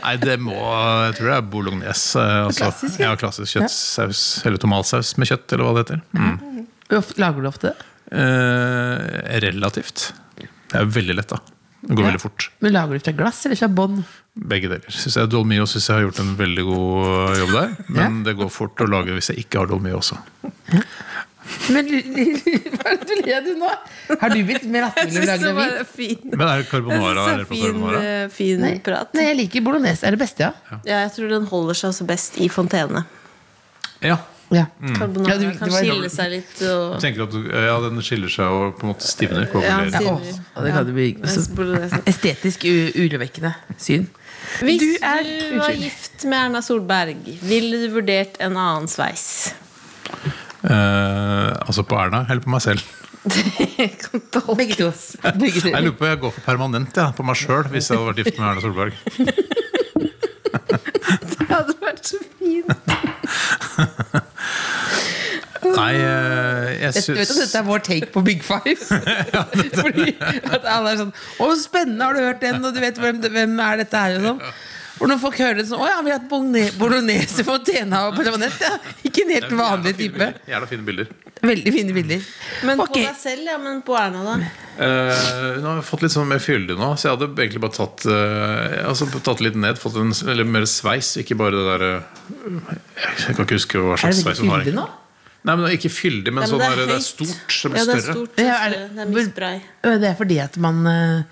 Nei, 0.00 0.14
det 0.22 0.36
må 0.42 0.54
Jeg 0.56 1.14
tror 1.18 1.26
det 1.30 1.36
er 1.36 1.42
bolognese. 1.54 2.20
eh, 2.20 2.46
Altså. 2.48 2.60
Klassisk, 2.64 2.96
ja. 3.00 3.04
ja. 3.12 3.16
Klassisk 3.20 3.50
kjøttsaus. 3.58 4.20
Eller 4.48 4.58
tomatsaus 4.64 5.08
med 5.20 5.26
kjøtt, 5.30 5.46
eller 5.54 5.64
hva 5.68 5.72
det 5.78 5.82
heter. 5.84 6.00
Mm. 6.18 6.36
Lager 7.20 7.40
du 7.44 7.48
ofte 7.52 7.66
det? 7.72 7.78
Eh, 8.14 8.98
relativt. 9.44 9.98
Det 10.40 10.76
er 10.80 10.86
veldig 10.90 11.14
lett, 11.20 11.30
da. 11.32 11.38
Det 11.84 11.96
går 11.98 12.06
veldig 12.08 12.20
fort. 12.22 12.46
Men 12.64 12.72
Lager 12.72 12.96
du 12.98 13.04
fra 13.04 13.12
glass 13.18 13.42
eller 13.46 13.58
fra 13.60 13.68
bånd? 13.68 14.02
Begge 14.34 14.70
deler. 14.72 14.90
Synes 14.90 15.16
jeg 15.20 15.28
Dolmio 15.30 15.66
synes 15.68 15.88
jeg 15.90 15.98
har 15.98 16.06
gjort 16.06 16.20
en 16.24 16.30
veldig 16.38 16.64
god 16.66 17.36
jobb 17.42 17.52
der. 17.58 17.74
Men 17.98 18.22
det 18.26 18.34
går 18.40 18.48
fort 18.50 18.80
å 18.80 18.88
lage 18.90 19.14
hvis 19.18 19.28
jeg 19.34 19.44
ikke 19.44 19.60
har 19.62 19.68
Dolmio 19.70 19.98
også. 20.00 20.16
Men 21.68 21.88
hva 21.92 22.88
er 22.88 22.96
det 23.02 23.06
du 23.10 23.14
ler 23.26 23.42
du 23.44 23.50
nå? 23.60 23.68
Har 24.22 24.32
du 24.32 24.38
blitt 24.48 24.64
mer 24.72 24.86
latterlig 24.86 25.20
å 25.20 25.26
lage 25.28 25.44
det 25.44 25.54
vin? 25.58 25.74
fin, 25.92 26.30
Men 26.32 26.46
er 26.48 26.62
det 26.62 26.68
carbonara 26.70 27.24
Jeg 27.28 27.34
synes 27.44 27.50
fin, 27.52 27.64
carbonara? 27.66 28.00
eh, 28.00 28.28
fin 28.32 28.62
Nei, 28.64 28.72
prat. 28.86 29.12
nei, 29.14 29.26
jeg 29.28 29.36
liker 29.42 29.66
bolognese. 29.66 30.06
Er 30.08 30.16
det 30.16 30.22
beste, 30.24 30.48
ja? 30.48 30.78
Ja, 30.88 31.02
jeg 31.04 31.12
tror 31.18 31.34
den 31.36 31.44
holder 31.52 31.76
seg 31.78 31.92
også 31.92 32.06
best 32.08 32.40
i 32.40 32.48
fontene. 32.52 33.04
Ja. 34.04 34.16
Ja. 34.54 34.64
Carbonara 34.96 35.34
Ja, 35.40 35.50
kan 35.58 35.70
var- 35.72 35.82
skille 35.84 36.08
seg 36.12 36.30
litt. 36.32 36.54
Og, 36.70 36.96
tenker 37.02 37.22
at 37.26 37.32
du, 37.34 37.40
ja, 37.50 37.74
Den 37.84 38.00
skiller 38.06 38.28
seg 38.32 38.46
og 38.54 38.76
på 38.78 38.82
en 38.86 38.90
måte 38.94 39.06
stivner. 39.08 39.44
Ja, 39.62 39.78
stivner. 39.90 40.00
ja 40.00 40.10
å, 40.56 40.58
det 40.64 40.70
kan 40.76 40.84
det 40.88 40.94
bli. 40.96 41.08
mens 41.20 41.48
Estetisk 42.06 42.64
urovekkende 42.70 43.52
syn. 43.78 44.04
Hvis 44.60 44.80
Du 44.80 44.86
du, 44.86 44.92
er- 45.02 45.58
var 45.58 45.70
gift 45.72 46.24
med 46.28 46.38
Erna 46.46 46.60
Solberg, 46.62 47.16
ville 47.42 47.76
du 47.86 47.90
vurdert 47.96 48.36
en 48.44 48.56
annen 48.60 48.88
sveis? 48.88 49.52
Eh, 50.64 51.50
altså 51.66 51.82
på 51.84 51.96
Erna 52.00 52.24
eller 52.28 52.40
på 52.44 52.50
meg 52.54 52.62
selv? 52.64 52.82
Begge 53.24 54.20
to. 54.32 54.40
Begge 54.54 54.74
to. 54.76 54.90
Jeg 55.24 55.80
lurer 55.80 55.96
på 55.96 56.04
jeg 56.10 56.18
går 56.20 56.30
for 56.36 56.42
permanent 56.44 56.92
ja, 57.00 57.06
på 57.16 57.22
meg 57.24 57.36
sjøl 57.40 57.64
hvis 57.72 57.88
jeg 57.88 57.96
hadde 57.96 58.08
vært 58.12 58.20
gift 58.20 58.36
med 58.38 58.48
Erna 58.50 58.60
Solberg. 58.60 58.92
Det 61.54 61.60
hadde 61.60 61.74
vært 61.84 62.08
så 62.10 62.18
fint. 62.38 62.70
Nei, 65.64 65.92
eh, 65.96 66.70
jeg 66.82 66.92
syns 66.96 67.08
vet 67.16 67.30
du, 67.30 67.36
dette 67.38 67.60
er 67.60 67.66
vår 67.68 67.84
take 67.86 68.08
på 68.12 68.20
Big 68.26 68.42
Five. 68.44 68.74
Fordi 69.84 70.08
at 70.18 70.66
alle 70.66 70.92
er 70.92 70.98
sånn 71.00 71.14
Å, 71.14 71.48
spennende, 71.62 72.04
har 72.04 72.18
du 72.18 72.24
hørt 72.24 72.42
den? 72.42 72.58
Og 72.60 72.74
du 72.74 72.82
vet 72.82 72.98
hvem, 73.00 73.22
hvem 73.22 73.54
er 73.64 73.80
dette 73.84 74.02
her? 74.02 74.18
Og 74.18 74.26
sånn. 74.28 74.42
Og 75.02 75.08
når 75.10 75.18
folk 75.18 75.38
hører 75.42 75.58
det 75.58 75.64
sånn 75.66 75.80
Å 75.82 75.86
ja, 75.90 75.96
vi 76.06 76.12
har 76.12 76.20
hatt 76.20 76.76
bolognese 76.78 77.42
for 77.46 77.62
Tena 77.66 78.04
og 78.08 78.18
permanent. 78.18 78.54
Ja. 78.62 78.76
Ikke 79.08 79.24
en 79.24 79.32
helt 79.34 79.54
vanlig 79.58 79.94
type. 79.98 80.28
Gjerne 80.48 80.68
fine 80.70 80.86
bilder. 80.86 81.08
Veldig 81.44 81.72
fine 81.74 81.94
bilder. 81.96 82.22
Men 82.64 82.78
på 82.80 82.86
deg 82.94 83.16
selv, 83.20 83.42
ja. 83.48 83.56
Men 83.60 83.82
på 83.84 83.96
Erna, 83.98 84.22
da? 84.24 84.36
Uh, 84.74 85.60
nå 85.60 85.66
har 85.68 85.80
jeg 85.80 85.86
fått 85.90 86.04
litt 86.06 86.14
sånn 86.14 86.30
mer 86.30 86.40
fylde 86.42 86.74
nå, 86.78 86.92
så 86.98 87.08
jeg 87.08 87.16
hadde 87.16 87.28
egentlig 87.44 87.62
bare 87.62 87.76
tatt 87.76 88.06
uh, 88.10 88.88
altså 88.88 89.06
tatt 89.18 89.42
litt 89.44 89.58
ned. 89.58 89.78
Fått 89.82 89.98
en 90.00 90.14
eller 90.30 90.48
mer 90.48 90.66
sveis, 90.70 91.12
ikke 91.20 91.36
bare 91.38 91.58
det 91.58 91.64
derre 91.68 91.92
Jeg 93.26 93.36
kan 93.36 93.44
ikke 93.44 93.58
huske 93.58 93.82
hva 93.82 93.98
slags 94.00 94.22
sveis 94.24 94.42
hun 94.42 94.54
har. 94.54 94.70
nå? 94.78 94.86
Nei, 95.44 95.54
men 95.60 95.74
ikke 95.76 95.90
fyldig, 95.92 96.32
men 96.32 96.40
Nei, 96.40 96.48
men 96.48 96.52
sånn 96.54 96.62
det 96.62 96.68
er 96.70 96.86
det 96.88 96.94
er 96.94 97.02
stort. 97.04 97.56
Det 97.60 97.70
blir 97.74 97.76
Ja, 97.76 97.84
det 97.84 97.94
er 97.94 98.00
større. 98.00 98.14
stort. 98.16 98.38
Ja, 98.40 98.54
er 98.64 98.70
Det 98.70 98.78
det- 98.94 99.02
er 99.02 99.10
misbrei. 99.12 99.56
Det 99.82 100.08
er 100.08 100.14
fordi 100.16 100.38
at 100.40 100.56
man 100.56 100.86
eh, 100.86 101.22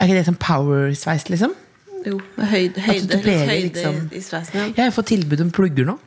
Er 0.00 0.06
ikke 0.06 0.16
det 0.16 0.26
sånn 0.30 0.38
power-sveis, 0.40 1.26
liksom? 1.28 1.52
Jo, 2.06 2.20
med 2.36 2.46
høyde, 2.48 2.80
høyde, 2.80 3.08
du 3.10 3.18
pleier 3.24 3.46
høyde 3.48 3.74
liksom- 3.74 4.06
i 4.16 4.20
sveisen. 4.24 4.54
Ja. 4.60 4.66
Jeg 4.76 4.84
har 4.86 4.94
fått 4.96 5.10
tilbud 5.12 5.40
om 5.44 5.50
plugger 5.52 5.84
nå. 5.90 5.98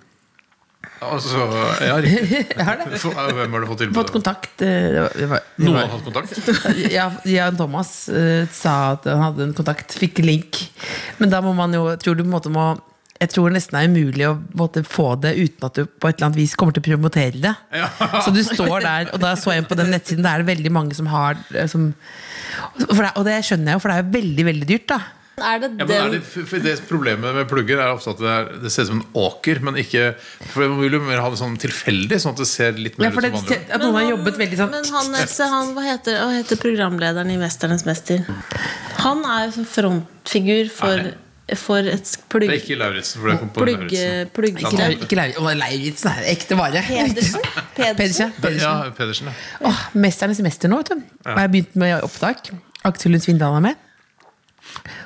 Altså, 1.04 1.42
ja. 1.84 1.98
Jeg 2.04 2.64
har 2.66 2.78
det. 2.80 3.00
Hvem 3.04 3.52
har 3.56 3.64
du 3.64 3.68
fått 3.68 3.82
tilbud? 3.84 3.98
Fått 3.98 4.12
kontakt. 4.16 4.62
eh, 4.62 4.88
det 4.94 5.02
var- 5.04 5.18
det 5.18 5.28
var- 5.30 5.44
det 5.58 5.66
Noen 5.66 5.76
har 5.82 5.88
hatt 5.92 6.06
kontakt? 6.06 6.32
Ja, 6.98 7.10
Jan 7.26 7.58
Thomas 7.60 8.08
uh, 8.10 8.46
sa 8.52 8.94
at 8.94 9.04
han 9.12 9.22
hadde 9.22 9.44
en 9.50 9.54
kontakt, 9.54 9.92
fikk 10.00 10.24
link. 10.24 10.70
Men 11.20 11.30
da 11.30 11.42
må 11.42 11.54
man 11.56 11.74
jo 11.76 11.84
tror 11.98 12.16
du 12.16 12.24
på 12.24 12.30
en 12.32 12.36
måte 12.40 12.52
må 12.54 12.80
jeg 13.24 13.30
tror 13.30 13.54
nesten 13.56 13.78
er 13.80 13.88
umulig 13.88 14.26
å 14.28 14.34
måte, 14.60 14.82
få 14.84 15.14
det 15.22 15.36
uten 15.38 15.64
at 15.64 15.78
du 15.78 15.86
på 15.86 16.10
et 16.10 16.18
eller 16.18 16.28
annet 16.28 16.40
vis 16.42 16.56
kommer 16.60 16.74
til 16.76 16.84
å 16.84 16.88
promotere 16.90 17.40
det. 17.40 17.54
Så 18.26 18.34
du 18.36 18.42
står 18.44 18.82
der, 18.84 19.12
og 19.14 19.22
da 19.24 19.36
så 19.40 19.54
jeg 19.54 19.68
på 19.70 19.78
den 19.80 19.92
nettsiden, 19.94 20.24
der 20.26 20.40
er 20.40 20.44
det 20.44 20.50
veldig 20.58 20.72
mange 20.76 20.96
som 20.98 21.08
har 21.08 21.38
eh, 21.54 21.68
som, 21.72 21.94
for 22.90 23.00
det, 23.06 23.12
Og 23.16 23.24
det 23.30 23.38
skjønner 23.48 23.72
jeg 23.72 23.78
jo, 23.78 23.84
for 23.86 23.94
det 23.94 23.96
er 24.00 24.04
jo 24.04 24.16
veldig, 24.18 24.46
veldig 24.50 24.68
dyrt, 24.74 24.88
da. 24.92 25.00
Er 25.44 25.60
det 25.64 25.70
Ja, 25.80 25.86
men 25.86 25.94
er 25.98 26.14
det, 26.16 26.62
det 26.64 26.74
Problemet 26.88 27.36
med 27.36 27.48
plugger 27.52 27.82
er 27.84 27.92
ofte 27.94 28.14
at 28.14 28.22
det, 28.24 28.30
er, 28.34 28.50
det 28.64 28.72
ser 28.72 28.86
ut 28.88 28.92
som 28.94 29.02
en 29.02 29.18
åker, 29.24 29.60
men 29.66 29.76
ikke 29.82 30.04
For 30.54 30.68
Man 30.72 30.80
vil 30.84 30.96
jo 30.98 31.02
mer 31.04 31.20
ha 31.24 31.30
det 31.34 31.40
sånn 31.42 31.58
tilfeldig, 31.62 32.20
sånn 32.24 32.36
at 32.38 32.44
det 32.44 32.48
ser 32.50 32.78
litt 32.80 32.96
mer 33.02 33.10
Ja, 33.10 33.12
ut 33.12 33.20
som 33.28 33.40
andre. 33.42 33.58
at 33.76 33.84
noen 33.84 33.98
har 34.00 34.08
jobbet 34.14 34.40
veldig 34.44 34.60
sånn 34.62 34.72
Men 34.78 34.88
han, 34.96 35.12
Else, 35.24 35.50
han 35.56 35.74
hva, 35.76 35.84
heter, 35.90 36.20
hva 36.24 36.32
heter 36.40 36.62
programlederen 36.64 37.34
i 37.34 37.38
'Mesternes 37.42 37.84
mester'? 37.90 38.24
Han 39.04 39.26
er 39.28 39.46
jo 39.50 39.52
sånn 39.60 39.68
frontfigur 39.74 40.70
for, 40.72 41.12
for 41.60 41.90
et 41.92 42.12
plugg... 42.32 42.48
Det 42.48 42.56
er 42.56 42.62
ikke 42.64 42.78
Lauritzen, 42.80 43.20
for 43.22 43.30
det 43.34 43.38
kom 43.42 43.50
på 43.52 43.66
Plugg, 43.68 43.96
plugg 44.38 44.62
Ikke 44.64 44.78
Lau- 44.80 44.96
ikke 44.96 45.18
Lauritzen 45.60 46.12
er 46.14 46.30
ekte 46.32 46.56
vare. 46.60 46.84
Pedersen? 46.88 47.42
Pedersen. 47.76 47.96
Pedersen? 48.00 48.32
Pedersen. 48.40 48.68
Ja, 48.70 48.92
Pedersen, 48.96 49.28
ja. 49.34 49.68
Åh, 49.68 49.82
Mesternes 50.00 50.40
mester 50.46 50.72
nå, 50.72 50.80
vet 50.84 50.94
du. 50.94 51.02
Og 51.26 51.34
jeg 51.34 51.42
har 51.44 51.52
begynt 51.58 51.76
med 51.84 51.98
opptak. 52.08 52.54
Aksel 52.88 53.12
Lund 53.16 53.24
Svindal 53.26 53.58
er 53.60 53.66
med. 53.72 53.90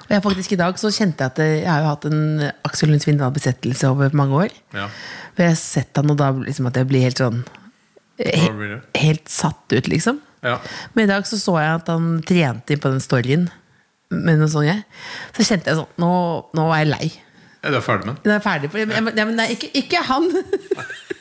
Og 0.07 0.15
jeg 0.15 0.23
faktisk 0.23 0.53
i 0.55 0.59
dag 0.59 0.77
så 0.79 0.91
kjente 0.93 1.25
jeg 1.25 1.33
at 1.33 1.39
jeg 1.43 1.67
har 1.67 1.83
jo 1.83 1.89
hatt 1.91 2.05
en 2.07 2.21
Aksel 2.67 2.91
Lund 2.91 3.03
Svindal-besettelse 3.03 3.89
over 3.91 4.15
mange 4.15 4.43
år. 4.47 4.55
ja. 4.75 4.87
For 5.35 5.45
jeg 5.45 5.53
har 5.53 5.59
sett 5.61 5.99
han, 5.99 6.09
og 6.09 6.17
da 6.17 6.31
liksom 6.33 6.65
at 6.65 6.77
jeg 6.79 6.87
blir 6.89 7.03
helt 7.05 7.19
sånn 7.21 7.43
he? 8.17 8.47
Helt 8.97 9.29
satt 9.29 9.69
ut, 9.69 9.85
liksom. 9.91 10.17
Ja. 10.41 10.55
Men 10.95 11.05
i 11.05 11.11
dag 11.11 11.27
så 11.29 11.37
så 11.37 11.59
jeg 11.61 11.75
at 11.75 11.91
han 11.91 12.23
trente 12.25 12.73
inn 12.73 12.81
på 12.81 12.89
den 12.89 13.03
storyen. 13.03 13.45
Med 14.09 14.39
noe 14.39 14.49
sånt, 14.49 14.65
jeg. 14.65 14.81
Så 15.35 15.45
kjente 15.45 15.69
jeg 15.69 15.77
sånn 15.81 16.01
Nå, 16.01 16.09
nå 16.55 16.65
er 16.71 16.81
jeg 16.81 16.89
lei. 16.89 17.09
Ja, 17.61 17.73
du 17.73 17.81
ferdig 17.83 18.07
med 18.07 18.15
den? 18.23 18.31
Jeg 18.31 18.39
er 18.39 18.45
ferdig 18.45 18.71
på, 18.71 18.81
men 18.87 19.35
nei, 19.37 19.49
ikke, 19.57 19.69
ikke 19.81 20.01
han! 20.07 20.29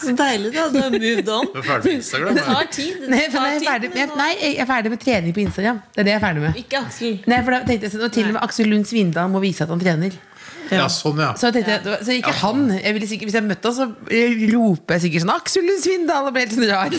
Så 0.00 0.14
deilig, 0.16 0.52
da. 0.54 0.68
Du 0.72 0.78
har 0.80 0.90
moved 0.94 1.28
on. 1.28 1.50
Du 1.52 1.58
er 1.60 1.66
ferdig 1.66 1.90
med 1.90 1.98
Instagram? 2.00 2.38
Det 2.38 2.44
tar 2.46 2.70
tid. 2.72 3.02
Nei, 3.12 3.20
for 3.26 3.36
tar 3.38 3.50
jeg 3.50 3.60
er 3.60 3.66
ferdig, 3.68 3.90
jeg, 4.00 4.08
nei, 4.16 4.30
jeg 4.40 4.56
er 4.64 4.70
ferdig 4.70 4.94
med 4.94 5.02
trening 5.04 5.36
på 5.36 5.42
Instagram. 5.44 5.82
Det 5.92 6.00
er 6.00 6.08
det 6.08 6.14
jeg 6.14 6.20
er 6.22 6.24
ferdig 6.24 6.42
med. 6.46 6.58
Ikke 6.64 6.80
Aksel. 6.86 7.20
Nei, 7.28 7.42
for 7.44 7.56
da 7.56 7.62
tenkte 7.68 7.90
jeg 7.90 8.00
og 8.00 8.12
Til 8.16 8.30
og 8.30 8.34
med 8.38 8.42
Aksel 8.46 8.70
Lund 8.72 8.88
Svindal 8.88 9.30
må 9.32 9.42
vise 9.44 9.66
at 9.66 9.72
han 9.74 9.82
trener. 9.82 10.16
Ja, 10.70 10.84
sånn, 10.86 11.18
ja. 11.18 11.32
Så, 11.34 11.48
jeg 11.50 11.64
tenkte, 11.66 11.96
så 12.06 12.14
ikke 12.14 12.32
han 12.44 12.60
jeg 12.76 12.94
ville 12.94 13.06
sikkert, 13.10 13.26
Hvis 13.26 13.36
jeg 13.40 13.46
møtte 13.48 13.72
ham, 13.72 13.74
så 13.74 13.86
roper 14.52 14.94
jeg 14.96 15.02
sikkert 15.04 15.24
sånn 15.24 15.32
'Aksel 15.34 15.64
Lund 15.66 15.82
Svindal!' 15.82 16.28
og 16.28 16.36
ble 16.36 16.44
helt 16.44 16.54
sånn 16.54 16.68
rar. 16.70 16.94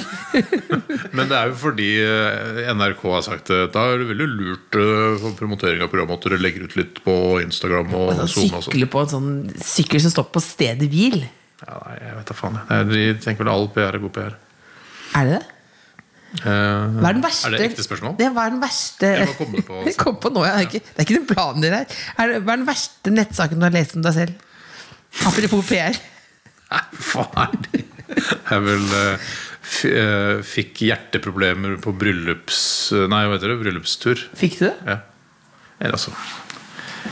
Men 1.15 1.30
det 1.32 1.38
er 1.39 1.52
jo 1.54 1.56
fordi 1.62 1.89
eh, 2.04 2.71
NRK 2.76 3.06
har 3.15 3.24
sagt 3.30 3.47
det. 3.47 3.62
Da 3.71 3.86
er 3.93 4.04
det 4.04 4.10
veldig 4.12 4.28
lurt 4.36 4.76
eh, 4.76 5.15
for 5.24 5.38
promotering 5.39 5.82
av 5.86 5.91
programmet 5.93 6.19
at 6.19 6.28
dere 6.28 6.41
legger 6.43 6.67
ut 6.67 6.76
litt 6.82 7.00
på 7.06 7.15
Instagram 7.45 7.93
og 7.95 8.12
Og 8.12 8.26
sånn. 8.28 8.52
sykle 8.67 8.91
på 8.91 9.06
en 9.06 9.13
sånn 9.15 9.32
sykkel 9.56 10.04
som 10.04 10.12
står 10.19 10.28
på 10.36 10.43
stedet 10.43 10.91
hvil. 10.91 11.21
Ja, 11.62 11.78
nei, 11.86 11.95
jeg 12.02 12.15
vet 12.17 12.30
da 12.32 12.36
faen. 12.38 12.60
De 12.89 13.02
tenker 13.21 13.43
vel 13.45 13.52
all 13.54 13.67
PR 13.76 13.93
er 13.97 14.02
god 14.04 14.13
PR. 14.15 14.38
Er 15.19 15.28
det 15.30 15.39
det? 15.39 15.58
Eh, 16.32 16.47
Hva 16.47 17.10
er 17.10 17.15
den 17.17 17.24
verste 17.26 17.50
Er 17.50 17.58
det 17.58 17.65
ekte 17.65 17.84
spørsmål? 17.84 18.13
Det, 18.15 18.30
hva 18.32 18.45
er 18.47 18.54
den 18.54 18.62
verste 18.63 19.08
Jeg 19.17 19.26
må 19.28 19.34
komme 19.36 19.63
på- 19.67 19.82
kom 20.06 20.15
på 20.24 20.30
nå, 20.32 20.45
ja. 20.47 20.54
det, 20.56 20.62
er 20.63 20.69
ikke, 20.69 20.80
det 20.88 20.95
er 20.95 21.08
ikke 21.10 21.17
den 21.17 21.26
planen 21.34 21.65
din 21.65 21.76
her. 21.76 21.97
Er 22.15 22.32
det, 22.32 22.38
hva 22.45 22.54
er 22.56 22.62
den 22.62 22.69
verste 22.69 23.12
nettsaken 23.13 23.60
du 23.60 23.65
har 23.67 23.76
lest 23.76 23.97
om 24.00 24.06
deg 24.06 24.15
selv? 24.15 24.45
Apropos 25.28 25.65
PR. 25.67 25.97
Nei, 26.71 26.84
faen? 27.12 27.58
Jeg 28.15 28.63
vel 28.63 28.86
eh, 29.02 29.28
f 29.71 29.82
eh, 29.91 30.39
fikk 30.47 30.82
hjerteproblemer 30.88 31.76
på 31.84 31.91
bryllups... 32.00 32.62
Nei, 33.12 33.21
hva 33.28 33.36
heter 33.36 33.52
det? 33.54 33.60
Bryllupstur. 33.65 34.24
Fikk 34.39 34.56
du 34.62 34.65
det? 34.69 34.74
Ja. 34.88 34.97
Eller 35.82 35.97
altså 36.00 36.15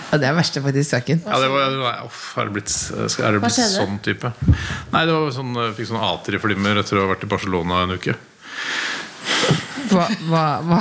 Ja, 0.10 0.18
det 0.22 0.28
er 0.30 0.36
verste 0.38 0.62
faktisk 0.66 0.90
saken. 0.94 1.18
ja, 1.26 1.36
det 1.42 1.50
var, 1.54 1.70
det 1.74 1.80
var, 1.82 1.94
uff, 2.06 2.22
er 2.38 2.50
det 2.50 2.54
blitt, 2.58 2.74
er 2.98 3.36
det 3.36 3.42
blitt 3.44 3.60
sånn 3.74 3.98
type? 4.06 4.28
Nei, 4.94 5.04
det 5.06 5.14
var 5.16 5.32
sånn, 5.36 5.52
jeg 5.64 5.76
fikk 5.80 5.90
sånn 5.92 6.04
A3-flimmer 6.10 6.82
etter 6.84 7.00
å 7.00 7.06
ha 7.06 7.12
vært 7.14 7.26
i 7.26 7.32
Barcelona 7.32 7.74
en 7.86 7.96
uke. 7.98 8.14
Hva, 9.90 10.06
hva, 10.30 10.44
hva? 10.66 10.80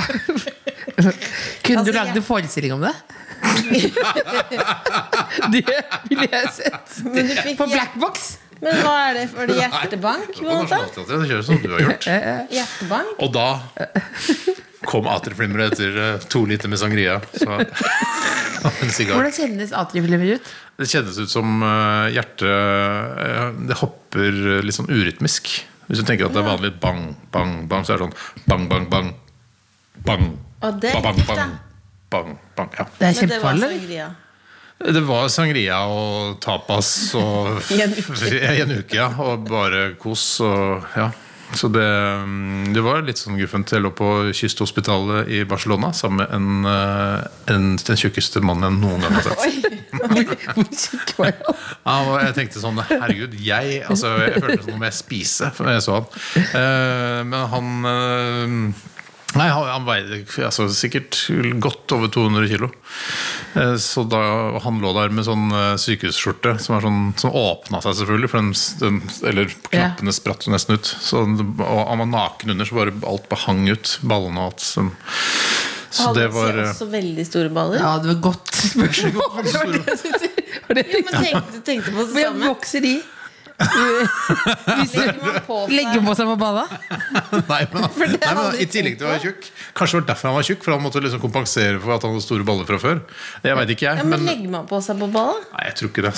Kunne 1.65 1.81
du 1.85 1.89
Altså, 1.89 1.93
lagd 1.95 2.17
en 2.19 2.25
forestilling 2.25 2.73
om 2.75 2.81
det? 2.83 2.93
det 5.53 5.63
ville 6.09 6.27
jeg 6.27 6.49
sett. 6.57 6.87
Men 7.05 7.29
du 7.29 7.33
fikk 7.39 7.57
På 7.61 7.67
Blackbox. 7.71 8.13
Men 8.59 8.81
hva 8.83 8.95
er 9.07 9.13
det? 9.21 9.25
for 9.31 9.41
det 9.49 9.55
hjertebank? 9.61 10.27
Nei, 10.35 10.43
på? 10.43 10.47
Nationaltheatret, 10.65 11.27
kjøres 11.31 11.45
som 11.47 11.57
du 11.63 11.69
har 11.73 11.79
gjort. 11.85 12.03
Hjertebank? 12.57 13.09
Og 13.23 13.29
da 13.35 13.49
kom 14.87 15.07
A3-flimmeret 15.09 15.73
etter 15.73 15.97
eh, 15.99 16.27
to 16.31 16.45
liter 16.47 16.71
med 16.71 16.79
sangria. 16.79 17.19
Så, 17.33 17.49
en. 17.59 19.11
Hvordan 19.11 19.33
kjennes 19.35 19.73
atrieflimmer 19.75 20.37
ut? 20.37 20.53
Det 20.79 20.87
kjennes 20.91 21.17
ut 21.19 21.31
som 21.31 21.63
eh, 21.65 22.11
hjertet 22.15 22.45
eh, 22.47 23.49
Det 23.67 23.79
hopper 23.81 24.39
litt 24.63 24.77
sånn 24.77 24.91
urytmisk. 24.91 25.51
Hvis 25.89 26.03
du 26.03 26.05
tenker 26.05 26.29
at 26.29 26.35
det 26.35 26.43
er 26.43 26.47
vanlig 26.47 26.75
bang, 26.79 27.11
bang, 27.33 27.63
bang, 27.69 27.83
så 27.83 27.95
er 27.95 28.03
det 28.03 28.07
sånn 28.07 28.47
bang, 28.47 28.69
bang, 28.71 28.87
bang. 28.91 29.11
Bang. 30.05 30.25
Og 30.63 30.79
det 30.79 30.93
er 30.93 31.03
bang, 31.03 31.21
bang, 31.27 31.55
bang, 32.13 32.33
bang. 32.55 32.73
Ja. 32.77 32.89
Det 32.99 33.07
er 33.09 33.21
kjempefarlig. 33.23 33.71
sangria. 33.71 34.09
Det 34.79 35.01
var 35.03 35.25
sangria 35.27 35.79
og 35.91 36.37
tapas 36.39 36.89
og 37.19 37.57
I 37.75 37.81
en 37.83 37.97
uke. 37.97 38.29
I 38.55 38.61
en 38.63 38.77
uke, 38.77 38.95
ja. 38.95 39.09
Og 39.25 39.49
bare 39.49 39.89
kos 39.99 40.29
og 40.45 40.87
ja. 40.95 41.09
Så 41.53 41.67
det, 41.73 41.85
mm, 42.25 42.73
det 42.75 42.81
var 42.85 43.01
litt 43.05 43.17
sånn 43.17 43.39
guffent. 43.39 43.71
Jeg 43.73 43.81
lå 43.81 43.91
på 43.95 44.09
kysthospitalet 44.37 45.31
i 45.33 45.41
Barcelona 45.49 45.91
sammen 45.97 46.21
med 46.21 46.35
en, 46.35 46.69
eh, 46.69 47.55
en, 47.55 47.67
den 47.81 47.99
tjukkeste 47.99 48.43
mannen 48.45 48.67
jeg 48.69 48.83
noen 48.83 49.05
gang 49.05 49.17
har 49.17 49.29
sett. 49.29 49.39
Ja, 51.19 51.95
jeg 52.21 52.33
tenkte 52.37 52.61
sånn 52.61 52.77
Herregud, 52.79 53.33
jeg 53.41 53.81
altså, 53.89 54.11
Jeg 54.21 54.39
følte 54.39 54.63
som 54.63 54.77
om 54.77 54.85
jeg 54.85 54.95
spise, 54.95 55.49
for 55.55 55.69
jeg 55.71 55.83
så 55.83 55.97
han. 55.97 56.07
Eh, 56.39 57.19
men 57.27 57.49
han 57.51 57.89
eh, 57.89 58.85
Nei, 59.37 59.45
han, 59.53 59.67
han 59.69 59.85
veide 59.85 60.23
altså, 60.41 60.65
sikkert 60.73 61.19
godt 61.61 61.93
over 61.93 62.09
200 62.09 62.47
kilo. 62.49 62.69
Eh, 63.53 63.75
så 63.81 64.03
da 64.09 64.21
han 64.63 64.79
lå 64.81 64.93
der 64.97 65.13
med 65.13 65.27
sånn 65.27 65.51
eh, 65.53 65.75
sykehusskjorte 65.81 66.55
som, 66.63 66.77
er 66.77 66.87
sånn, 66.87 67.01
som 67.21 67.35
åpna 67.37 67.81
seg, 67.85 67.99
selvfølgelig. 67.99 68.31
For 68.31 68.41
den, 68.41 68.53
den, 68.81 68.97
eller 69.29 69.53
knappene 69.69 70.15
spratt 70.15 70.47
jo 70.47 70.55
nesten 70.55 70.79
ut. 70.79 70.89
Så, 70.89 71.21
og 71.21 71.83
han 71.91 72.01
var 72.05 72.09
naken 72.09 72.55
under, 72.55 72.69
så 72.69 72.79
bare 72.79 72.95
alt 73.11 73.29
bare 73.29 73.43
hang 73.45 73.67
ut. 73.69 73.93
Ballene 74.01 74.41
og 74.41 74.49
alt. 74.49 74.65
Så, 74.65 74.87
så 75.93 76.09
det 76.17 76.25
han 76.25 76.39
hadde 76.39 76.65
eh, 76.65 76.73
også 76.73 76.89
veldig 76.89 77.27
store 77.29 77.53
baller? 77.53 77.85
Ja, 77.85 77.93
det 78.01 78.13
var 78.15 78.19
godt 78.31 78.51
spørsmål. 78.63 79.31
Det 79.45 79.55
var 79.59 79.73
det 79.77 79.97
si. 80.01 80.17
Det 80.17 80.65
var 80.65 80.81
det 80.81 80.89
Jo, 80.89 81.05
men 81.05 81.15
tenkte, 81.21 81.47
du 81.53 81.63
tenkte 81.65 81.93
på 81.93 82.09
det 82.09 82.97
Legger 83.59 85.19
man 85.21 85.39
på 85.45 85.57
seg- 85.65 85.73
Legger 85.75 86.03
på 86.05 86.13
seg 86.17 86.29
på 86.29 86.35
balla? 86.39 86.63
Nei, 87.51 87.61
men, 87.73 87.87
nei, 88.15 88.33
men 88.37 88.57
I 88.61 88.67
tillegg 88.71 88.97
til 88.99 89.07
å 89.07 89.11
være 89.11 89.23
tjukk. 89.25 89.49
Kanskje 89.77 89.99
det 89.99 90.01
var 90.01 90.07
derfor 90.13 90.29
han 90.31 90.37
var 90.39 90.47
tjukk. 90.49 90.63
For 90.65 90.75
han 90.75 90.83
måtte 90.85 91.01
liksom 91.03 91.21
kompensere 91.23 91.79
for 91.83 91.95
at 91.97 92.05
han 92.07 92.13
hadde 92.15 92.25
store 92.25 92.47
baller 92.47 92.67
fra 92.69 92.79
før. 92.81 93.01
Det 93.43 93.55
vet 93.59 93.73
ikke 93.75 93.87
jeg. 93.89 93.99
Ja, 94.01 94.05
men 94.07 94.15
Men, 94.19 94.27
legger 94.31 94.53
man 94.55 94.67
på 94.69 94.81
seg 94.85 94.99
på 95.01 95.09
balla? 95.13 95.37
nei, 95.53 95.63
jeg 95.69 95.77
tror 95.81 95.91
ikke 95.93 96.05
det. 96.07 96.15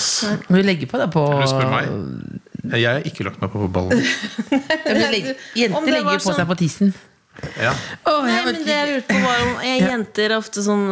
Må 0.48 0.60
du 0.62 0.66
legge 0.70 0.90
på 0.90 1.02
deg 1.02 1.14
på 1.14 1.26
spør 1.52 1.70
meg. 1.72 1.94
Jeg 2.72 2.86
har 2.88 3.06
ikke 3.10 3.24
lagt 3.26 3.40
meg 3.42 3.50
på 3.54 3.68
ballen. 3.74 4.04
Legg- 5.14 5.32
Om 5.34 5.58
Jenter 5.58 5.92
legger 5.98 6.20
på 6.20 6.28
sånn- 6.28 6.38
seg 6.42 6.46
på 6.52 6.58
tissen. 6.62 6.94
Ja. 7.58 7.72
Oh, 8.06 8.22
Nei, 8.26 8.38
men 8.44 8.58
det 8.62 8.74
jeg 8.74 8.88
lurte 8.90 9.14
på 9.16 9.20
var 9.24 9.40
om 9.42 9.54
jeg, 9.64 9.82
Jenter 9.88 10.30
er 10.30 10.36
ofte 10.36 10.62
sånn 10.62 10.84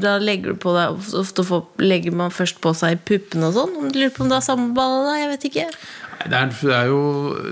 Da 0.00 0.14
legger 0.22 0.54
du 0.54 0.60
på 0.62 0.72
deg 0.76 1.08
Ofte 1.18 1.44
får, 1.44 1.64
legger 1.82 2.14
man 2.16 2.32
først 2.32 2.60
på 2.64 2.72
seg 2.78 3.02
puppene 3.08 3.50
og 3.50 3.56
sånn. 3.56 3.74
Om 3.82 3.90
du 3.92 3.98
lurer 3.98 4.14
på 4.14 4.24
om 4.24 4.30
det 4.30 4.38
er 4.38 4.46
samme 4.46 4.70
balle, 4.76 5.02
da? 5.08 5.16
Jeg 5.18 5.32
vet 5.34 5.48
ikke. 5.50 5.66
Nei, 6.18 6.28
Det 6.30 6.38
er, 6.38 6.54
det 6.62 6.76
er 6.78 6.88
jo 6.90 7.02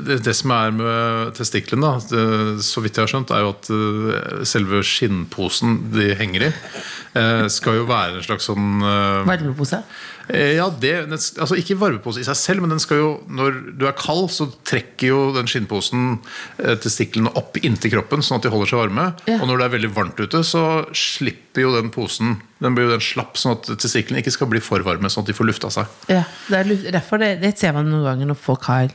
det, 0.07 0.19
det 0.27 0.35
som 0.39 0.55
er 0.57 0.73
med 0.75 1.35
testiklene, 1.39 1.91
da, 1.91 2.07
det, 2.11 2.65
så 2.67 2.83
vidt 2.83 2.99
jeg 2.99 3.07
har 3.07 3.13
skjønt, 3.13 3.35
er 3.35 3.45
jo 3.45 3.53
at 3.53 3.71
eh, 3.75 4.41
selve 4.49 4.81
skinnposen 4.87 5.77
de 5.95 6.09
henger 6.19 6.49
i, 6.49 6.51
eh, 7.21 7.45
skal 7.53 7.79
jo 7.83 7.87
være 7.91 8.19
en 8.19 8.27
slags 8.27 8.49
sånn 8.51 8.81
eh, 8.83 9.21
Varmepose. 9.29 9.83
Eh, 10.29 10.57
Ja, 10.57 10.67
det, 10.71 10.93
altså 11.12 11.57
Ikke 11.59 11.77
varmepose 11.79 12.21
i 12.23 12.27
seg 12.27 12.37
selv, 12.39 12.65
men 12.65 12.73
den 12.75 12.83
skal 12.83 12.99
jo, 12.99 13.11
når 13.29 13.61
du 13.79 13.87
er 13.87 13.95
kald, 13.99 14.29
så 14.35 14.49
trekker 14.67 15.11
jo 15.12 15.21
den 15.37 15.47
skinnposen 15.51 16.17
eh, 16.62 16.74
testiklene 16.83 17.31
opp 17.39 17.59
inntil 17.62 17.95
kroppen, 17.97 18.24
sånn 18.27 18.41
at 18.41 18.47
de 18.49 18.53
holder 18.55 18.72
seg 18.72 18.83
varme. 18.83 19.07
Ja. 19.31 19.39
Og 19.41 19.47
når 19.51 19.61
det 19.62 19.68
er 19.68 19.74
veldig 19.77 19.93
varmt 19.97 20.22
ute, 20.22 20.43
så 20.47 20.64
slipper 20.97 21.66
jo 21.66 21.74
den 21.77 21.93
posen 21.95 22.37
Den 22.62 22.74
blir 22.77 22.87
jo 22.89 22.95
den 22.95 23.05
slapp, 23.05 23.37
sånn 23.37 23.59
at 23.59 23.68
testiklene 23.83 24.22
ikke 24.22 24.33
skal 24.33 24.49
bli 24.49 24.62
for 24.64 24.81
varme, 24.87 25.11
sånn 25.12 25.27
at 25.27 25.31
de 25.31 25.37
får 25.37 25.51
lufta 25.51 25.70
seg. 25.74 25.91
Ja, 26.09 26.22
det 26.49 26.62
er 26.62 26.93
derfor 26.97 27.20
det, 27.20 27.35
det 27.43 27.55
ser 27.61 27.74
man 27.77 27.91
noen 27.93 28.07
ganger 28.07 28.31
når 28.33 28.39
folk 28.41 28.64
har 28.70 28.95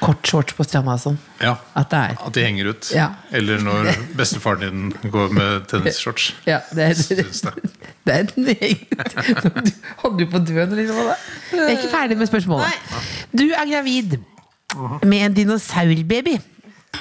Kort 0.00 0.24
shorts 0.26 0.54
på 0.56 0.64
stranda 0.64 0.94
og 0.96 1.00
sånn. 1.02 1.16
Ja. 1.42 1.54
At 1.76 1.90
det 1.92 1.98
er 2.00 2.14
At 2.26 2.36
de 2.36 2.44
henger 2.44 2.70
ut. 2.72 2.88
Ja. 2.94 3.10
Eller 3.36 3.60
når 3.62 3.90
bestefaren 4.16 4.62
din 4.64 5.10
går 5.12 5.34
med 5.36 5.66
tennisshorts. 5.70 6.30
Ja, 6.50 6.62
det 6.74 6.86
er, 6.88 6.94
Syns 6.98 7.42
det. 7.44 7.52
det 8.08 8.14
er 8.14 8.24
en 8.24 8.48
egen 8.54 8.86
holder 10.00 10.18
du 10.24 10.24
på 10.32 10.40
å 10.40 10.44
dø 10.44 10.56
nå, 10.64 10.78
liksom. 10.80 11.12
Jeg 11.52 11.66
er 11.66 11.76
ikke 11.76 11.92
ferdig 11.92 12.18
med 12.20 12.32
spørsmålet. 12.32 12.96
Du 13.32 13.44
er 13.50 13.68
gravid 13.70 14.18
med 15.04 15.20
en 15.20 15.36
dinosaurbaby. 15.36 16.38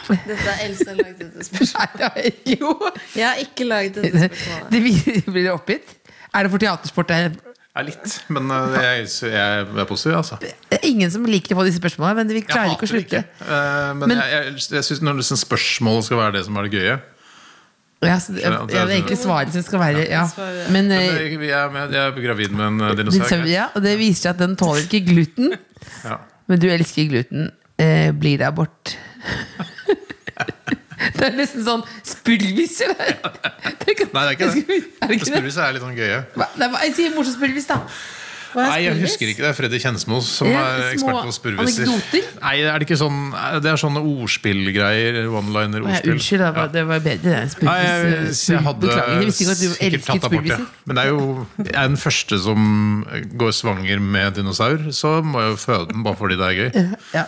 Dette 0.03 0.35
er 0.35 0.61
Else 0.67 0.93
lagd 0.97 1.19
dette 1.21 1.47
spørsmålet. 1.47 2.03
Nei, 2.03 2.29
det 2.43 2.59
jo. 2.59 2.75
Jeg 3.15 3.27
har 3.29 3.41
ikke 3.43 3.67
laget 3.69 3.99
dette 4.01 4.27
spørsmålet. 4.27 4.69
Det 4.73 4.83
blir 4.83 5.31
blir 5.31 5.47
det 5.47 5.53
oppgitt? 5.53 5.97
Er 6.33 6.47
det 6.47 6.51
for 6.51 6.63
teatersport? 6.63 7.11
Ja, 7.73 7.81
litt. 7.87 8.19
Men 8.29 8.51
uh, 8.53 8.75
jeg, 8.77 9.07
jeg 9.33 9.61
er 9.65 9.85
positiv, 9.89 10.13
altså. 10.19 10.35
Det 10.43 10.51
er 10.77 10.83
ingen 10.85 11.09
som 11.09 11.23
liker 11.25 11.55
å 11.55 11.57
få 11.57 11.63
disse 11.65 11.79
spørsmålene, 11.81 12.19
men 12.21 12.33
vi 12.37 12.43
klarer 12.45 12.75
ikke 12.75 12.85
å 12.85 12.91
slutte. 12.91 13.23
Eh, 13.41 13.87
men, 13.97 14.11
Men- 14.11 14.19
jeg, 14.21 14.43
jeg, 14.51 14.67
jeg 14.77 14.85
syns 14.91 15.01
når 15.01 15.17
liksom 15.23 15.39
spørsmålet 15.41 16.05
skal 16.05 16.21
være 16.21 16.35
det 16.37 16.43
som 16.45 16.59
er 16.61 16.67
det 16.69 16.77
gøye 16.77 16.99
Ja, 18.03 18.19
så, 18.21 18.35
det- 18.35 18.43
ja, 18.45 18.51
det 18.69 18.77
er 18.77 18.93
egentlig 18.99 19.17
svaret 19.23 19.55
som 19.55 19.65
skal 19.65 19.81
være 19.81 20.05
ja. 20.11 20.21
Men 20.69 20.85
Men 20.91 20.91
eh, 20.99 21.07
jeg, 21.07 21.39
jeg, 21.47 21.49
er 21.49 21.97
jeg 21.97 22.03
er 22.03 22.21
gravid 22.27 22.53
med 22.53 22.65
en 22.67 22.81
eh, 22.91 22.95
dinosaur. 23.01 23.45
ja, 23.49 23.65
og 23.73 23.81
det 23.87 23.97
viser 23.97 24.21
seg 24.27 24.31
at 24.35 24.43
den 24.45 24.55
tåler 24.59 24.85
ikke 24.85 25.01
gluten. 25.09 25.55
Ja. 26.05 26.19
Men 26.51 26.59
du 26.61 26.69
elsker 26.69 27.09
gluten. 27.09 27.49
Eh, 27.81 28.11
blir 28.13 28.37
det 28.37 28.51
abort? 28.53 28.93
det 31.17 31.27
er 31.29 31.37
nesten 31.37 31.63
sånn 31.67 31.83
eller? 32.87 33.13
Tenk- 33.83 34.09
Nei, 34.13 34.25
det 34.25 34.31
er 34.31 34.35
ikke 34.37 34.49
det. 34.55 34.81
Er 35.01 35.07
det 35.07 35.19
ikke 35.19 35.31
det? 35.31 35.55
Er 35.57 35.77
litt 35.77 35.83
sånn 35.85 35.95
gøye. 35.97 36.19
Hva? 36.35 36.49
Nei, 36.57 36.67
hva- 36.73 36.83
Jeg 36.87 36.95
sier 36.99 37.15
morsom 37.15 37.35
spurvis, 37.39 37.67
da. 37.69 37.79
Hva 38.53 38.61
er 38.61 38.69
Nei, 38.69 38.81
jeg 38.85 38.97
husker 39.01 39.29
ikke 39.31 39.41
det. 39.41 39.47
er 39.49 39.55
Freddy 39.57 39.77
Kjensmo 39.81 40.19
som 40.21 40.45
Ja, 40.45 40.59
er 40.77 40.91
små 41.01 41.09
ekspert 41.09 41.23
på 41.25 41.31
spurviser. 41.33 41.87
anekdoter? 41.89 42.27
Nei, 42.43 42.51
er 42.61 42.75
det 42.77 42.85
ikke 42.85 42.97
sånn 43.01 43.31
Det 43.65 43.71
er 43.71 43.79
sånne 43.81 44.03
ordspillgreier. 44.05 45.17
One-liner-ordspill. 45.39 46.13
unnskyld, 46.13 46.43
da, 46.43 46.51
Ja. 46.61 46.67
det 46.75 46.83
var 46.85 46.99
bedre. 47.01 47.17
det, 47.23 47.63
Nei, 47.65 47.77
jeg, 47.81 47.89
eh, 47.89 48.11
jeg 48.13 48.35
spurvis. 48.37 48.63
hadde 48.67 48.85
Beklager, 48.85 49.09
jeg 49.17 49.25
visste 49.25 49.43
ikke 49.47 49.55
at 49.55 49.57
du 49.57 49.67
sikkert 49.73 49.87
elsket 49.89 50.21
tatt 50.21 50.31
bort. 50.35 50.45
ja. 50.45 50.55
spurviser. 50.59 50.85
Men 50.85 50.95
det 50.95 51.03
er 51.03 51.09
jo 51.09 51.47
jeg 51.65 51.73
er 51.73 51.87
den 51.87 51.97
første 51.97 52.39
som 52.45 53.05
går 53.41 53.51
svanger 53.57 53.99
med 53.99 54.33
dinosaur, 54.37 54.77
så 54.93 55.15
må 55.25 55.41
jeg 55.41 55.49
jo 55.49 55.57
føde 55.65 55.87
den 55.91 56.03
bare 56.05 56.15
fordi 56.21 56.37
det 56.37 56.45
er 56.45 56.55
gøy. 56.61 56.97
Ja. 57.17 57.25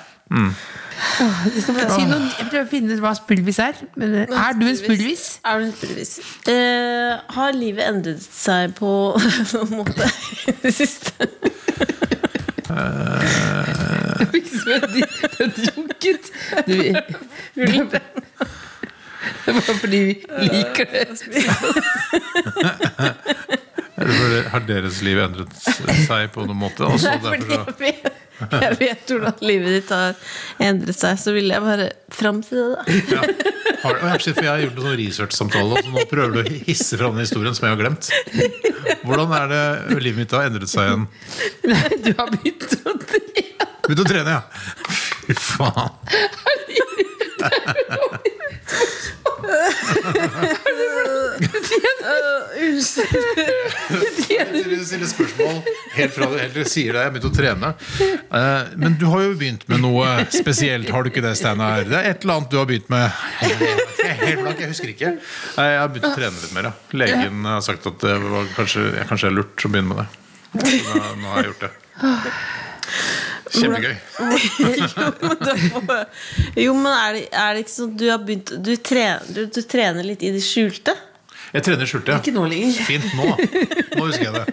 Si 0.96 2.06
noe, 2.08 2.22
jeg 2.30 2.48
prøver 2.50 2.64
å 2.64 2.70
finne 2.72 2.96
ut 2.96 3.02
hva 3.04 3.12
spurvis 3.18 3.60
er. 3.64 3.80
Men 4.00 4.16
eh, 4.22 4.32
er 4.32 4.56
du 4.60 4.66
en 4.68 4.78
spurvis? 4.80 5.26
Er 5.44 5.60
du 5.60 5.68
en 5.68 5.76
spurvis? 5.76 6.12
Eh, 6.52 7.14
har 7.38 7.56
livet 7.56 7.88
endret 7.90 8.24
seg 8.24 8.76
på 8.80 8.92
noen 9.54 9.74
måte 9.82 10.08
i 10.48 10.56
det 10.64 10.74
siste? 10.76 11.30
Det 12.66 12.74
var 12.74 14.36
ikke 14.40 14.56
som 14.56 14.72
jeg 14.72 14.80
har 15.38 15.52
drukket. 15.60 16.24
Det 16.66 16.80
det 19.46 19.54
var 19.54 19.62
fordi 19.62 19.98
vi 19.98 20.48
liker 20.52 20.86
det. 20.92 21.08
Har 24.52 24.60
deres 24.68 25.02
liv 25.06 25.20
endret 25.24 25.54
seg 26.06 26.32
på 26.34 26.44
noen 26.46 26.60
måte? 26.60 26.84
Også 26.84 27.14
fordi 27.24 27.48
derfor 27.48 27.94
så 27.96 28.25
jeg 28.66 28.78
vet, 28.80 29.04
hvordan 29.10 29.44
livet 29.46 29.78
ditt 29.78 29.94
har 29.94 30.16
endret 30.64 30.98
seg, 30.98 31.20
så 31.22 31.34
vil 31.36 31.52
jeg 31.52 31.64
bare 31.64 31.88
fram 32.14 32.42
til 32.46 32.58
det, 32.60 32.68
da. 32.76 32.80
ja. 33.16 33.22
har, 33.84 33.94
for 34.26 34.44
Jeg 34.44 34.52
har 34.52 34.64
gjort 34.66 34.78
en 34.80 34.86
sånn 34.88 35.00
researchsamtale, 35.02 35.72
og 35.72 35.78
så 35.86 35.90
nå 35.96 36.06
prøver 36.12 36.32
du 36.36 36.40
å 36.42 36.46
hisse 36.70 37.00
fram 37.02 37.18
den 37.18 37.26
historien 37.26 37.56
som 37.58 37.68
jeg 37.68 37.76
har 37.76 37.82
glemt. 37.84 38.04
Hvordan 39.06 39.30
er 39.40 39.46
det 39.54 39.64
livet 40.02 40.20
mitt 40.24 40.36
har 40.36 40.50
endret 40.50 40.72
seg 40.72 40.84
igjen? 40.90 41.06
Nei, 41.72 41.90
du 42.02 42.12
har 42.18 42.28
begynt 42.34 42.70
å 42.82 42.98
trene. 43.06 43.70
Begynt 43.86 44.04
å 44.06 44.10
trene, 44.10 44.30
ja! 44.40 44.42
Fy 45.26 45.34
faen. 45.38 45.92
Du 54.66 54.86
stiller 54.86 55.08
spørsmål 55.10 55.60
helt 55.96 56.14
fra 56.16 56.28
du 56.32 56.36
helt 56.40 56.70
sier 56.72 56.94
det. 56.96 57.02
Jeg 57.02 57.08
har 57.10 57.14
begynt 57.16 57.28
å 57.30 57.34
trene. 57.36 57.72
Eh, 58.06 58.74
Men 58.82 58.98
du 59.00 59.06
har 59.12 59.26
jo 59.26 59.36
begynt 59.40 59.66
med 59.72 59.82
noe 59.84 60.08
spesielt, 60.34 60.90
har 60.94 61.06
du 61.06 61.12
ikke 61.12 61.24
det, 61.26 61.36
Steinar? 61.40 61.84
Det 61.88 61.98
er 62.00 62.10
et 62.14 62.24
eller 62.26 62.40
annet 62.40 62.52
du 62.54 62.58
har 62.60 62.68
begynt 62.70 62.90
med. 62.94 63.06
Helt 63.42 64.42
blank, 64.44 64.60
jeg 64.64 64.72
husker 64.72 64.92
ikke. 64.94 65.14
Jeg 65.20 65.80
har 65.82 65.90
begynt 65.94 66.10
å 66.12 66.16
trene 66.18 66.42
litt 66.44 66.56
mer. 66.58 66.70
Ja. 66.70 66.76
Legen 67.04 67.46
har 67.50 67.64
sagt 67.66 67.88
at 67.90 67.98
det 68.06 68.16
var 68.24 68.52
kanskje, 68.58 68.88
jeg 69.00 69.10
kanskje 69.12 69.32
er 69.32 69.38
lurt 69.40 69.66
å 69.68 69.72
begynne 69.74 69.92
med 69.94 70.04
det. 70.04 70.08
Nå, 70.56 71.02
nå 71.22 71.34
har 71.34 71.42
jeg 71.44 71.52
gjort 71.52 71.66
det. 71.66 71.74
Kjempegøy. 73.54 73.96
Jo, 76.66 76.74
men 76.74 76.92
er 76.92 77.18
det, 77.18 77.24
er 77.32 77.54
det 77.56 77.66
ikke 77.66 77.74
sånn 77.74 77.92
du 78.00 78.06
har 78.10 78.22
begynt 78.24 78.54
Du 78.64 78.72
trener, 78.80 79.22
du, 79.30 79.46
du 79.52 79.62
trener 79.62 80.08
litt 80.08 80.24
i 80.26 80.32
det 80.34 80.42
skjulte? 80.44 80.96
Jeg 81.56 81.64
trener 81.68 81.88
skjult, 81.88 82.10
ja. 82.10 82.18
Ikke 82.20 82.34
nå 82.36 82.46
lenger. 82.52 82.80
Fint 82.88 83.06
nå. 83.16 83.28
Nå 83.96 84.08
husker 84.10 84.26
jeg 84.26 84.34
det. 84.36 84.46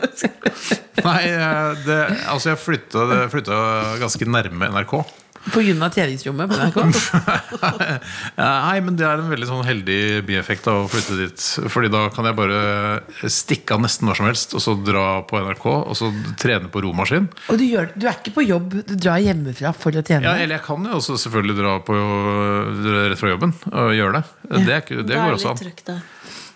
Nei, 1.06 1.20
eh, 1.30 1.68
det, 1.86 1.98
altså 2.32 2.50
jeg 2.52 2.60
flytta, 2.60 3.04
flytta 3.32 3.58
ganske 4.00 4.26
nærme 4.28 4.70
NRK. 4.74 4.94
Av 5.40 5.88
treningsrommet 5.88 6.50
på 6.50 6.56
NRK. 6.56 6.76
Nei, 8.36 8.80
men 8.84 8.96
det 8.98 9.06
er 9.08 9.22
en 9.22 9.30
veldig 9.32 9.46
sånn 9.48 9.64
heldig 9.64 9.96
bieffekt 10.28 10.68
av 10.68 10.82
å 10.82 10.90
flytte 10.92 11.16
dit. 11.16 11.46
Fordi 11.72 11.88
da 11.92 12.02
kan 12.12 12.28
jeg 12.28 12.36
bare 12.36 12.60
stikke 13.24 13.74
av 13.74 13.82
nesten 13.86 14.10
når 14.10 14.20
som 14.20 14.28
helst, 14.28 14.54
og 14.54 14.62
så 14.62 14.76
dra 14.84 15.06
på 15.26 15.40
NRK, 15.40 15.64
og 15.64 15.96
så 15.96 16.10
trene 16.40 16.68
på 16.70 16.84
romaskin. 16.84 17.30
Og 17.48 17.58
du, 17.60 17.64
gjør, 17.64 17.88
du 17.96 18.06
er 18.06 18.20
ikke 18.20 18.36
på 18.36 18.44
jobb, 18.44 18.78
du 18.84 18.94
drar 19.00 19.24
hjemmefra 19.24 19.72
for 19.76 19.96
å 19.96 20.04
trene? 20.04 20.28
Ja, 20.28 20.36
eller 20.36 20.58
jeg 20.58 20.66
kan 20.68 20.84
jo 20.86 21.00
også 21.00 21.16
selvfølgelig 21.24 21.58
dra 21.62 21.74
på 21.88 21.98
rett 23.00 23.20
fra 23.20 23.34
jobben 23.34 23.56
og 23.72 23.92
gjøre 23.96 24.20
det. 24.20 24.24
Det, 24.50 24.64
er 24.68 24.84
ikke, 24.84 25.02
det 25.08 25.20
går 25.24 25.38
også 25.40 25.54
an. 25.54 25.62
trøkk 25.64 25.84
der. 25.88 26.08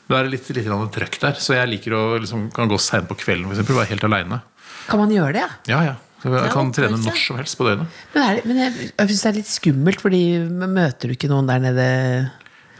Det 0.04 0.16
er 0.18 0.26
litt, 0.28 0.48
litt 0.60 0.72
trøkk 0.98 1.22
der. 1.22 1.38
Så 1.40 1.56
jeg 1.56 1.72
liker 1.72 1.96
å 1.96 2.06
liksom, 2.20 2.50
kan 2.54 2.68
gå 2.68 2.76
seint 2.76 3.08
på 3.08 3.16
kvelden, 3.16 3.48
for 3.48 3.56
eksempel, 3.56 3.80
være 3.80 3.94
helt 3.96 4.10
aleine. 4.12 4.44
Kan 4.84 5.00
man 5.00 5.12
gjøre 5.12 5.38
det, 5.38 5.46
ja? 5.46 5.54
Ja, 5.72 5.84
ja. 5.94 6.00
Så 6.24 6.32
jeg 6.32 6.52
kan 6.54 6.70
Ja, 6.70 6.76
trene 6.78 6.96
når 7.02 7.18
som 7.20 7.36
helst 7.36 7.58
på 7.60 7.66
døgnet. 7.68 7.98
Men, 8.14 8.22
det, 8.24 8.44
men 8.48 8.60
jeg, 8.62 8.86
jeg 8.94 9.10
syns 9.10 9.24
det 9.24 9.28
er 9.28 9.36
litt 9.36 9.50
skummelt, 9.50 10.00
Fordi 10.00 10.22
møter 10.48 11.10
du 11.10 11.16
ikke 11.18 11.28
noen 11.28 11.50
der 11.50 11.60
nede 11.60 11.84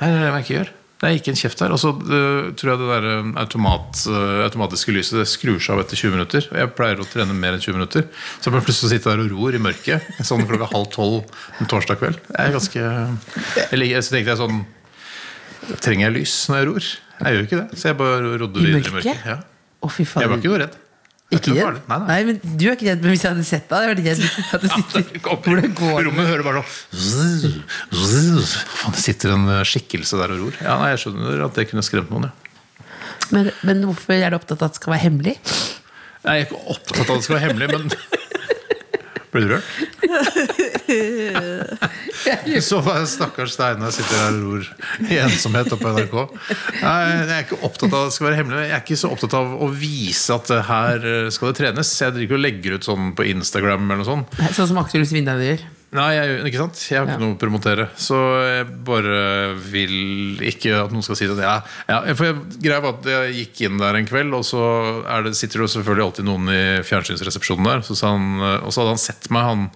Nei, 0.00 0.08
det 0.08 0.16
er 0.16 0.16
det 0.16 0.30
jeg 0.30 0.44
ikke 0.44 0.56
gjør. 0.56 0.70
Det 1.04 1.10
er 1.10 1.18
ikke 1.18 1.32
en 1.34 1.36
kjeft 1.38 1.60
der. 1.60 1.72
Og 1.74 1.80
så 1.82 1.90
øh, 1.92 2.46
tror 2.56 2.70
jeg 2.72 2.80
det 2.80 2.88
der 2.88 3.06
øh, 3.10 3.26
automat, 3.42 4.00
øh, 4.08 4.38
automatiske 4.46 4.94
lyset 4.96 5.18
Det 5.20 5.26
skrur 5.28 5.58
seg 5.60 5.76
av 5.76 5.82
etter 5.84 6.00
20 6.00 6.14
minutter. 6.16 6.46
Jeg 6.48 6.72
pleier 6.78 7.02
å 7.02 7.06
trene 7.08 7.36
mer 7.36 7.58
enn 7.58 7.62
20 7.62 7.76
minutter. 7.76 8.06
Så 8.40 8.48
jeg 8.48 8.64
plutselig 8.64 8.94
sitte 8.94 9.12
der 9.12 9.20
og 9.26 9.34
ror 9.34 9.58
i 9.58 9.60
mørket 9.60 10.08
sånn 10.24 10.46
klokka 10.48 10.70
halv 10.72 10.88
tolv 10.94 11.18
en 11.60 11.70
torsdag 11.70 12.00
kveld. 12.00 12.22
Jeg 12.30 12.48
er 12.48 12.56
ganske 12.56 13.68
Eller 13.68 14.00
så 14.00 14.16
tenkte 14.16 14.32
jeg 14.32 14.40
sånn 14.40 14.64
Trenger 15.84 16.08
jeg 16.08 16.16
lys 16.18 16.32
når 16.48 16.58
jeg 16.60 16.70
ror? 16.70 16.88
Jeg 17.20 17.36
gjør 17.36 17.46
ikke 17.48 17.60
det. 17.60 17.80
Så 17.80 17.90
jeg 17.90 17.98
bare 18.00 18.32
rodde 18.40 18.64
videre 18.64 18.80
i 18.80 18.96
mørket? 18.96 19.12
I 19.12 19.12
mørket. 19.12 19.28
Ja. 19.28 19.38
Faen. 19.84 20.24
Jeg 20.24 20.32
var 20.32 20.40
ikke 20.40 20.50
noe 20.50 20.64
redd. 20.64 20.80
Ikke 21.38 21.54
redd? 21.56 21.80
Nei, 21.90 21.98
nei. 21.98 22.06
Nei, 22.08 22.18
men 22.28 22.40
Du 22.58 22.64
er 22.68 22.76
ikke 22.76 22.88
redd, 22.90 23.02
men 23.04 23.14
hvis 23.14 23.24
jeg 23.24 23.34
hadde 23.34 23.46
sett 23.48 23.66
deg, 23.70 23.88
hadde 23.90 24.04
jeg 24.04 24.18
vært 24.18 24.24
redd. 24.24 24.48
At 24.54 24.64
det 24.64 24.70
sitter, 24.74 25.06
det 25.10 25.72
går? 25.80 26.00
Rommet 26.08 26.30
hører 26.30 26.46
bare 26.46 26.62
sånn 26.64 27.60
Faen, 27.94 28.94
det 28.96 29.02
sitter 29.04 29.34
en 29.34 29.46
skikkelse 29.68 30.20
der 30.20 30.34
og 30.36 30.42
ror. 30.46 30.58
Ja, 30.64 30.78
nei, 30.82 30.90
Jeg 30.94 31.04
skjønner 31.04 31.44
at 31.48 31.58
det 31.58 31.68
kunne 31.70 31.84
skremt 31.86 32.12
noen. 32.14 32.30
Ja. 32.30 32.34
Men, 33.32 33.50
men 33.64 33.80
hvorfor 33.88 34.14
er 34.18 34.30
du 34.34 34.36
opptatt 34.38 34.60
av 34.60 34.68
at 34.68 34.76
det 34.76 34.82
skal 34.82 34.94
være 34.94 35.04
hemmelig? 35.06 35.36
Jeg 36.24 36.30
er 36.34 36.46
ikke 36.46 36.60
opptatt 36.72 37.04
av 37.04 37.14
at 37.14 37.20
det 37.20 37.26
skal 37.26 37.36
være 37.38 37.46
hemmelig, 37.48 37.68
men 37.72 37.84
Ble 39.34 39.42
du 39.42 39.48
rørt? 39.50 39.66
Så 42.64 42.78
stakkars 43.10 43.56
Steinar 43.56 43.90
sitter 43.94 44.20
her 44.20 44.36
og 44.38 44.44
ror 44.46 44.64
i 45.10 45.18
ensomhet 45.24 45.72
oppe 45.74 45.82
på 45.82 45.92
NRK. 45.96 46.14
Nei, 46.80 46.94
Jeg 47.10 47.26
er 47.34 47.42
ikke 47.42 47.58
opptatt 47.66 47.90
av 47.90 48.06
det 48.06 48.14
skal 48.14 48.28
være 48.30 48.38
hemmelig. 48.40 48.62
Jeg 48.68 48.76
er 48.78 48.84
ikke 48.84 49.00
så 49.00 49.10
opptatt 49.10 49.34
av 49.40 49.54
å 49.58 49.68
vise 49.74 50.36
at 50.38 50.52
her 50.70 51.08
skal 51.34 51.50
det 51.50 51.58
trenes. 51.60 51.90
Jeg 52.00 52.14
driver 52.14 52.28
ikke 52.28 52.38
og 52.38 52.44
legger 52.46 52.78
ut 52.78 52.86
sånn 52.86 53.10
på 53.18 53.26
Instagram 53.34 53.88
eller 53.88 54.04
noe 54.04 54.08
sånt. 54.12 54.38
Sånn 54.54 54.70
som 54.70 54.80
Aksel 54.84 55.06
Svindal 55.08 55.42
gjør. 55.42 55.66
Nei, 55.94 56.08
jeg, 56.16 56.38
ikke 56.48 56.58
sant? 56.58 56.80
Jeg 56.90 56.98
har 56.98 57.06
ikke 57.06 57.22
noe 57.22 57.36
å 57.36 57.38
promotere. 57.38 57.84
Så 58.00 58.18
jeg 58.42 58.64
bare 58.86 59.18
vil 59.62 60.42
ikke 60.42 60.72
at 60.80 60.94
noen 60.94 61.04
skal 61.06 61.18
si 61.20 61.28
det. 61.30 61.36
ja, 61.44 61.60
ja 61.86 62.00
for 62.18 62.26
jeg, 62.26 62.38
Greia 62.64 62.82
var 62.82 62.96
at 62.96 63.06
jeg 63.12 63.36
gikk 63.36 63.62
inn 63.68 63.78
der 63.78 63.98
en 64.00 64.08
kveld, 64.08 64.34
og 64.34 64.42
så 64.48 64.62
er 65.06 65.28
det, 65.28 65.36
sitter 65.38 65.62
det 65.62 65.70
selvfølgelig 65.76 66.06
alltid 66.08 66.26
noen 66.26 66.50
i 66.50 66.62
fjernsynsresepsjonen 66.88 67.70
der. 67.70 67.84
Så 67.86 67.98
sa 68.00 68.10
han, 68.16 68.42
og 68.42 68.74
så 68.74 68.82
hadde 68.82 68.96
han 68.96 69.04
sett 69.04 69.30
meg, 69.34 69.46
han 69.52 69.68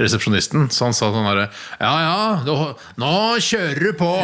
resepsjonisten. 0.00 0.70
Så 0.72 0.88
han 0.88 0.96
sa 0.96 1.10
sånn 1.12 1.28
herre 1.28 1.50
Ja 1.82 1.92
ja, 2.06 2.62
nå 2.96 3.12
kjører 3.44 3.90
du 3.90 3.92
på! 4.00 4.14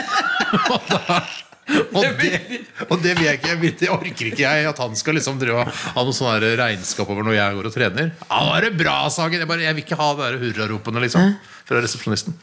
og 0.74 0.90
da 0.90 1.22
og 1.96 2.04
det, 2.20 2.60
og 2.88 2.96
det 3.02 3.14
vil 3.18 3.26
jeg 3.26 3.38
ikke. 3.40 3.72
Det 3.80 3.90
orker 3.92 4.30
ikke 4.30 4.42
jeg 4.42 4.68
at 4.70 4.82
han 4.82 4.96
skal 4.98 5.16
liksom 5.18 5.38
drive 5.40 5.64
ha 5.66 6.04
noe 6.06 6.16
sånn 6.16 6.46
regnskap 6.60 7.10
over 7.10 7.26
når 7.26 7.36
jeg 7.36 7.58
går 7.58 7.68
og 7.70 7.74
trener. 7.74 8.12
Ja, 8.24 8.40
da 8.46 8.56
er 8.58 8.68
det 8.68 8.72
bra, 8.80 8.96
Sagen! 9.12 9.38
Jeg, 9.40 9.50
bare, 9.50 9.66
jeg 9.66 9.78
vil 9.78 9.86
ikke 9.86 10.00
ha 10.00 10.08
der 10.18 10.38
hurraropene 10.40 11.04
liksom, 11.04 11.36
fra 11.68 11.82
resepsjonisten. 11.84 12.36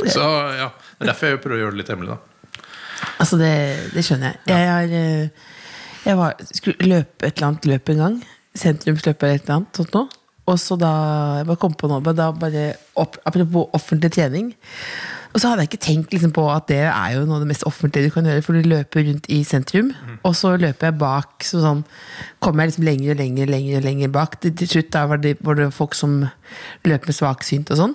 Så 0.00 0.26
ja, 0.56 0.70
Det 0.70 1.06
er 1.06 1.10
derfor 1.10 1.32
jeg 1.32 1.42
prøver 1.42 1.58
å 1.58 1.62
gjøre 1.64 1.76
det 1.76 1.82
litt 1.82 1.92
hemmelig. 1.92 2.16
da 2.16 2.30
Altså, 3.20 3.38
det, 3.40 3.52
det 3.94 4.04
skjønner 4.06 4.32
jeg. 4.32 4.40
Jeg, 4.50 4.68
har, 4.70 4.94
eh, 4.96 6.04
jeg 6.06 6.18
var, 6.20 6.42
skulle 6.52 6.88
løpe 6.88 7.26
et 7.26 7.36
eller 7.36 7.48
annet 7.50 7.68
løp 7.70 7.92
en 7.92 8.02
gang. 8.04 8.18
Sentrumsløpet 8.60 9.26
eller 9.26 9.40
et 9.40 9.46
eller 9.46 9.58
annet 9.60 9.80
sånt 9.80 9.96
nå. 9.96 10.04
Og 10.50 10.58
så 10.58 10.74
da 10.80 10.90
Jeg 11.38 11.46
bare 11.50 11.60
kom 11.62 11.74
på 11.78 11.90
noe, 11.90 12.02
men 12.02 12.16
da 12.18 12.30
bare 12.34 12.72
opp, 12.98 13.18
Apropos 13.28 13.70
offentlig 13.76 14.12
trening. 14.16 14.52
Og 15.30 15.38
så 15.38 15.50
hadde 15.52 15.62
jeg 15.62 15.70
ikke 15.70 15.84
tenkt 15.84 16.14
liksom 16.14 16.32
på 16.34 16.42
at 16.50 16.66
det 16.66 16.80
er 16.88 17.12
jo 17.14 17.20
noe 17.28 17.36
av 17.38 17.44
det 17.44 17.50
mest 17.52 17.62
offentlige 17.68 18.08
du 18.08 18.14
kan 18.16 18.26
gjøre, 18.26 18.42
for 18.42 18.58
du 18.58 18.66
løper 18.66 19.04
rundt 19.06 19.28
i 19.30 19.42
sentrum, 19.46 19.92
og 20.26 20.34
så 20.34 20.56
løper 20.58 20.88
jeg 20.90 20.98
bak, 20.98 21.46
så 21.46 21.60
sånn 21.62 21.84
kommer 22.42 22.64
jeg 22.66 22.72
liksom 22.72 22.88
lenger 22.88 23.12
og 23.14 23.20
lenger 23.22 23.52
lenger, 23.54 23.84
lenger 23.86 24.10
bak. 24.16 24.34
Til, 24.42 24.54
til 24.58 24.68
slutt 24.74 24.90
da 24.96 25.04
var 25.06 25.22
det, 25.22 25.36
var 25.46 25.54
det 25.60 25.68
folk 25.76 25.94
som 25.94 26.24
løp 26.88 27.06
med 27.06 27.14
svaksynt 27.14 27.70
og 27.70 27.78
sånn. 27.78 27.94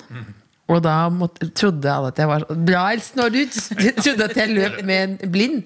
Og 0.72 0.80
da 0.82 0.96
måtte, 1.14 1.52
trodde 1.54 1.92
alle 1.92 2.10
at 2.10 2.18
jeg 2.18 2.30
var 2.32 2.46
Bra, 2.50 2.86
Elsen, 2.96 3.20
nå 3.20 3.28
er 3.28 3.36
du 3.36 3.92
trodde 4.02 4.26
at 4.32 4.40
jeg 4.40 4.56
løp 4.56 4.80
med 4.88 5.04
en 5.22 5.32
blind. 5.36 5.60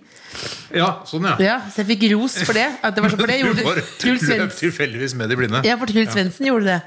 Ja, 0.76 0.90
sånn, 1.08 1.24
ja. 1.26 1.36
Ja, 1.42 1.54
Så 1.72 1.82
jeg 1.84 1.94
fikk 1.94 2.04
ros 2.12 2.36
for 2.46 2.58
det. 2.58 2.66
At 2.84 2.98
det 2.98 3.04
var 3.06 3.14
så 3.14 3.18
for 3.22 3.32
det 3.32 3.38
Du 3.46 3.62
gjorde 3.64 3.86
Truls 4.02 4.26
løp 4.28 4.58
tilfeldigvis 4.58 5.16
med 5.18 5.32
de 5.32 5.38
blinde. 5.40 5.62
Ja, 5.66 5.78
for 5.80 5.90
Truls 5.90 6.12
Svendsen 6.14 6.50
gjorde 6.50 6.68
det. 6.74 6.80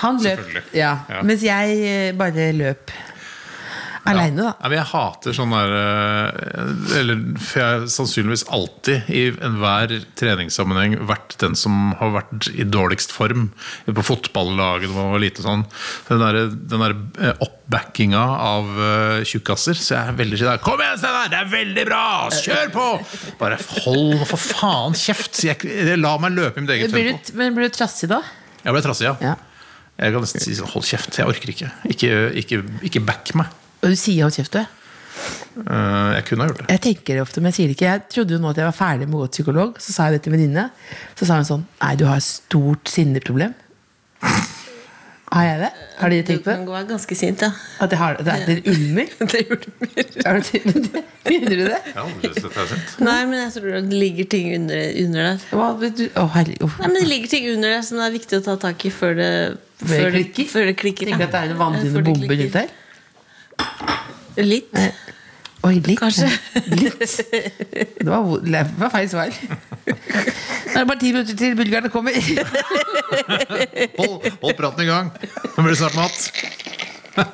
Han 0.00 0.22
løp. 0.24 0.46
Ja, 0.74 0.94
Ja. 1.10 1.20
Mens 1.26 1.44
jeg 1.44 1.76
eh, 1.90 2.14
bare 2.18 2.48
løp 2.56 2.90
aleine, 4.10 4.42
da. 4.42 4.52
Ja, 4.58 4.70
men 4.70 4.78
jeg 4.78 4.88
hater 4.90 5.36
sånn 5.36 5.54
der 5.54 5.74
eh, 5.78 6.98
Eller 7.00 7.22
for 7.40 7.60
jeg 7.60 7.64
har 7.64 7.86
sannsynligvis 7.94 8.44
alltid 8.52 9.08
i 9.12 9.22
enhver 9.44 9.94
treningssammenheng 10.18 10.96
vært 11.08 11.36
den 11.40 11.56
som 11.58 11.94
har 12.00 12.12
vært 12.18 12.48
i 12.52 12.66
dårligst 12.68 13.14
form. 13.14 13.48
På 13.88 14.04
fotballaget 14.06 14.90
da 14.90 14.96
man 14.96 15.14
var 15.14 15.24
lite 15.24 15.44
sånn. 15.44 15.64
Den 16.10 16.22
der, 16.24 16.40
den 16.52 16.84
der 16.84 16.96
eh, 17.22 17.42
oppbackinga 17.44 18.24
av 18.44 18.70
uh, 18.76 19.24
tjukkaser. 19.26 19.78
Så 19.80 19.96
jeg 19.96 20.12
er 20.12 20.18
veldig 20.20 20.40
sånn 20.40 20.62
Kom 20.64 20.82
igjen, 20.84 21.00
Steinar! 21.00 21.32
Det 21.32 21.40
er 21.40 21.50
veldig 21.54 21.86
bra! 21.88 22.04
Kjør 22.34 22.70
på! 22.74 22.86
Bare 23.40 23.58
hold 23.84 24.26
for 24.28 24.40
faen 24.40 24.96
kjeft! 24.98 25.42
Jeg, 25.46 25.60
jeg, 25.64 25.98
la 26.00 26.14
meg 26.22 26.36
løpe 26.36 26.60
i 26.60 26.66
mitt 26.66 26.76
eget 26.76 26.94
Blir 26.94 27.12
tempo. 27.14 27.32
du, 27.32 27.40
men 27.40 27.56
blir 27.56 27.72
du 27.72 27.76
trassig 27.76 28.10
da? 28.12 28.20
Jeg 28.64 28.76
ble 28.76 28.84
trassig, 28.84 29.08
ja. 29.08 29.16
Ja. 29.32 29.34
Jeg 29.94 30.14
kan 30.14 30.24
nesten 30.24 30.42
si 30.42 30.56
sånn 30.58 30.70
Hold 30.72 30.86
kjeft, 30.88 31.20
jeg 31.20 31.30
orker 31.30 31.52
ikke. 31.52 31.70
Ikke, 31.92 32.14
ikke, 32.40 32.64
ikke 32.88 33.02
back 33.06 33.34
meg. 33.38 33.52
Og 33.84 33.92
du 33.92 33.98
sier 34.00 34.24
hold 34.24 34.32
kjeft, 34.32 34.56
du. 34.56 34.80
Uh, 35.54 36.16
jeg 36.16 36.24
kunne 36.26 36.46
ha 36.46 36.50
gjort 36.50 36.64
det. 36.64 36.70
Jeg 36.72 36.82
tenker 36.88 37.18
det 37.18 37.22
ofte, 37.22 37.42
men 37.42 37.52
jeg 37.52 37.58
sier 37.58 37.70
det 37.70 37.76
ikke. 37.76 37.90
Jeg 37.92 38.04
trodde 38.16 38.34
jo 38.34 38.40
nå 38.42 38.50
at 38.50 38.58
jeg 38.58 38.66
var 38.66 38.78
ferdig 38.78 39.06
med 39.06 39.18
å 39.18 39.22
gå 39.22 39.28
til 39.28 39.36
psykolog. 39.42 39.76
Så 39.84 39.94
sa 39.94 40.08
jeg 40.08 40.16
det 40.16 40.24
til 40.24 40.34
venninne. 40.34 40.66
Så 41.18 41.28
sa 41.28 41.38
hun 41.38 41.46
sånn 41.46 41.68
Nei, 41.82 41.94
du 42.00 42.08
har 42.08 42.18
et 42.18 42.26
stort 42.26 42.90
sinneproblem. 42.90 43.54
Har 45.34 45.42
jeg 45.42 45.58
det? 45.64 45.68
Har 45.98 46.12
de 46.12 46.18
Du 46.20 46.26
tenkt 46.28 46.44
på 46.44 46.50
Det 46.50 46.54
kan 46.54 46.60
det? 46.60 46.66
gå 46.68 46.80
ganske 46.92 47.16
sint, 47.18 47.40
ja. 47.42 47.48
At 47.82 47.90
jeg 47.90 47.98
har 47.98 48.18
det? 48.18 48.24
Det 48.26 48.34
er 48.34 48.44
det 48.46 48.70
ulmer? 48.70 49.08
Begynner 49.18 49.40
gjorde 49.48 49.64
du. 49.64 49.72
Du 49.74 49.96
det? 49.96 51.00
Du 51.24 51.64
det? 51.64 51.80
Jeg 51.80 51.96
har 51.96 52.04
aldri 52.04 52.30
sett 52.36 52.54
det 52.54 52.66
jeg. 52.68 52.84
Nei, 53.08 53.16
men 53.30 53.34
jeg 53.40 53.50
tror 53.56 53.72
det 53.74 53.98
ligger 54.04 54.28
ting 54.30 54.52
under, 54.60 54.84
under 55.02 55.26
der. 55.26 55.48
Hva, 55.50 55.72
vet 55.80 55.96
du? 55.98 56.04
Å, 56.12 56.22
oh. 56.28 56.38
Nei, 56.38 56.86
men 56.86 56.98
Det 57.00 57.08
ligger 57.08 57.34
ting 57.34 57.48
under 57.50 57.74
der 57.74 57.82
som 57.88 57.98
det 57.98 58.06
er 58.06 58.14
viktig 58.14 58.38
å 58.38 58.44
ta 58.46 58.54
tak 58.68 58.86
i 58.86 58.94
før 58.94 59.18
det, 59.18 59.32
Før 59.82 60.06
det 60.06 60.12
klikker? 60.14 60.50
Før 60.54 60.70
det 60.70 60.76
klikker 60.84 61.10
Tenker 61.10 61.24
du 61.24 61.26
at 61.26 61.34
det 61.34 61.42
er 61.42 61.56
en 61.56 61.94
Før 61.96 62.08
bombe 62.12 62.38
rundt 62.44 62.60
her? 62.62 62.80
Litt. 64.36 64.72
Oi, 65.64 65.78
litt. 65.80 65.98
Kanskje. 66.00 66.28
Litt. 66.74 66.98
Det 68.00 68.08
var, 68.08 68.26
det 68.44 68.64
var 68.80 68.90
feil 68.92 69.08
svar. 69.08 69.30
Det 69.86 70.80
er 70.80 70.84
bare 70.88 70.98
ti 71.00 71.12
minutter 71.14 71.36
til 71.38 71.54
bulgarene 71.56 71.88
kommer. 71.92 72.12
Hold, 73.98 74.26
hold 74.42 74.56
praten 74.58 74.82
i 74.84 74.88
gang. 74.90 75.12
Nå 75.54 75.62
blir 75.64 75.72
det 75.72 75.78
snart 75.80 75.96
mat. 75.98 76.18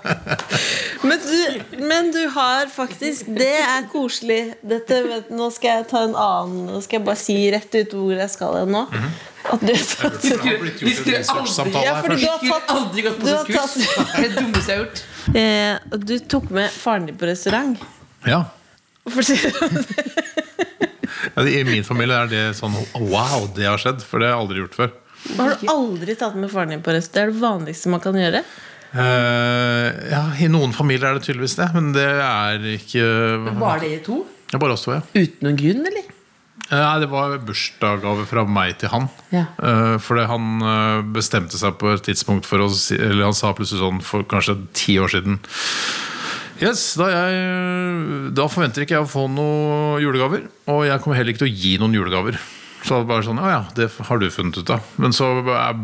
Men 1.01 1.17
du, 1.25 1.61
men 1.89 2.11
du 2.13 2.19
har 2.35 2.67
faktisk 2.69 3.31
Det 3.33 3.47
er 3.65 3.87
koselig. 3.89 4.53
Dette, 4.69 4.99
vet, 5.09 5.31
nå 5.33 5.47
skal 5.55 5.79
jeg 5.79 5.87
ta 5.89 6.03
en 6.05 6.13
annen 6.21 6.67
Nå 6.69 6.83
skal 6.85 6.99
jeg 6.99 7.07
bare 7.07 7.17
si 7.17 7.37
rett 7.55 7.73
ut 7.79 7.95
hvor 7.97 8.13
jeg 8.13 8.29
skal 8.29 8.59
hen 8.61 8.75
nå. 8.77 8.83
At 9.49 9.63
du, 9.65 9.71
Det 9.73 9.73
Ja, 9.73 9.81
her 11.97 12.05
du 12.05 12.13
først. 12.13 12.45
har 12.45 12.61
Aldri 12.77 13.07
gått 13.09 13.17
på 13.23 13.25
Du 13.25 13.33
har 13.33 13.49
kurs. 13.49 13.57
tatt- 13.57 13.81
Det 13.81 13.89
er 14.19 14.29
det 14.29 14.37
dummeste 14.37 14.69
jeg 14.69 14.77
har 14.77 14.85
gjort. 14.85 15.01
Eh, 15.35 15.77
Du 15.99 16.17
tok 16.19 16.51
med 16.55 16.71
faren 16.73 17.07
din 17.11 17.19
på 17.21 17.29
restaurant. 17.31 17.79
Ja. 18.29 18.45
Ja, 21.35 21.43
I 21.45 21.65
min 21.65 21.85
familie 21.85 22.17
er 22.17 22.29
det 22.31 22.43
sånn 22.57 22.73
Wow, 22.97 23.51
det 23.57 23.67
har 23.69 23.81
skjedd. 23.81 24.01
For 24.07 24.23
det 24.23 24.31
har 24.31 24.39
jeg 24.39 24.45
aldri 24.45 24.63
gjort 24.63 24.77
før. 24.79 24.93
Har 25.37 25.51
du 25.61 25.67
aldri 25.69 26.15
tatt 26.17 26.37
med 26.41 26.51
faren 26.53 26.73
din 26.75 26.83
på 26.85 26.95
restaurant? 26.97 27.13
Det 27.13 27.21
er 27.27 27.33
det 27.35 27.43
vanligste 27.43 27.93
man 27.93 28.03
kan 28.05 28.17
gjøre. 28.17 28.41
Eh, 28.91 29.89
ja, 30.11 30.23
I 30.41 30.49
noen 30.51 30.73
familier 30.75 31.11
er 31.11 31.19
det 31.19 31.27
tydeligvis 31.29 31.59
det, 31.61 31.69
men 31.77 31.93
det 31.95 32.07
er 32.25 32.65
ikke 32.73 33.05
Bare 33.61 33.87
i 33.87 34.01
to? 34.07 34.23
Det 34.51 34.57
er 34.59 34.63
bare 34.65 34.75
oss 34.75 34.87
to, 34.87 34.97
ja. 34.97 35.03
Uten 35.15 35.47
noen 35.47 35.61
grunn, 35.61 35.85
eller? 35.93 36.09
Eh, 36.71 36.79
Nei, 36.79 37.01
Det 37.03 37.09
var 37.11 37.35
bursdagsgave 37.47 38.27
fra 38.31 38.45
meg 38.47 38.77
til 38.79 38.93
han. 38.93 39.09
Ja. 39.35 39.47
Eh, 39.59 39.97
Fordi 40.03 40.27
han 40.31 40.63
eh, 40.63 41.01
bestemte 41.17 41.59
seg 41.59 41.79
på 41.81 41.91
et 41.95 42.05
tidspunkt 42.07 42.47
for 42.47 42.63
å 42.63 42.71
si 42.75 42.95
Eller 42.99 43.27
han 43.27 43.37
sa 43.37 43.53
plutselig 43.57 43.83
sånn 43.83 44.01
for 44.07 44.27
kanskje 44.31 44.57
ti 44.77 44.99
år 45.03 45.11
siden 45.13 45.41
Yes, 46.61 46.83
da, 47.01 47.07
jeg, 47.09 48.33
da 48.37 48.45
forventer 48.53 48.85
ikke 48.85 48.99
jeg 48.99 49.07
å 49.07 49.09
få 49.09 49.23
noen 49.33 50.03
julegaver. 50.03 50.43
Og 50.69 50.83
jeg 50.85 51.01
kommer 51.01 51.17
heller 51.17 51.33
ikke 51.33 51.47
til 51.47 51.49
å 51.49 51.57
gi 51.57 51.71
noen 51.81 51.95
julegaver. 51.97 52.37
Så 52.85 52.99
det 53.01 53.09
bare 53.09 53.25
sånn, 53.25 53.41
ja, 53.41 53.49
ja, 53.55 53.61
det 53.77 53.87
har 54.09 54.21
du 54.21 54.27
funnet 54.33 54.59
ut 54.61 54.73
av. 54.73 54.85
Men 55.01 55.13
så 55.17 55.31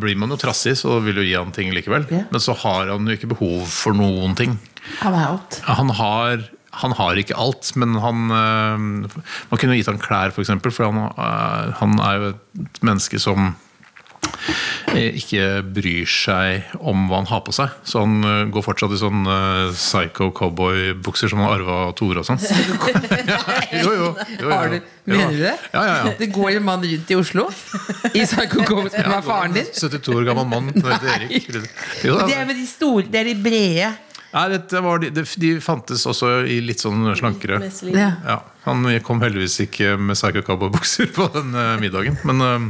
blir 0.00 0.16
man 0.20 0.32
jo 0.32 0.38
trassig, 0.40 0.74
så 0.80 0.98
vil 1.04 1.22
jo 1.22 1.24
gi 1.24 1.32
han 1.36 1.52
ting 1.56 1.72
likevel. 1.72 2.04
Ja. 2.12 2.22
Men 2.28 2.44
så 2.44 2.52
har 2.60 2.92
han 2.92 3.08
jo 3.08 3.16
ikke 3.16 3.30
behov 3.32 3.64
for 3.72 3.96
noen 3.96 4.36
ting. 4.36 4.58
Han. 5.00 5.16
Han 5.64 5.92
har, 5.96 6.44
han 6.82 6.96
har 6.98 7.20
ikke 7.20 7.36
alt, 7.40 7.72
men 7.80 7.96
han 8.02 8.26
øh, 8.30 8.78
Man 9.50 9.60
kunne 9.60 9.78
gitt 9.78 9.90
han 9.90 10.02
klær, 10.02 10.32
f.eks., 10.32 10.36
for, 10.36 10.46
eksempel, 10.46 10.74
for 10.74 10.90
han, 10.90 11.06
øh, 11.12 11.72
han 11.80 12.00
er 12.02 12.18
jo 12.18 12.34
et 12.34 12.82
menneske 12.84 13.20
som 13.22 13.54
eh, 14.92 15.16
ikke 15.16 15.62
bryr 15.76 16.10
seg 16.10 16.76
om 16.80 17.06
hva 17.08 17.22
han 17.22 17.30
har 17.30 17.42
på 17.46 17.54
seg. 17.56 17.72
Så 17.86 18.04
han 18.04 18.50
går 18.52 18.66
fortsatt 18.66 18.92
i 18.92 19.00
sånn 19.00 19.24
psycho 19.72 20.30
cowboy-bukser 20.36 21.32
som 21.32 21.42
han 21.44 21.54
arva 21.56 21.80
av 21.86 21.96
Tore 21.98 22.22
og 22.22 22.28
sånn. 22.28 22.40
ja, 23.32 23.40
jo, 23.80 23.96
jo, 23.96 24.12
jo, 24.40 24.50
jo. 24.50 24.80
Mener 25.06 25.30
du 25.30 25.38
det? 25.38 25.54
Ja, 25.72 25.82
ja, 25.86 25.98
ja. 26.02 26.14
Det 26.18 26.26
går 26.34 26.56
en 26.56 26.64
mann 26.66 26.82
rundt 26.82 27.10
i 27.10 27.18
Oslo 27.18 27.46
i 28.10 28.24
psycho 28.24 28.64
cowboy 28.66 28.90
som 28.90 29.12
er 29.14 29.22
faren 29.26 29.54
din? 29.54 29.68
72 29.70 30.16
år 30.16 30.26
gammel 30.26 30.48
mann 30.50 30.72
Det 30.76 32.34
er 32.34 32.48
med 32.48 32.56
de 32.58 32.66
store, 32.66 33.06
det 33.06 33.22
er 33.22 33.30
de 33.30 33.36
brede. 33.40 33.92
Nei, 34.34 34.46
dette 34.52 34.80
var 34.84 35.00
de, 35.00 35.10
de, 35.14 35.50
fantes 35.64 36.02
også 36.08 36.42
i 36.50 36.58
litt 36.64 36.82
sånn 36.82 37.06
slankere. 37.16 37.60
Ja. 37.92 38.10
Ja, 38.26 38.36
Han 38.66 38.84
kom 39.06 39.22
heldigvis 39.22 39.60
ikke 39.64 39.94
med 40.00 40.18
psycho 40.18 40.42
cowboy-bukser 40.46 41.12
på 41.16 41.28
den 41.36 41.54
eh, 41.56 41.76
middagen. 41.80 42.18
Men 42.26 42.44
eh, 42.44 42.66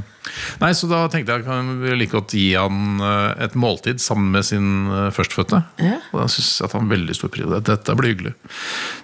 Nei, 0.60 0.72
så 0.74 0.88
da 0.90 1.04
tenkte 1.10 1.36
jeg 1.36 1.46
kan 1.46 1.68
vi 1.80 1.94
like 1.94 2.12
godt 2.12 2.34
gi 2.34 2.48
han 2.58 3.00
eh, 3.00 3.46
et 3.46 3.56
måltid 3.58 4.02
sammen 4.02 4.30
med 4.34 4.46
sin 4.46 4.90
førstefødte. 5.16 5.62
Ja. 5.82 5.98
Og 6.12 6.22
da 6.22 6.30
synes 6.30 6.52
jeg 6.58 6.68
at 6.68 6.78
han 6.78 6.92
veldig 6.92 7.18
stor 7.18 7.32
pris 7.32 7.46
på 7.46 7.54
det. 7.54 7.64
Dette 7.70 7.98
blir 7.98 8.14
hyggelig. 8.14 8.34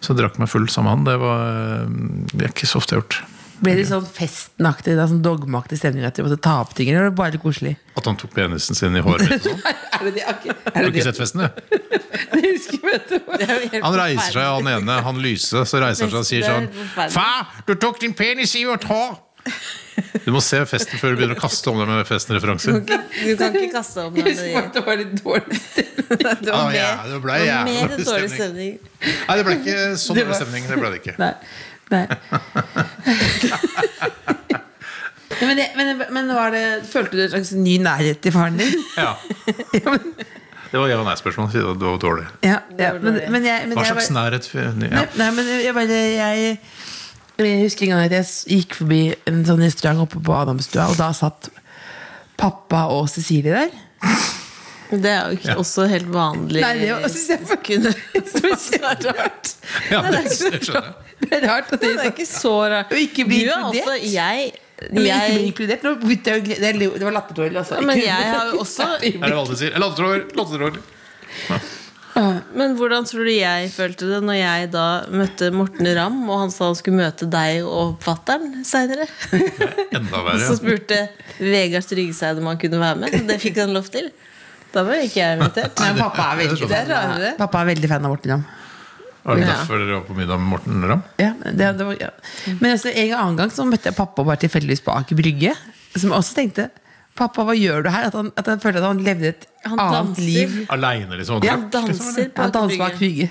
Så 0.01 0.13
jeg 0.13 0.23
drakk 0.23 0.41
meg 0.43 0.53
full 0.53 0.69
sammen 0.71 0.93
med 0.93 0.99
han. 0.99 1.09
Det 1.09 1.21
var 1.23 2.33
det 2.33 2.47
er 2.47 2.53
ikke 2.55 2.71
så 2.71 2.83
ofte 2.83 2.95
jeg 2.95 3.03
har 3.03 3.07
gjort. 3.07 3.32
Ble 3.63 3.75
det 3.79 3.85
sånn 3.87 4.07
festenaktig, 4.11 4.97
da, 4.99 5.05
sånn 5.11 5.21
dogmeaktig 5.23 5.79
stemning 5.79 6.03
at 6.09 6.17
du 6.19 6.25
måtte 6.27 6.39
ta 6.43 6.57
opp 6.65 6.73
ting? 6.75 6.89
Eller 6.91 7.05
var 7.07 7.13
det 7.13 7.19
bare 7.21 7.43
koselig? 7.45 7.77
At 7.97 8.09
han 8.11 8.17
tok 8.19 8.33
penisen 8.35 8.75
sin 8.79 8.97
i 8.99 9.03
håret 9.05 9.29
mitt. 9.31 9.47
og 9.47 9.53
Sånn. 9.53 9.61
Er 10.01 10.09
det 10.09 10.25
okay. 10.33 10.51
Er 10.51 10.57
det 10.65 10.75
Har 10.75 10.89
du 10.89 10.91
ikke 10.97 11.05
sett 11.07 11.21
festen, 11.23 11.45
du? 11.45 11.49
Det 12.33 12.41
husker 12.49 12.79
jeg, 12.79 12.87
vet 12.91 13.13
du. 13.13 13.77
Han 13.85 13.95
reiser 13.99 14.33
seg, 14.35 14.43
han 14.43 14.69
ene, 14.73 14.97
han 15.07 15.21
lyse, 15.23 15.63
så 15.69 15.83
reiser 15.83 16.09
han 16.09 16.15
seg 16.15 16.21
og 16.23 16.27
sier 16.29 16.47
sånn 16.49 16.69
Far, 17.13 17.53
du 17.69 17.75
tok 17.79 18.01
din 18.03 18.15
penis 18.19 18.55
i 18.59 18.65
vårt 18.69 18.87
hår! 18.91 19.15
Du 20.25 20.31
må 20.33 20.41
se 20.45 20.59
festen 20.71 21.01
før 21.01 21.13
du 21.15 21.21
begynner 21.21 21.37
å 21.37 21.41
kaste 21.43 21.71
om 21.73 21.81
deg 21.81 21.89
med 21.91 22.07
festen-referanser. 22.09 22.79
Du 22.87 23.33
kan 23.39 23.57
ikke 23.59 23.73
kaste 23.75 24.05
om 24.07 24.15
deg 24.15 24.29
med 24.31 24.71
det 24.77 24.83
var 24.87 25.01
litt 25.01 25.17
dårlig 25.19 25.59
stemning. 25.59 26.07
det. 26.23 26.49
Var 26.49 26.55
Ah, 26.57 26.71
ja, 26.75 26.87
mer, 27.03 27.11
det 27.13 27.21
ble 27.25 27.37
det 27.41 27.49
jævlig 27.49 27.75
mer 27.75 28.05
dårlig 28.07 28.31
stemning. 28.33 28.73
Nei, 29.03 29.37
det 29.39 29.45
ble 29.49 29.57
ikke 29.61 29.77
sånn 30.05 30.21
dårlig 30.21 30.39
stemning. 30.41 30.69
Det 30.71 30.79
ble 30.81 30.93
det 30.95 31.03
ikke. 31.03 31.17
Nei. 31.21 31.33
Nei. 31.93 32.05
Ja, 35.41 35.47
Men, 35.49 35.57
det, 35.57 35.67
men, 35.77 36.03
men 36.13 36.29
var 36.37 36.51
det, 36.55 36.63
følte 36.87 37.17
du 37.17 37.23
en 37.25 37.31
slags 37.33 37.51
ny 37.57 37.79
nærhet 37.83 38.21
til 38.23 38.33
faren 38.35 38.59
din? 38.61 38.75
Ja. 38.99 39.15
Ja, 39.75 39.91
men, 39.91 40.13
Det 40.73 40.81
var 40.81 40.89
ja-nei-spørsmål. 40.89 41.49
Det 41.53 41.63
var 41.85 41.99
dårlig. 42.01 42.25
ja, 42.45 42.59
ja, 42.79 42.93
men, 43.01 43.19
men 43.33 43.45
jeg, 43.45 43.67
men 43.69 43.77
Hva 43.77 43.83
jeg 43.85 43.93
slags 43.93 44.09
bare- 44.09 44.31
nærhet 44.31 44.47
ja. 44.55 44.71
Nei, 44.93 45.03
nei, 45.19 45.31
men 45.37 45.49
jeg 45.65 45.75
bare 45.77 45.99
jeg, 45.99 46.59
jeg 47.43 47.59
husker 47.65 47.83
en 47.89 47.93
gang 47.97 48.05
at 48.07 48.15
jeg 48.17 48.25
s- 48.29 48.45
gikk 48.49 48.77
forbi 48.79 49.01
en 49.29 49.43
sånn 49.49 49.61
restaurant 49.65 50.01
oppe 50.07 50.23
på 50.25 50.33
Adamstua, 50.37 50.87
og 50.93 50.97
da 51.01 51.11
satt 51.17 51.51
pappa 52.41 52.87
og 52.95 53.09
Cecilie 53.13 53.53
der. 53.53 53.71
Det 54.93 55.09
er 55.09 55.23
jo 55.31 55.37
ikke 55.39 55.49
Ja. 55.49 55.55
også 55.63 55.87
helt 55.89 56.09
vanlig. 56.13 56.61
Nei, 56.61 56.73
det 56.79 57.11
synes 57.11 57.29
jeg 57.33 57.41
var- 57.49 57.61
Kunne- 57.65 57.95
Det 58.13 58.81
er 58.83 59.15
rart. 59.17 59.53
Ja, 59.91 60.01
det, 60.03 60.23
det 60.25 60.33
skjønner 60.37 60.75
jeg. 60.75 60.95
Det 61.23 61.33
er 61.39 61.47
rart 61.49 61.73
at 61.73 61.81
Det 61.81 61.91
er 61.97 62.11
ikke 62.11 62.27
så 62.29 62.53
rart. 62.73 62.91
Ikke 62.93 63.25
bli 63.29 63.45
Du 63.45 63.51
er 63.51 63.61
inkludert. 63.63 64.03
Jeg, 64.13 64.53
Men 64.83 64.89
ikke 64.89 64.97
bli 64.99 65.09
jeg 65.09 65.45
inkludert. 65.47 65.83
Jeg 65.83 66.45
gre- 66.45 66.61
det 66.61 66.69
er- 66.83 67.05
var 67.05 67.13
lattertårer, 67.19 67.57
altså. 67.63 67.81
Men 67.81 67.97
jeg 67.99 68.11
har 68.11 68.51
jo 68.53 68.59
også- 68.59 68.89
Det 69.01 69.15
er 69.15 69.29
det 69.29 69.39
alle 69.39 69.57
sier. 69.57 69.79
Lattertårer! 69.79 70.27
lattertråd. 70.37 70.83
Men 72.55 72.75
hvordan 72.77 73.07
tror 73.09 73.25
du 73.25 73.31
jeg 73.33 73.71
følte 73.73 74.05
det 74.11 74.19
når 74.23 74.37
jeg 74.37 74.71
da 74.75 74.83
møtte 75.09 75.49
Morten 75.55 75.87
Ramm, 75.97 76.19
og 76.29 76.41
han 76.43 76.51
sa 76.53 76.67
han 76.69 76.75
skulle 76.77 76.99
møte 77.01 77.25
deg 77.33 77.63
og 77.65 77.95
fatter'n 78.05 78.61
seinere? 78.69 79.07
Så 80.45 80.59
spurte 80.59 80.99
Vegard 81.41 81.87
Strygeseid 81.87 82.37
om 82.43 82.51
han 82.51 82.59
kunne 82.61 82.83
være 82.83 82.99
med. 83.01 83.15
Og 83.17 83.27
det 83.31 83.39
fikk 83.41 83.63
han 83.63 83.73
lov 83.73 83.89
til. 83.89 84.11
Da 84.73 84.83
var 84.89 85.01
ikke 85.05 85.21
jeg 85.21 85.39
invitert. 85.39 85.79
Nei, 85.85 85.93
pappa 86.01 86.27
er 86.33 86.43
veldig, 86.43 86.69
Det 86.69 86.77
er 86.79 86.91
rarere. 86.91 87.33
pappa 87.39 87.63
er 87.63 87.71
veldig 87.75 87.89
fan 87.93 88.05
av 88.09 88.13
Morten 88.15 88.35
Ramm. 88.37 88.45
Var 89.23 89.39
det 89.39 89.47
derfor 89.47 89.79
dere 89.79 89.95
var 90.01 90.05
på 90.09 90.15
middag 90.19 90.41
med 90.43 90.49
Morten 90.51 90.85
Ramm? 90.91 91.03
Ja, 91.23 91.29
det, 91.45 91.69
det 91.79 91.85
var, 91.87 91.99
ja. 92.01 92.09
Men 92.59 92.73
altså, 92.75 92.91
en 92.91 93.13
annen 93.15 93.37
gang 93.39 93.53
så 93.55 93.67
møtte 93.69 93.93
jeg 93.93 93.99
pappa 93.99 94.25
bare 94.27 94.41
tilfeldigvis 94.43 94.83
på 94.83 94.95
Aker 94.97 95.19
Brygge. 95.21 95.53
Som 95.95 96.09
jeg 96.11 96.17
også 96.19 96.35
tenkte 96.41 96.71
Pappa, 97.13 97.43
hva 97.45 97.53
gjør 97.53 97.83
du 97.85 97.91
her? 97.93 98.07
At 98.09 98.15
han, 98.17 98.31
at 98.41 98.47
han 98.49 98.61
følte 98.63 98.81
at 98.81 98.87
han 98.89 99.01
levde 99.05 99.29
et 99.35 99.43
Han 99.69 99.77
annet 99.77 99.99
danser. 99.99 100.23
liv. 100.25 100.55
Aleine, 100.73 101.19
liksom? 101.21 101.43
Ja, 101.45 101.59
Han 101.59 101.67
danser 101.75 102.31
på 102.33 102.47
Aker 102.47 102.71
Brygge. 102.73 102.97
Brygge. 102.97 103.29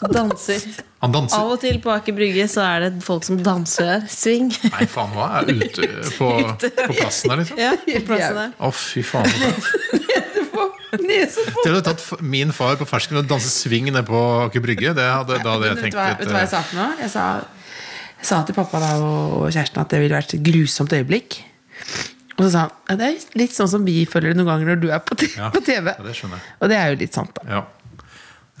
Danser. 0.00 0.62
Han 1.04 1.12
danser? 1.14 1.38
Av 1.38 1.52
og 1.54 1.60
til 1.62 1.78
på 1.82 1.92
Aker 1.92 2.16
Brygge 2.16 2.46
så 2.50 2.64
er 2.64 2.86
det 2.86 3.04
folk 3.04 3.24
som 3.26 3.38
danser 3.44 3.88
der. 3.88 4.06
Swing. 4.10 4.50
Nei, 4.72 4.86
faen, 4.90 5.12
hva 5.14 5.28
er 5.40 5.50
ute 5.52 5.88
på, 6.16 6.30
på 6.60 6.96
plassen 6.96 7.32
der, 7.32 7.42
liksom? 7.42 7.60
Ja, 7.60 7.72
på 7.78 8.02
plassen 8.08 8.40
der. 8.40 8.54
Å, 8.58 8.70
fy 8.74 9.04
faen. 9.06 9.30
Til 10.94 11.74
ha 11.74 11.82
tatt 11.84 12.04
min 12.22 12.52
far 12.54 12.78
på 12.78 12.86
fersken 12.88 13.18
og 13.20 13.28
danse 13.30 13.50
swing 13.50 13.88
nede 13.90 14.04
på 14.06 14.20
Aker 14.46 14.62
Brygge, 14.64 14.94
det 14.96 15.06
hadde, 15.08 15.40
da 15.42 15.56
hadde 15.56 15.70
jeg 15.70 15.78
Vet 15.78 15.84
tenkt 15.88 15.96
du 15.96 16.00
hva, 16.00 16.08
litt 16.10 16.22
vet 16.22 16.30
du 16.30 16.36
hva 16.36 16.42
jeg 16.44 16.52
sa 16.52 16.62
for 16.64 16.80
noe? 16.80 16.90
Jeg 17.02 17.12
sa, 17.14 17.24
jeg 18.20 18.28
sa 18.30 18.40
til 18.46 18.58
pappa 18.58 18.82
da, 18.82 18.92
og 19.02 19.48
kjæresten 19.48 19.82
at 19.82 19.94
det 19.94 20.02
ville 20.04 20.18
vært 20.20 20.36
et 20.36 20.44
grusomt 20.46 20.94
øyeblikk. 20.94 21.40
Og 22.34 22.42
så 22.46 22.50
sa 22.50 22.64
han 22.66 22.72
ja, 22.90 22.98
det 22.98 23.08
er 23.08 23.40
litt 23.42 23.54
sånn 23.54 23.70
som 23.70 23.86
vi 23.86 24.00
føler 24.10 24.32
det 24.32 24.40
noen 24.40 24.50
ganger 24.52 24.72
når 24.72 24.82
du 24.82 24.88
er 24.94 25.02
på 25.06 25.18
TV. 25.18 25.36
ja, 25.38 25.50
det. 25.54 26.40
Og 26.58 26.70
det 26.72 26.78
er 26.78 26.94
jo 26.94 27.00
litt 27.04 27.18
sant, 27.18 27.34
da. 27.38 27.58
Ja. 27.58 27.64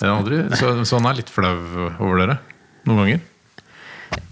Aldri, 0.02 0.40
så, 0.58 0.72
så 0.84 0.98
han 0.98 1.06
er 1.12 1.20
litt 1.20 1.30
flau 1.30 1.54
over 2.02 2.18
dere? 2.24 2.38
Noen 2.88 2.98
ganger? 3.04 3.20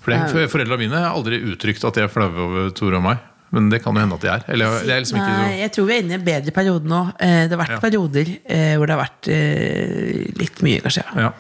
For, 0.03 0.49
Foreldra 0.51 0.77
mine 0.79 0.99
har 0.99 1.15
aldri 1.15 1.39
uttrykt 1.53 1.85
at 1.87 1.95
de 1.99 2.03
er 2.05 2.11
flaue 2.11 2.35
over 2.49 2.73
Tore 2.75 2.99
og 2.99 3.05
meg. 3.07 3.21
Men 3.53 3.67
det 3.69 3.83
kan 3.85 3.93
jo 3.95 4.01
hende 4.01 4.17
at 4.17 4.23
de 4.25 4.31
er. 4.33 4.45
Eller 4.49 4.79
jeg, 4.81 4.89
er 4.97 5.03
liksom 5.05 5.19
ikke 5.21 5.33
Nei, 5.37 5.55
jeg 5.61 5.73
tror 5.77 5.87
vi 5.91 5.95
er 5.95 6.03
inne 6.03 6.15
i 6.15 6.19
en 6.19 6.25
bedre 6.25 6.55
periode 6.57 6.89
nå. 6.89 7.01
Eh, 7.21 7.43
Det 7.47 7.53
har 7.53 7.61
vært 7.61 7.75
Ja. 7.77 7.81
perioder 7.85 8.31
eh, 8.49 8.75
hvor 8.81 8.89
det 8.89 8.95
har 8.97 9.03
vært 9.03 9.29
eh, 9.29 10.23
litt 10.41 10.63
mye, 10.65 10.81
kanskje. 10.87 11.05
Ja. 11.13 11.27
ja. 11.29 11.33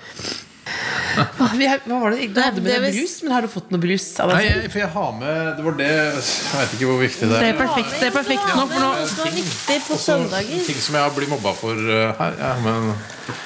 Åh, 1.43 1.55
vi 1.59 1.67
hva 1.69 1.97
var 2.01 2.15
det? 2.15 2.29
Du 2.33 2.39
hadde 2.41 2.63
med 2.63 2.71
det 2.71 2.77
deg 2.85 2.95
brus, 3.01 3.15
men 3.25 3.33
har 3.35 3.45
du 3.45 3.49
fått 3.53 3.73
noe 3.75 3.81
brus? 3.83 4.05
av 4.23 4.31
deg 4.31 4.39
Nei, 4.39 4.45
jeg, 4.47 4.69
for 4.73 4.81
jeg 4.81 4.91
har 4.95 5.11
med 5.19 5.41
Det 5.59 5.65
var 5.67 5.75
det 5.81 5.89
Jeg 5.91 6.61
vet 6.61 6.77
ikke 6.79 6.89
hvor 6.89 7.01
viktig 7.03 7.27
det 7.29 7.33
Det 7.33 7.41
er. 7.43 7.49
er 7.51 7.59
perfekt, 7.59 7.97
det 7.99 8.07
er 8.09 8.15
perfekt 8.15 8.47
nå, 8.49 8.63
for 8.71 8.81
nå 8.81 8.93
Det 9.03 9.19
var 9.19 9.35
viktig 9.37 9.79
på 9.89 9.99
søndager. 10.01 10.63
ting 10.71 10.81
som 10.87 10.97
jeg 11.01 11.15
blir 11.19 11.29
mobba 11.35 11.53
for 11.59 11.83
her. 11.93 12.39
Ja, 12.41 12.55
men, 12.65 12.95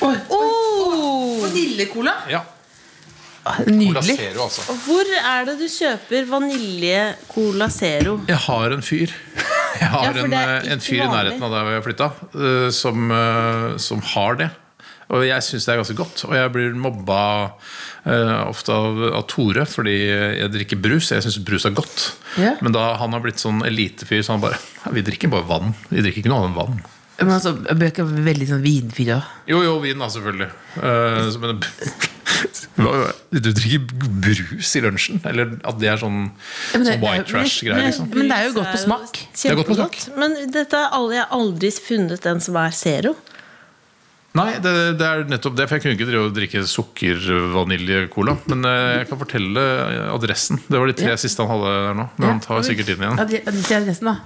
Oh! 0.03 0.56
Vaniljecola. 1.45 2.15
ja. 2.31 2.43
Cola 3.47 3.71
Nydelig. 3.71 4.17
Zero, 4.19 4.43
altså. 4.49 4.75
Hvor 4.83 5.07
er 5.15 5.45
det 5.47 5.53
du 5.61 5.69
kjøper 5.71 6.25
vanilje 6.27 7.03
Cola 7.31 7.69
Zero? 7.71 8.17
Jeg 8.27 8.41
har 8.43 8.73
en 8.75 8.83
fyr. 8.83 9.13
Jeg 9.81 9.91
har 9.93 10.07
Ja, 10.09 10.11
for 10.17 10.25
en, 10.25 10.33
det 10.33 10.41
er 10.41 10.51
eh, 10.57 10.71
en 10.73 10.81
ikke 10.81 10.87
fyr 10.89 10.97
i 10.97 11.01
vanlig. 11.05 11.15
nærheten 11.15 11.45
av 11.47 11.53
der 11.55 11.67
hvor 11.69 11.75
jeg 11.77 11.85
flytta, 11.85 12.09
eh, 12.35 12.71
som, 12.75 13.11
eh, 13.15 13.77
som 13.87 14.01
har 14.17 14.39
det. 14.41 14.49
Og 15.15 15.23
jeg 15.29 15.45
syns 15.47 15.67
det 15.69 15.75
er 15.77 15.79
ganske 15.79 15.95
godt. 16.01 16.25
Og 16.27 16.35
jeg 16.35 16.51
blir 16.57 16.75
mobba 16.75 17.21
eh, 18.03 18.33
ofte 18.49 18.75
av, 18.75 18.99
av 19.21 19.23
Tore 19.31 19.63
fordi 19.71 19.95
jeg 20.41 20.51
drikker 20.57 20.81
brus. 20.83 21.13
Jeg 21.15 21.23
syns 21.23 21.39
brus 21.47 21.69
er 21.71 21.77
godt. 21.77 22.09
Ja. 22.43 22.57
Men 22.67 22.75
da 22.75 22.89
han 22.99 23.15
har 23.15 23.23
blitt 23.23 23.39
sånn 23.39 23.63
elitefyr, 23.69 24.25
så 24.27 24.35
han 24.35 24.43
bare 24.43 24.59
Vi 24.91 25.07
drikker 25.07 25.31
bare 25.31 25.47
vann. 25.47 25.71
Vi 25.93 26.03
drikker 26.03 26.25
ikke 26.25 26.33
noe 26.35 26.43
annet 26.49 26.57
enn 26.57 26.59
vann. 26.65 26.83
Men 27.19 27.33
altså, 27.39 27.55
jeg 27.65 27.93
er 27.97 28.11
veldig 28.27 28.47
sånn 28.51 28.63
vinfyr 28.65 29.15
òg. 29.15 29.31
Jo, 29.49 29.63
jo, 29.65 29.79
vin 29.81 30.03
da, 30.03 30.09
selvfølgelig. 30.13 30.51
Uh, 30.77 31.31
men, 31.41 31.63
du 33.33 33.49
drikker 33.57 33.87
brus 34.21 34.75
i 34.77 34.83
lunsjen? 34.85 35.23
Eller 35.29 35.55
at 35.65 35.79
det 35.81 35.89
er 35.95 36.03
sånn, 36.03 36.27
sånn 36.75 36.91
white 37.01 37.25
trash-greier, 37.31 37.89
liksom? 37.89 38.11
Men 38.13 38.29
det 38.29 38.37
er 38.37 38.51
jo 38.51 38.59
godt 38.59 38.75
på 38.75 38.83
smak. 38.83 39.23
Det 39.33 39.53
er 39.53 39.57
godt 39.57 39.71
på 39.71 39.79
Kjempegodt. 39.79 40.11
Men 40.21 40.37
dette 40.53 40.83
har 40.83 41.15
jeg 41.15 41.25
har 41.25 41.33
aldri 41.39 41.73
funnet 41.79 42.29
en 42.29 42.45
som 42.45 42.61
er 42.61 42.77
Zero. 42.77 43.15
Nei, 44.37 44.51
det, 44.63 44.73
det 45.01 45.07
er 45.07 45.23
nettopp 45.31 45.55
det. 45.57 45.67
For 45.71 45.77
jeg 45.79 45.83
kunne 45.85 45.95
ikke 45.97 46.09
drive 46.11 46.25
og 46.29 46.35
drikke 46.37 46.63
sukker-vanilje-cola. 46.69 48.35
Men 48.53 48.65
eh, 48.69 48.89
jeg 49.01 49.09
kan 49.11 49.21
fortelle 49.21 49.63
adressen. 50.13 50.61
Det 50.67 50.81
var 50.81 50.91
de 50.91 50.97
tre 50.99 51.13
Ja. 51.15 51.19
siste 51.21 51.45
han 51.45 51.51
hadde 51.55 51.71
der 51.87 51.95
nå. 52.01 52.07
Men 52.19 52.29
han 52.35 52.43
tar 52.45 52.65
sikkert 52.67 52.91
inn 52.95 53.05
igjen. 53.07 53.21
Ja, 53.21 53.27
er 53.41 53.81
adressen, 53.81 54.11
da. 54.11 54.17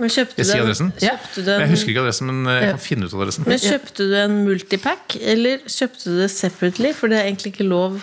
Men 0.00 0.12
kjøpte 0.14 0.38
Jeg 0.40 0.46
du 0.46 0.50
sier 0.52 0.64
adressen. 0.64 0.92
Ja. 1.04 1.16
Kjøpte 1.18 1.44
du 1.44 1.50
Jeg 1.52 1.72
husker 1.74 1.92
ikke 1.94 2.04
adressen, 2.06 2.30
men 2.30 2.40
eh, 2.54 2.60
jeg 2.64 2.72
kan 2.76 2.82
finne 2.86 3.10
ut 3.10 3.18
adressen. 3.18 3.44
men 3.50 3.58
kjøpte 3.66 4.08
du 4.10 4.16
en 4.22 4.38
multipack, 4.46 5.18
eller 5.34 5.60
kjøpte 5.66 6.04
du 6.08 6.16
det 6.22 6.30
separately? 6.32 6.94
For 6.96 7.12
det 7.12 7.20
er 7.20 7.28
egentlig 7.30 7.54
ikke 7.54 7.68
lov. 7.68 8.00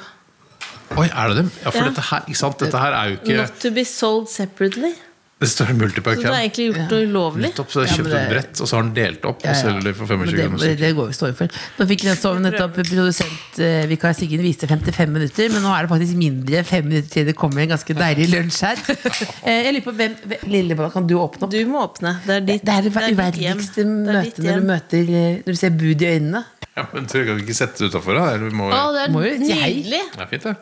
Oi, 0.97 1.08
er 1.10 1.34
det 1.34 1.41
dem? 1.41 1.49
Ja, 1.66 1.70
for 1.74 1.84
Ja. 1.84 1.89
dette 1.91 2.05
her? 2.12 2.24
Dette 2.62 2.80
her 2.80 2.93
er 2.95 3.10
jo 3.12 3.18
ikke 3.20 3.36
Not 3.41 3.58
to 3.60 3.72
be 3.76 3.84
sold 3.84 4.30
separately. 4.32 4.93
Det 5.38 5.45
står 5.51 5.69
multipack 5.77 6.15
Så 6.17 6.23
du 6.23 6.27
har 6.33 6.39
egentlig 6.41 6.63
gjort 6.71 6.89
noe 6.89 7.01
ulovlig. 7.05 7.43
Nettopp, 7.51 7.67
så 7.69 7.83
jeg 7.83 7.89
Ja, 7.91 7.93
kjøpt 7.93 8.07
kjøpte 8.07 8.13
det- 8.13 8.21
et 8.25 8.29
brett, 8.31 8.61
og 8.61 8.67
så 8.67 8.73
har 8.73 8.81
han 8.81 8.93
delt 8.95 9.25
opp 9.29 9.43
Ja, 9.45 9.51
og 9.51 9.55
selger 9.59 9.83
det 9.85 9.91
for 9.95 10.05
25 10.07 10.31
kroner. 10.33 10.57
det, 10.57 10.77
det 10.79 10.89
går 10.97 11.07
vi 11.07 11.13
står 11.13 11.33
for. 11.38 11.47
Nå 11.77 11.85
fikk 11.91 12.03
jeg 12.07 12.41
nettopp 12.41 12.73
produsent 12.73 13.59
eh, 13.59 14.13
Siggen 14.17 14.41
viste 14.41 14.65
55 14.67 15.09
minutter, 15.13 15.49
men 15.53 15.61
nå 15.61 15.69
er 15.77 15.85
det 15.85 15.89
faktisk 15.91 16.15
mindre 16.17 16.63
fem 16.65 16.88
minutter 16.89 17.09
til 17.13 17.25
det 17.29 17.35
kommer 17.35 17.61
en 17.61 17.69
ganske 17.69 17.93
deilig 17.93 18.29
lunsj 18.33 18.61
her. 18.65 18.77
Eh, 19.47 19.63
Jeg 19.67 19.73
lurer 19.75 19.85
på 19.85 19.93
hvem, 19.93 20.15
hvem 20.25 20.49
Lillebolla, 20.49 20.89
kan 20.91 21.05
du 21.05 21.13
åpne 21.21 21.43
opp? 21.45 21.51
Du 21.51 21.65
må 21.69 21.83
åpne. 21.85 22.15
Det 22.25 22.33
er 22.33 22.41
ditt, 22.41 22.65
Det 22.65 22.73
er 22.73 22.81
det 22.81 22.93
ditt 22.93 23.03
hjem. 23.03 23.17
uverdigste 23.17 23.75
Det 23.75 23.85
er 23.85 24.17
møtet 24.17 24.35
ditt 24.35 24.45
når 24.45 24.57
du 24.57 24.67
møter 24.71 25.11
eh, 25.21 25.35
Når 25.45 25.51
du 25.53 25.59
ser 25.61 25.69
bud 25.69 26.01
i 26.01 26.07
øynene. 26.17 26.43
Ja, 26.77 26.85
men 26.93 27.05
tror 27.05 27.21
jeg 27.21 27.27
kan 27.29 27.39
ikke 27.45 27.55
sette 27.57 27.77
det 27.77 27.91
utafor? 27.93 28.13
da? 28.17 28.25
Eller 28.33 28.49
vi 28.49 28.55
må 28.57 28.71
Å, 28.73 28.81
det 28.93 29.05
Må 29.13 29.21
er 29.21 29.38
jo 29.38 29.45
si 29.45 29.53
hei. 29.53 29.83
Det 29.85 30.01
er 30.17 30.25
fint, 30.33 30.43
det. 30.49 30.55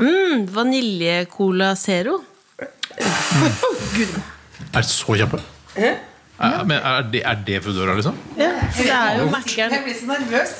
Mm, 0.00 0.46
Vanilje-cola 0.56 1.74
Zero. 1.76 2.16
Er 2.96 4.80
det 4.80 4.88
så 4.88 5.16
kjappe? 5.16 5.40
Er, 5.76 6.64
men 6.64 6.76
er 6.76 7.06
det, 7.12 7.22
er 7.24 7.38
det 7.46 7.62
Foodora, 7.64 7.86
døra, 7.86 7.94
liksom? 8.00 8.16
Ja, 8.36 8.50
for 8.72 8.82
det 8.82 8.96
er 8.96 9.18
jo 9.20 9.28
Mækkern. 9.32 9.76
blir 9.84 9.96
så 10.00 10.06
nervøs. 10.10 10.54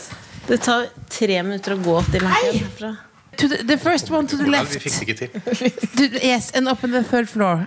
Det 0.49 0.61
tar 0.64 0.87
tre 1.11 1.43
minutter 1.43 1.74
å 1.74 1.78
gå 1.84 1.97
til 2.12 2.24
Mækkern 2.24 2.59
herfra. 2.62 2.93
To 3.37 3.49
the, 3.49 3.59
the 3.68 3.76
first 3.76 4.11
one 4.11 4.28
to 4.28 4.37
the 4.37 4.49
left. 4.49 4.74
vi 4.74 4.80
fikk 4.80 4.93
det 4.93 5.03
ikke 5.03 5.16
til. 5.20 5.30
To, 5.99 6.05
yes, 6.24 6.51
and 6.55 6.68
up 6.68 6.84
on 6.84 6.91
the 6.91 7.03
third 7.05 7.28
floor. 7.28 7.66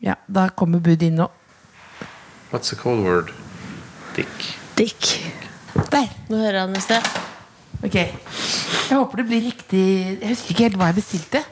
Ja, 0.00 0.14
da 0.28 0.48
kommer 0.48 0.78
budet 0.78 1.08
inn 1.10 1.18
nå. 1.18 1.26
What's 2.52 2.72
a 2.72 2.76
cold 2.78 3.02
word? 3.06 3.32
Dick. 4.16 4.46
Dick. 4.78 5.10
Der. 5.90 6.06
Nå 6.28 6.38
hører 6.38 6.60
han 6.64 6.76
i 6.76 6.82
sted. 6.82 7.02
Ok. 7.82 7.94
Jeg 7.94 8.96
håper 8.98 9.20
det 9.20 9.26
blir 9.28 9.42
riktig 9.46 9.82
Jeg 10.20 10.32
husker 10.32 10.54
ikke 10.54 10.66
helt 10.66 10.78
hva 10.80 10.88
jeg 10.90 10.98
bestilte. 10.98 11.42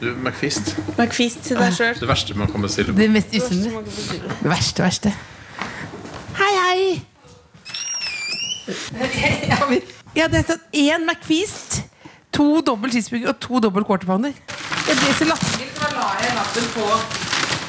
Du, 0.00 0.14
McFist. 0.16 0.76
McFist 0.96 1.42
til 1.44 1.58
deg 1.60 1.74
sjøl. 1.76 1.98
Det 2.00 2.08
verste 2.08 2.34
man 2.38 2.48
kan 2.48 2.62
bestille. 2.64 2.94
Det 2.96 3.08
mest 3.12 3.34
usunne. 3.36 3.82
Det 4.40 4.48
verste, 4.48 4.82
verste. 4.82 5.12
Hei, 6.40 6.52
hei! 6.64 6.80
Ja, 10.18 10.26
det 10.26 10.40
er 10.40 10.46
tatt 10.48 10.74
én 10.74 11.04
McFist, 11.06 11.84
to 12.34 12.58
dobbel 12.66 12.90
cheeseburger 12.90 13.30
og 13.30 13.36
to 13.44 13.60
dobbel 13.62 13.84
quarter 13.86 14.08
pounder. 14.08 14.32
Jeg 14.88 14.96
ble 14.98 15.12
så 15.14 15.28
latterlig, 15.28 15.68
så 15.76 15.84
da 15.84 15.90
la 15.94 16.08
jeg 16.18 16.32
lappen 16.34 16.66
på 16.74 16.86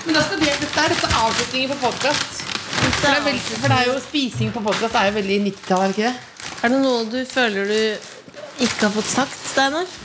Men 0.07 0.17
da 0.17 0.23
skal 0.25 0.41
det, 0.41 0.55
dette 0.63 0.81
er 0.81 0.89
dette 0.95 1.11
avslutningen 1.19 1.69
på 1.75 1.77
podkast. 1.83 2.41
For, 2.71 3.05
det 3.05 3.13
er 3.13 3.37
for 3.51 3.67
det 3.67 3.77
er 3.77 3.91
jo 3.91 3.99
spising 4.07 4.49
på 4.55 4.65
podkast 4.65 4.97
er 4.97 5.11
jo 5.11 5.15
veldig 5.19 5.37
90-tall, 5.51 5.85
er 5.85 5.93
det 5.93 5.97
ikke 5.99 6.09
det? 6.09 6.49
Er 6.63 6.73
det 6.73 6.81
noe 6.81 7.05
du 7.13 7.19
føler 7.29 7.69
du 7.69 8.65
ikke 8.65 8.87
har 8.87 8.93
fått 8.97 9.13
sagt, 9.13 9.37
Steinar? 9.53 9.95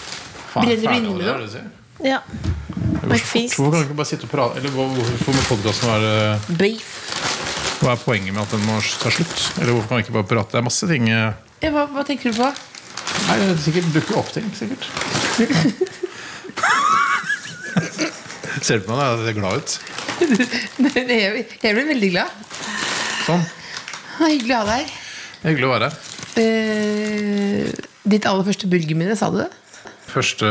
Brenner 0.53 0.77
du 0.77 0.89
inne 0.93 1.17
med 1.17 1.25
det, 1.25 1.41
noe? 1.41 1.86
Det? 1.99 2.13
Ja. 2.13 2.21
McFeast. 3.07 3.57
Hvorfor 3.59 3.73
kan 3.73 3.81
du 3.81 3.87
ikke 3.87 3.99
bare 4.01 4.09
sitte 4.09 4.27
og 4.27 4.33
prate 4.33 4.59
Eller 4.59 4.73
hvorfor 4.75 5.35
må 5.37 5.43
podkasten 5.47 5.91
være 5.93 6.57
Beef. 6.59 6.95
Hva 7.81 7.93
er 7.93 8.01
poenget 8.03 8.33
med 8.35 8.43
at 8.43 8.55
den 8.57 8.65
må 8.67 8.79
ta 8.81 9.13
slutt? 9.15 9.37
Eller 9.61 9.73
hvorfor 9.77 9.89
kan 9.93 10.01
vi 10.01 10.07
ikke 10.07 10.17
bare 10.17 10.29
prate? 10.33 10.51
Det 10.55 10.61
er 10.61 10.67
masse 10.67 10.89
ting 10.91 11.05
eh, 11.13 11.33
Ja, 11.63 11.71
hva, 11.75 11.87
hva 11.93 12.03
tenker 12.09 12.33
du 12.33 12.41
på? 12.41 12.49
Nei, 13.27 13.37
det 13.41 13.47
er 13.53 13.61
sikkert 13.63 13.93
dukker 13.95 14.19
opp 14.21 14.31
ting, 14.35 14.49
sikkert. 14.57 14.85
Ser 18.67 18.81
du 18.81 18.87
på 18.89 18.97
meg? 18.97 19.05
Jeg 19.05 19.19
ser 19.29 19.37
glad 19.37 19.53
ut. 19.61 19.71
jeg, 21.13 21.45
jeg 21.63 21.77
ble 21.77 21.85
veldig 21.93 22.11
glad. 22.15 22.29
Sånn. 23.27 23.45
Ah, 24.17 24.27
Hyggelig 24.31 24.55
å 24.57 24.61
ha 24.63 24.67
deg 24.71 24.79
her. 24.81 24.89
Er 25.43 25.49
Hyggelig 25.51 25.69
å 25.69 25.73
være 25.75 25.91
her. 25.91 25.97
Eh, 26.41 27.69
ditt 28.07 28.27
aller 28.29 28.47
første 28.49 28.69
burgerminne, 28.71 29.17
sa 29.19 29.29
du 29.33 29.39
det? 29.43 29.51
Første 30.17 30.49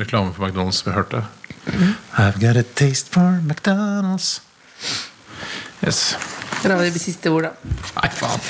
reklame 0.00 0.32
for 0.32 0.46
McDonald's 0.48 0.80
vi 0.86 0.92
hørte. 0.94 1.18
I've 2.16 2.40
got 2.40 2.56
a 2.56 2.62
taste 2.62 3.12
for 3.12 3.42
McDonald's. 3.44 4.40
Yes. 5.84 6.16
Da 6.62 6.78
var 6.78 6.86
det 6.88 7.00
siste 7.02 7.28
ord, 7.28 7.44
da. 7.44 7.50
Nei, 7.98 8.08
faen. 8.16 8.40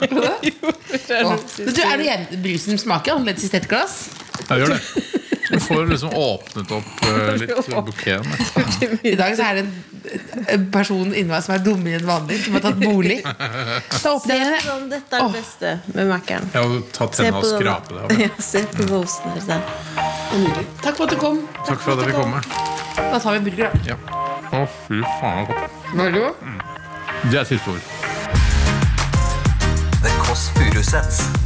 Men 0.00 0.14
du, 0.20 1.80
er 1.82 1.96
det 1.98 2.06
igjen 2.06 2.26
brusen 2.44 2.78
smaker 2.78 3.16
annerledes 3.16 3.48
i 3.48 3.56
et 3.58 3.66
glass? 3.70 4.04
Jeg 4.46 4.62
gjør 4.62 4.76
det. 4.76 4.80
Du 5.50 5.60
får 5.62 5.86
liksom 5.92 6.14
åpnet 6.16 6.72
opp 6.74 7.04
eh, 7.06 7.34
litt 7.42 7.74
bukeen. 7.86 8.26
I 9.06 9.14
dag 9.18 9.36
så 9.38 9.50
er 9.50 9.60
det 9.60 9.66
en 9.66 9.74
en 10.48 10.66
person 10.70 11.08
inni 11.14 11.28
meg 11.30 11.42
som 11.44 11.56
er 11.56 11.62
dummere 11.64 11.98
enn 12.00 12.06
vanlig, 12.06 12.38
som 12.44 12.56
har 12.56 12.64
tatt 12.66 12.78
bolig. 12.80 13.18
Se 14.00 14.12
åpner 14.12 14.40
jeg 14.40 14.50
på 14.52 14.60
sånn, 14.68 14.84
Dette 14.92 15.18
er 15.18 15.24
det 15.24 15.40
beste 15.40 15.72
med 15.94 16.10
Mac-en. 16.12 16.48
Har 16.54 16.76
tatt 16.96 17.18
tenna 17.18 17.40
og 17.40 17.48
skrape 17.50 17.96
det 17.96 18.04
av. 18.04 18.14
Ja, 18.26 18.30
se 18.42 18.62
på 18.72 18.86
roasten 18.90 19.34
deres 19.34 19.48
der. 19.50 19.62
Takk 20.84 20.98
for 20.98 21.06
at 21.06 21.14
du 21.14 21.18
kom. 21.20 21.42
Takk 21.66 21.82
for 21.82 21.94
at 21.94 22.04
jeg 22.04 22.12
fikk 22.12 22.20
komme. 22.22 22.42
Da 22.96 23.18
tar 23.20 23.36
vi 23.36 23.42
en 23.42 23.48
burger, 23.48 23.72
da. 23.72 23.94
Ja. 23.94 23.98
Å, 24.56 24.62
fy 24.86 25.02
faen. 25.20 25.50
Var 25.96 26.14
det 26.14 26.22
godt? 26.22 26.46
Det 27.26 27.42
er 27.42 27.50
siste 27.50 27.74
ord. 27.74 27.82
The 30.04 30.14
Kåss 30.22 30.48
Furuseths. 30.56 31.45